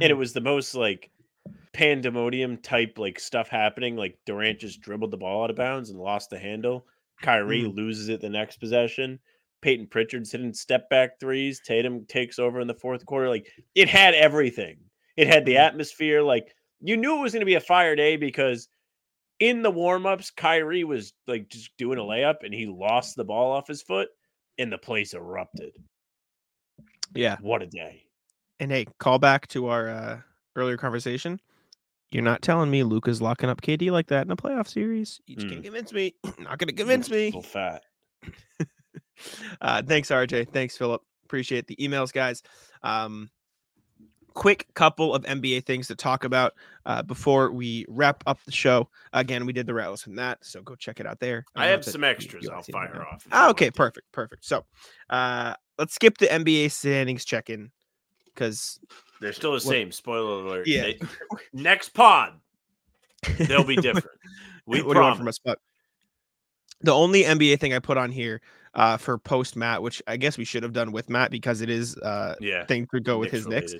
[0.00, 0.18] and it Mhm.
[0.18, 1.10] was the most like
[1.72, 3.96] pandemonium type like stuff happening.
[3.96, 6.86] Like Durant just dribbled the ball out of bounds and lost the handle.
[7.22, 7.74] Kyrie Mm.
[7.74, 9.20] loses it the next possession.
[9.62, 11.60] Payton Pritchard's hitting step back threes.
[11.60, 13.28] Tatum takes over in the fourth quarter.
[13.28, 14.78] Like it had everything.
[15.16, 15.58] It had the Mhm.
[15.58, 16.22] atmosphere.
[16.22, 18.68] Like you knew it was going to be a fire day because
[19.40, 23.52] in the warm-ups, Kyrie was like just doing a layup and he lost the ball
[23.52, 24.08] off his foot
[24.58, 25.72] and the place erupted.
[27.14, 27.36] Yeah.
[27.40, 28.04] What a day.
[28.60, 30.20] And hey, call back to our uh,
[30.56, 31.40] earlier conversation.
[32.10, 35.20] You're not telling me Luka's locking up KD like that in a playoff series.
[35.26, 35.50] You just Mm.
[35.50, 36.14] can't convince me.
[36.38, 37.26] not gonna convince me.
[37.26, 37.82] Little fat.
[39.60, 40.48] uh, thanks, RJ.
[40.52, 41.02] Thanks, Philip.
[41.24, 42.42] Appreciate the emails, guys.
[42.82, 43.30] Um,
[44.34, 46.54] quick couple of NBA things to talk about
[46.86, 48.88] uh, before we wrap up the show.
[49.12, 51.44] Again, we did the Rattlers from that, so go check it out there.
[51.56, 53.26] I know have some extras I'll haven't seen it fire off.
[53.32, 54.44] Ah, okay, perfect, perfect.
[54.44, 54.64] So,
[55.10, 57.70] uh, let's skip the NBA standings check-in
[58.26, 58.78] because
[59.20, 59.92] They're still the same.
[59.92, 60.66] Spoiler alert.
[60.66, 60.82] Yeah.
[60.82, 61.00] They-
[61.52, 62.34] next pod,
[63.38, 64.06] they'll be different.
[64.66, 65.36] We what do you want from promise.
[65.36, 65.40] us?
[65.44, 65.58] But
[66.80, 68.40] the only NBA thing I put on here
[68.74, 71.70] uh, for post Matt, which I guess we should have done with Matt because it
[71.70, 72.64] is uh, Yeah.
[72.66, 73.74] thing to go with his Knicks.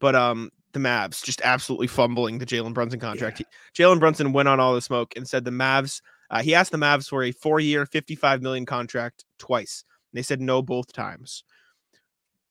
[0.00, 3.38] But um, the Mavs just absolutely fumbling the Jalen Brunson contract.
[3.38, 3.46] He-
[3.82, 6.00] Jalen Brunson went on all the smoke and said the Mavs.
[6.30, 9.82] Uh, he asked the Mavs for a four-year, fifty-five million contract twice.
[10.12, 11.44] They said no both times.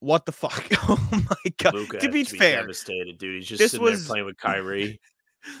[0.00, 0.64] What the fuck?
[0.88, 1.74] Oh my god!
[1.74, 3.36] Luka to be be fair, devastated, dude.
[3.36, 5.00] He's just this sitting was- there playing with Kyrie.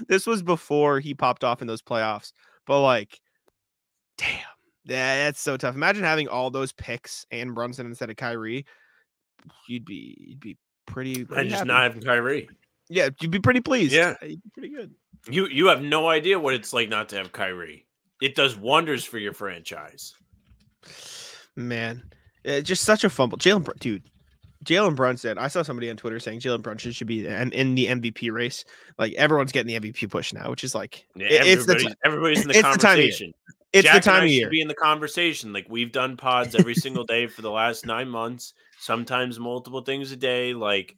[0.08, 2.32] this was before he popped off in those playoffs.
[2.66, 3.18] But like,
[4.16, 4.28] damn,
[4.84, 5.74] yeah, that's so tough.
[5.74, 8.64] Imagine having all those picks and Brunson instead of Kyrie.
[9.68, 10.56] You'd be, you'd be
[10.86, 11.24] pretty.
[11.24, 11.68] pretty and just happy.
[11.68, 12.48] not having Kyrie.
[12.88, 13.92] Yeah, you'd be pretty pleased.
[13.92, 14.14] Yeah.
[14.22, 14.94] you'd be pretty good.
[15.28, 17.86] You you have no idea what it's like not to have Kyrie.
[18.22, 20.14] It does wonders for your franchise.
[21.58, 22.02] Man,
[22.44, 23.36] eh, just such a fumble.
[23.38, 24.02] Jalen, Brun- dude,
[24.64, 25.38] Jalen Brunson.
[25.38, 28.64] I saw somebody on Twitter saying Jalen Brunson should be in, the MVP race.
[28.98, 31.96] Like everyone's getting the MVP push now, which is like Yeah, it- it's the everybody's,
[32.04, 33.06] everybody's in the it's the time of year.
[33.08, 33.32] conversation.
[33.72, 34.50] it's Jack the time of should.
[34.50, 35.52] Be in the conversation.
[35.52, 38.54] Like we've done pods every single day for the last nine months.
[38.80, 40.54] Sometimes multiple things a day.
[40.54, 40.96] Like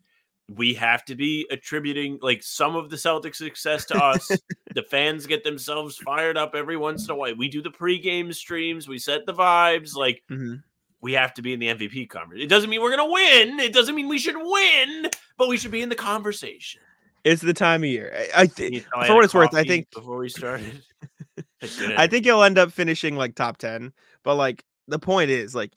[0.56, 4.28] we have to be attributing like some of the Celtics' success to us.
[4.74, 7.36] the fans get themselves fired up every once in a while.
[7.36, 8.88] We do the pregame streams.
[8.88, 9.94] We set the vibes.
[9.94, 10.62] Like Mhm.
[11.00, 12.44] we have to be in the MVP conversation.
[12.44, 13.60] It doesn't mean we're gonna win.
[13.60, 15.08] It doesn't mean we should win,
[15.38, 16.80] but we should be in the conversation.
[17.22, 18.12] It's the time of year.
[18.34, 20.82] I, I Can you think for what it's worth, I think before we started,
[21.62, 21.94] I.
[21.98, 23.92] I think you'll end up finishing like top 10.
[24.24, 25.72] But like the point is, like,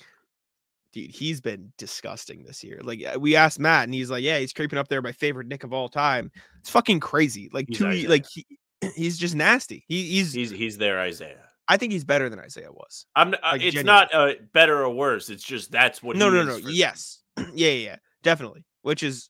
[0.94, 2.80] dude, he's been disgusting this year.
[2.84, 5.64] Like we asked Matt, and he's like, Yeah, he's creeping up there, my favorite Knick
[5.66, 6.32] of all time.
[6.62, 7.50] It's fucking crazy.
[7.52, 8.10] Like He's two Isaiah.
[8.10, 8.46] like he,
[8.96, 9.84] he's just nasty.
[9.90, 11.44] He, he's he's he's there, Isaiah.
[11.68, 13.06] I think he's better than Isaiah was.
[13.16, 13.34] I'm.
[13.34, 13.84] Uh, Like, it's genuinely.
[13.86, 15.30] not uh, better or worse.
[15.30, 16.16] It's just that's what.
[16.16, 16.60] no, no, no.
[16.60, 17.20] for- Yes.
[17.38, 17.96] yeah, yeah, yeah.
[18.22, 18.64] Definitely.
[18.82, 19.30] Which is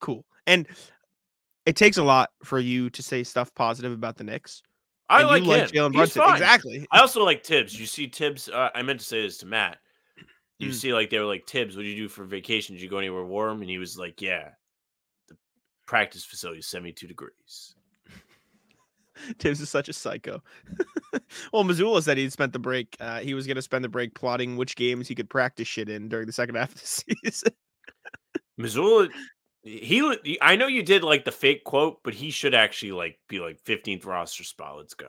[0.00, 0.24] cool.
[0.46, 0.66] And
[1.64, 4.62] it takes a lot for you to say stuff positive about the Knicks.
[5.08, 5.48] I and like him.
[5.48, 6.22] like Jalen Brunson.
[6.22, 6.32] fine.
[6.34, 6.86] Exactly.
[6.90, 7.78] I also like Thibs.
[7.78, 8.48] You see Thibs.
[8.48, 9.78] Uh, I meant to say this to Matt.
[10.58, 10.74] You Mm.
[10.74, 11.76] see, like they were like Thibs.
[11.76, 12.74] What did you do for vacation?
[12.74, 13.60] Did you go anywhere warm?
[13.60, 14.50] And he was like, Yeah,
[15.28, 15.36] the
[15.86, 17.74] practice facility is seventy two degrees.
[19.38, 20.42] Thibs is such a psycho.
[21.52, 22.96] well, Mazzulla said he spent the break.
[23.00, 25.88] Uh, he was going to spend the break plotting which games he could practice shit
[25.88, 27.52] in during the second half of the season.
[28.58, 29.10] Mazzulla.
[29.62, 33.40] He, I know you did like the fake quote, but he should actually like be
[33.40, 34.76] like fifteenth roster spot.
[34.76, 35.08] Let's go,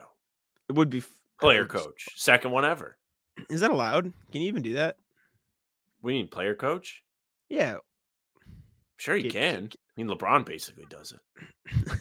[0.68, 1.04] it would be
[1.40, 2.96] player coach, second one ever.
[3.48, 4.12] Is that allowed?
[4.32, 4.96] Can you even do that?
[6.02, 7.02] We need player coach.
[7.48, 7.76] Yeah.
[8.98, 9.70] Sure, you Get- can.
[9.72, 12.00] I mean, LeBron basically does it.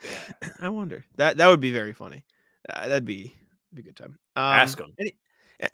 [0.60, 1.04] I wonder.
[1.16, 2.24] That that would be very funny.
[2.68, 3.34] Uh, that'd be
[3.72, 4.18] be a good time.
[4.36, 4.92] Um, Ask him.
[4.98, 5.16] any-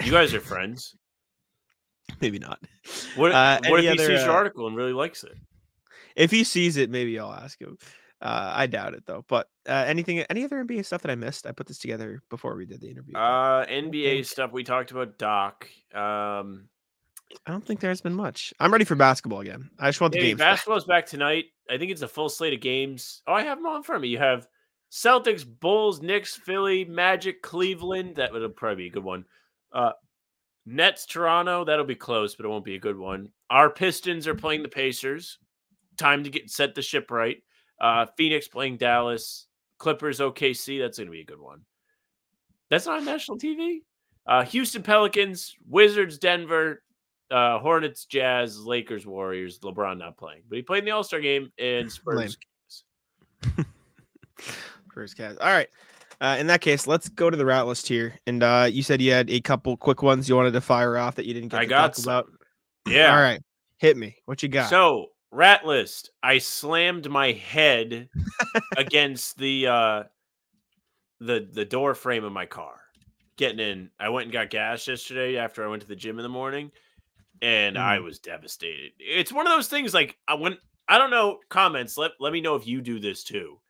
[0.05, 0.95] You guys are friends.
[2.21, 2.59] maybe not.
[3.17, 5.33] What, Uh, what if any he other, sees your uh, article and really likes it?
[6.17, 7.79] if he sees it, maybe I'll ask him.
[8.21, 9.25] Uh, I doubt it though.
[9.29, 11.47] But uh, anything, any other NBA stuff that I missed?
[11.47, 13.17] I put this together before we did the interview.
[13.17, 14.53] Uh, NBA stuff.
[14.53, 15.67] We talked about Doc.
[15.95, 16.69] Um,
[17.47, 18.53] I don't think there's been much.
[18.61, 19.71] I'm ready for basketball again.
[19.79, 20.39] I just want the Hey, games.
[20.39, 20.53] back.
[20.57, 21.47] basketball's back tonight.
[21.71, 23.23] I think it's a full slate of games.
[23.27, 24.09] Oh, I have them all in front of me.
[24.09, 24.47] You have
[24.91, 28.17] Celtics, Bulls, Knicks, Philly, Magic, Cleveland.
[28.17, 29.25] That would probably be a good one.
[29.73, 29.93] Uh,
[30.67, 31.65] Nets, Toronto.
[31.65, 33.29] That'll be close, but it won't be a good one.
[33.51, 35.39] Our Pistons are playing the Pacers.
[35.97, 37.39] Time to get set the ship right.
[37.81, 39.47] Uh, Phoenix playing Dallas.
[39.79, 40.79] Clippers, OKC.
[40.81, 41.63] That's going to be a good one.
[42.71, 43.79] That's not on national TV.
[44.27, 46.83] Uh, Houston Pelicans, Wizards, Denver,
[47.33, 49.59] uh, Hornets, Jazz, Lakers, Warriors.
[49.61, 52.37] LeBron not playing, but he played in the All Star game and Spurs.
[54.95, 55.39] First cast.
[55.41, 55.69] All right.
[56.21, 58.15] Uh, in that case, let's go to the route list here.
[58.29, 61.17] And uh, you said you had a couple quick ones you wanted to fire off
[61.17, 62.05] that you didn't get I to got talk some.
[62.05, 62.31] about.
[62.87, 63.13] Yeah.
[63.13, 63.41] All right.
[63.79, 64.15] Hit me.
[64.27, 64.71] What you got?
[64.71, 66.11] So rat list.
[66.23, 68.09] I slammed my head
[68.77, 70.03] against the uh
[71.21, 72.75] the the door frame of my car.
[73.37, 73.91] Getting in.
[73.99, 76.71] I went and got gas yesterday after I went to the gym in the morning,
[77.43, 78.05] and I Mm.
[78.05, 78.93] was devastated.
[78.99, 80.61] It's one of those things like I went.
[80.89, 81.41] I don't know.
[81.51, 81.95] Comments.
[81.99, 83.61] Let let me know if you do this too.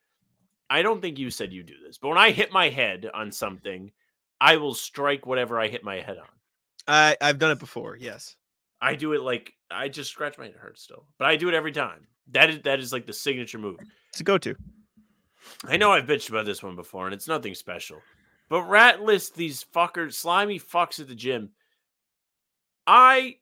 [0.71, 3.33] I don't think you said you do this, but when I hit my head on
[3.33, 3.91] something,
[4.41, 6.29] I will strike whatever I hit my head on.
[6.87, 7.97] I I've done it before.
[7.97, 8.37] Yes.
[8.81, 10.55] I do it like I just scratch my head.
[10.55, 12.07] It hurts still, but I do it every time.
[12.29, 13.79] That is that is like the signature move.
[14.11, 14.55] It's a go-to.
[15.65, 18.01] I know I've bitched about this one before, and it's nothing special.
[18.49, 21.51] But rat list these fuckers, slimy fucks at the gym.
[22.87, 23.39] I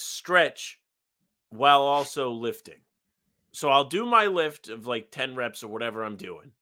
[0.00, 0.80] stretch
[1.50, 2.80] while also lifting.
[3.52, 6.52] So I'll do my lift of like 10 reps or whatever I'm doing.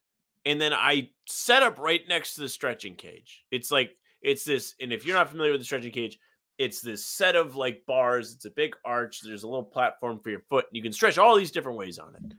[0.46, 3.44] And then I set up right next to the stretching cage.
[3.50, 6.18] It's like, it's this, and if you're not familiar with the stretching cage,
[6.56, 8.34] it's this set of like bars.
[8.34, 9.20] It's a big arch.
[9.20, 10.66] There's a little platform for your foot.
[10.68, 12.34] And you can stretch all these different ways on it.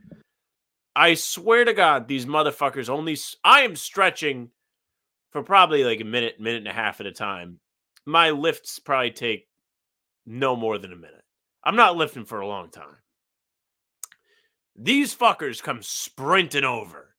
[0.94, 3.16] I swear to God, these motherfuckers only.
[3.44, 4.50] I am stretching
[5.30, 7.60] for probably like a minute, minute and a half at a time.
[8.04, 9.46] My lifts probably take
[10.26, 11.24] no more than a minute.
[11.62, 12.96] I'm not lifting for a long time.
[14.76, 17.14] These fuckers come sprinting over.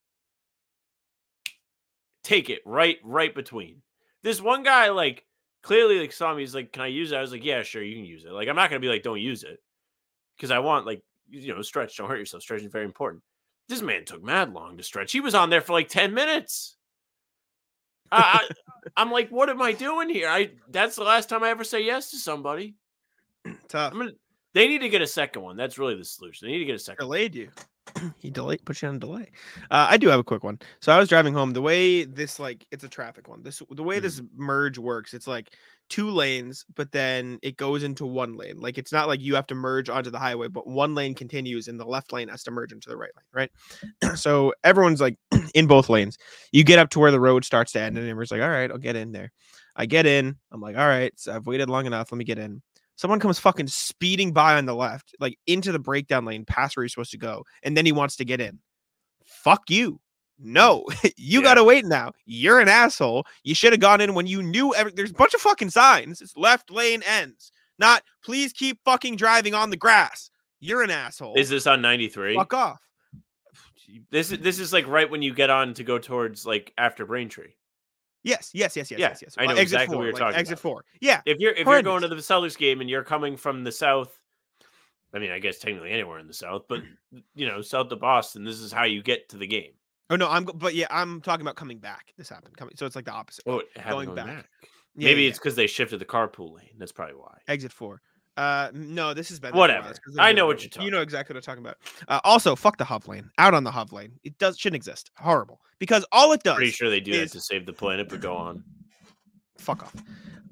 [2.23, 3.81] Take it right, right between.
[4.23, 5.25] This one guy, like,
[5.63, 6.41] clearly like saw me.
[6.41, 8.31] He's like, "Can I use it?" I was like, "Yeah, sure, you can use it."
[8.31, 9.59] Like, I'm not gonna be like, "Don't use it,"
[10.35, 11.97] because I want like, you know, stretch.
[11.97, 12.43] Don't hurt yourself.
[12.43, 13.23] Stretch is very important.
[13.69, 15.11] This man took mad long to stretch.
[15.11, 16.75] He was on there for like 10 minutes.
[18.11, 20.27] I, I, I'm like, what am I doing here?
[20.27, 22.75] I that's the last time I ever say yes to somebody.
[23.71, 23.93] Tough.
[23.93, 24.11] I'm gonna,
[24.53, 25.55] they need to get a second one.
[25.55, 26.47] That's really the solution.
[26.47, 27.05] They need to get a second.
[27.05, 27.49] delayed you.
[28.17, 29.31] he delayed, put you on delay.
[29.71, 30.59] Uh, I do have a quick one.
[30.81, 31.51] So I was driving home.
[31.51, 33.43] The way this like it's a traffic one.
[33.43, 35.13] This the way this merge works.
[35.13, 35.53] It's like
[35.89, 38.59] two lanes, but then it goes into one lane.
[38.59, 41.69] Like it's not like you have to merge onto the highway, but one lane continues,
[41.69, 43.49] and the left lane has to merge into the right lane,
[44.03, 44.17] right?
[44.17, 45.17] so everyone's like
[45.55, 46.17] in both lanes.
[46.51, 48.69] You get up to where the road starts to end, and everyone's like, "All right,
[48.69, 49.31] I'll get in there."
[49.77, 50.35] I get in.
[50.51, 52.11] I'm like, "All right, so I've waited long enough.
[52.11, 52.61] Let me get in."
[52.95, 56.83] Someone comes fucking speeding by on the left, like into the breakdown lane, past where
[56.83, 58.59] you're supposed to go, and then he wants to get in.
[59.25, 59.99] Fuck you.
[60.37, 60.85] No,
[61.17, 61.43] you Yeah.
[61.43, 62.11] gotta wait now.
[62.25, 63.25] You're an asshole.
[63.43, 66.21] You should have gone in when you knew every there's a bunch of fucking signs.
[66.21, 67.51] It's left lane ends.
[67.79, 70.29] Not please keep fucking driving on the grass.
[70.59, 71.35] You're an asshole.
[71.35, 72.35] Is this on 93?
[72.35, 72.79] Fuck off.
[74.09, 77.05] This is this is like right when you get on to go towards like after
[77.05, 77.53] Braintree.
[78.23, 79.35] Yes, yes, yes, yes, Yeah, yes, yes.
[79.37, 80.61] I know exit exactly what four, you're like talking exit about.
[80.61, 80.85] four.
[80.99, 81.21] Yeah.
[81.25, 84.17] If you're if you're going to the Sellers game and you're coming from the south,
[85.13, 86.81] I mean, I guess technically anywhere in the south, but
[87.35, 89.71] you know, south of Boston, this is how you get to the game.
[90.09, 92.13] Oh no, I'm but yeah, I'm talking about coming back.
[92.17, 92.55] This happened.
[92.57, 93.43] Coming so it's like the opposite.
[93.47, 94.25] Oh, Going going back.
[94.27, 94.45] back.
[94.95, 96.75] Yeah, Maybe yeah, it's because they shifted the carpool lane.
[96.77, 97.37] That's probably why.
[97.47, 98.01] exit four.
[98.41, 99.67] Uh, no, this has been there for a while.
[99.77, 99.89] Whatever.
[99.91, 101.77] It's 'cause of I know what you're talking You know exactly what I'm talking about.
[102.07, 103.29] Uh, also, fuck the Hov lane.
[103.37, 104.13] Out on the Hov lane.
[104.23, 105.11] It does shouldn't exist.
[105.17, 105.61] Horrible.
[105.79, 106.55] Because all it does.
[106.55, 108.63] Pretty sure they do is- that to save the planet, but go on.
[109.57, 109.93] Fuck off.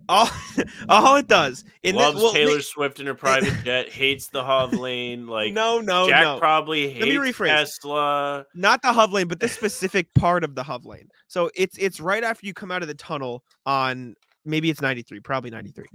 [0.08, 0.28] All,
[0.90, 4.28] all it does in Loves this, well, Taylor ma- Swift in her private jet, hates
[4.28, 5.28] the Hov lane.
[5.28, 6.40] Like no, no, Jack no.
[6.40, 7.48] probably Let me hates rephrase.
[7.48, 8.46] Tesla.
[8.56, 11.10] not the Hov lane, but this specific part of the Hov lane.
[11.28, 15.20] So it's it's right after you come out of the tunnel on maybe it's 93,
[15.20, 15.86] probably 93.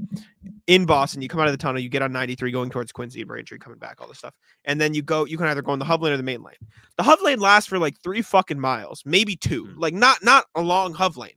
[0.66, 3.20] In Boston, you come out of the tunnel, you get on 93 going towards Quincy
[3.20, 4.34] and Braintree, coming back, all this stuff.
[4.64, 6.42] And then you go, you can either go on the Hov lane or the main
[6.42, 6.54] lane.
[6.96, 9.66] The Hov lane lasts for like three fucking miles, maybe two.
[9.66, 9.74] Mhm.
[9.76, 11.36] Like not not a long Hov lane.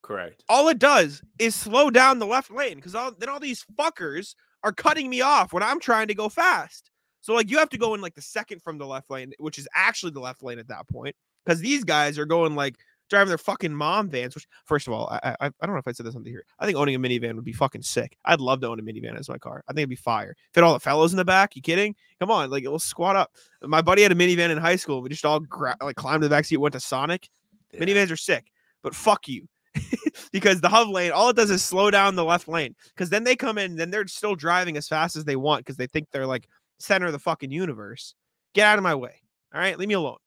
[0.00, 0.42] Correct.
[0.48, 4.34] All it does is slow down the left lane because all then all these fuckers
[4.64, 6.90] are cutting me off when I'm trying to go fast.
[7.20, 9.58] So like you have to go in like the second from the left lane, which
[9.58, 12.76] is actually the left lane at that point, because these guys are going like
[13.12, 14.34] driving their fucking mom vans.
[14.34, 16.30] Which, first of all, I, I I don't know if I said this on the
[16.30, 16.44] here.
[16.58, 18.18] I think owning a minivan would be fucking sick.
[18.24, 19.62] I'd love to own a minivan as my car.
[19.68, 20.34] I think it'd be fire.
[20.52, 21.54] Fit all the fellows in the back.
[21.54, 21.94] You kidding?
[22.18, 23.32] Come on, like we'll squat up.
[23.62, 25.02] My buddy had a minivan in high school.
[25.02, 27.28] We just all gra- like climbed to the back seat, went to Sonic.
[27.74, 28.50] Minivans are sick,
[28.82, 29.48] but fuck you.
[30.32, 32.74] because the Hov lane, all it does is slow down the left lane.
[32.94, 35.76] Because then they come in, then they're still driving as fast as they want because
[35.76, 36.48] they think they're like
[36.78, 38.14] center of the fucking universe.
[38.54, 39.22] Get out of my way.
[39.54, 40.18] All right, leave me alone.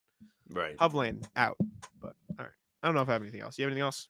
[0.49, 0.75] Right.
[0.79, 1.57] Hov lane out.
[2.01, 2.13] But
[2.85, 3.57] I don't know if I have anything else.
[3.57, 4.09] You have anything else?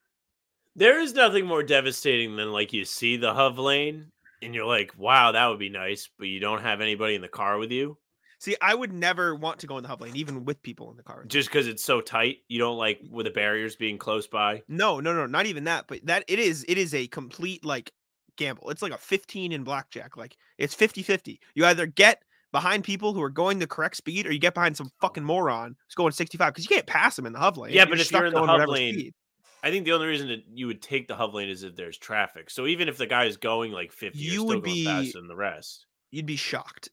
[0.75, 4.11] There is nothing more devastating than like you see the Hov lane
[4.41, 7.29] and you're like, wow, that would be nice, but you don't have anybody in the
[7.29, 7.97] car with you.
[8.39, 10.97] See, I would never want to go in the Hov lane, even with people in
[10.97, 11.23] the car.
[11.25, 12.39] Just because it's so tight.
[12.49, 14.61] You don't like with the barriers being close by.
[14.67, 15.85] No, no, no, not even that.
[15.87, 17.93] But that it is, it is a complete like
[18.35, 18.71] gamble.
[18.71, 20.17] It's like a 15 in blackjack.
[20.17, 21.39] Like it's 50 50.
[21.53, 22.23] You either get
[22.55, 25.75] behind people who are going the correct speed or you get behind some fucking moron
[25.85, 27.73] who's going 65 because you can't pass them in the Hov lane.
[27.73, 29.13] Yeah, but if you're in the Hov lane, speed.
[29.61, 31.97] I think the only reason that you would take the Hov lane is if there's
[31.97, 32.49] traffic.
[32.49, 34.85] So even if the guy is going like 50, You you're still would going be-
[34.85, 35.85] faster than the rest.
[36.11, 36.87] you'd be shocked.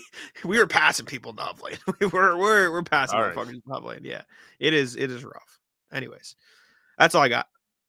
[0.44, 1.78] we were passing people in the Hov lane.
[2.12, 3.34] we're we're we're passing right.
[3.34, 4.00] motherfuckers in the Hov lane.
[4.04, 4.22] Yeah,
[4.60, 5.58] it is it is rough.
[5.92, 6.36] Anyways,
[6.98, 7.46] that's all I got.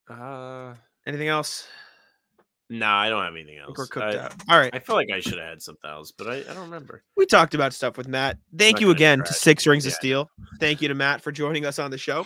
[0.10, 0.76] Uh,
[1.06, 1.68] Anything else?
[2.70, 3.74] Nah, I don't have anything else.
[3.78, 4.34] we're cooked I, out.
[4.50, 4.74] All right.
[4.74, 7.04] I feel like I should have had something else, but I, I don't remember.
[7.16, 8.38] we talked about stuff with Matt.
[8.58, 9.66] Thank you again to Six.
[9.68, 10.30] Rings of Steel.
[10.60, 12.26] Thank you to Matt for joining us on the show.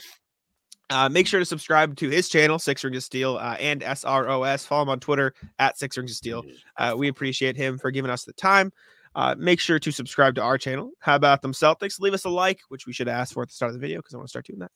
[0.90, 4.68] Uh, make sure to subscribe to his channel, Six Rings of Steel, uh, and SROS.
[4.68, 6.44] Follow him on Twitter at Six Rings of Steel.
[6.78, 8.72] Uh, we appreciate him for giving us the time.
[9.16, 10.92] Uh, make sure to subscribe to our channel.
[11.00, 12.00] How about them Celtics?
[12.00, 14.00] Leave us a like, which we should ask for at the start of the video
[14.00, 14.72] because I want to start doing that.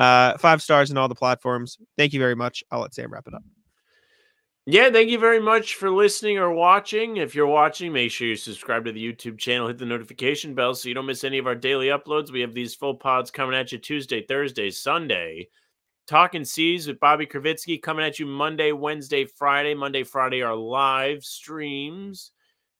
[0.00, 1.78] Uh, five stars in all the platforms.
[1.96, 2.64] Thank you very much.
[2.70, 3.42] I'll let Sam wrap it up.
[4.68, 7.18] Yeah, thank you very much for listening or watching.
[7.18, 10.74] If you're watching, make sure you subscribe to the YouTube channel, hit the notification bell
[10.74, 12.32] so you don't miss any of our daily uploads.
[12.32, 15.50] We have these full pods coming at you Tuesday, Thursday, Sunday.
[16.08, 19.72] Talking Seas with Bobby Krivitsky coming at you Monday, Wednesday, Friday.
[19.72, 22.32] Monday, Friday are live streams.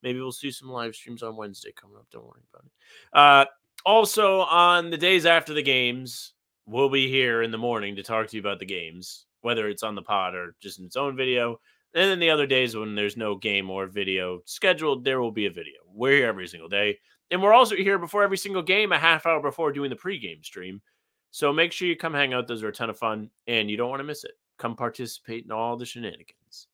[0.02, 2.06] Maybe we'll see some live streams on Wednesday coming up.
[2.10, 2.72] Don't worry about it.
[3.12, 3.44] Uh,
[3.84, 6.32] also, on the days after the games,
[6.66, 9.84] we'll be here in the morning to talk to you about the games, whether it's
[9.84, 11.60] on the pod or just in its own video.
[11.96, 15.46] And then the other days when there's no game or video scheduled, there will be
[15.46, 15.80] a video.
[15.88, 16.98] We're here every single day.
[17.30, 20.44] And we're also here before every single game, a half hour before doing the pregame
[20.44, 20.82] stream.
[21.30, 22.46] So make sure you come hang out.
[22.46, 24.32] Those are a ton of fun, and you don't want to miss it.
[24.58, 26.68] Come participate in all the shenanigans.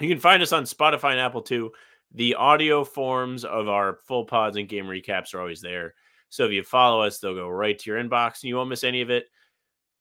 [0.00, 1.72] You can find us on Spotify and Apple too.
[2.14, 5.94] The audio forms of our full pods and game recaps are always there.
[6.30, 8.84] So if you follow us, they'll go right to your inbox and you won't miss
[8.84, 9.26] any of it.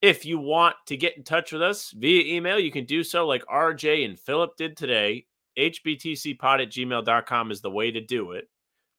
[0.01, 3.25] If you want to get in touch with us via email, you can do so
[3.25, 5.25] like RJ and Philip did today.
[5.57, 8.47] HBTCpod at gmail.com is the way to do it.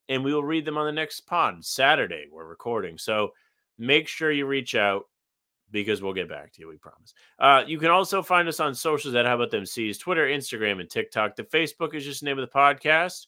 [0.08, 2.26] And we will read them on the next pod Saturday.
[2.32, 2.98] We're recording.
[2.98, 3.32] So
[3.78, 5.04] make sure you reach out
[5.70, 6.68] because we'll get back to you.
[6.68, 7.14] We promise.
[7.38, 10.80] Uh, you can also find us on socials at How About Them Seas, Twitter, Instagram,
[10.80, 11.36] and TikTok.
[11.36, 13.26] The Facebook is just the name of the podcast.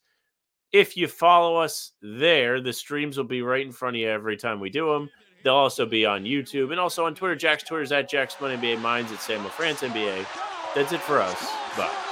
[0.73, 4.37] If you follow us there, the streams will be right in front of you every
[4.37, 5.11] time we do them.
[5.43, 7.35] They'll also be on YouTube and also on Twitter.
[7.35, 8.81] Jack's Twitter is at Jack Simone NBA.
[8.81, 10.27] Mine's at Sam LaFrance NBA.
[10.75, 11.41] That's it for us.
[11.77, 12.10] Bye.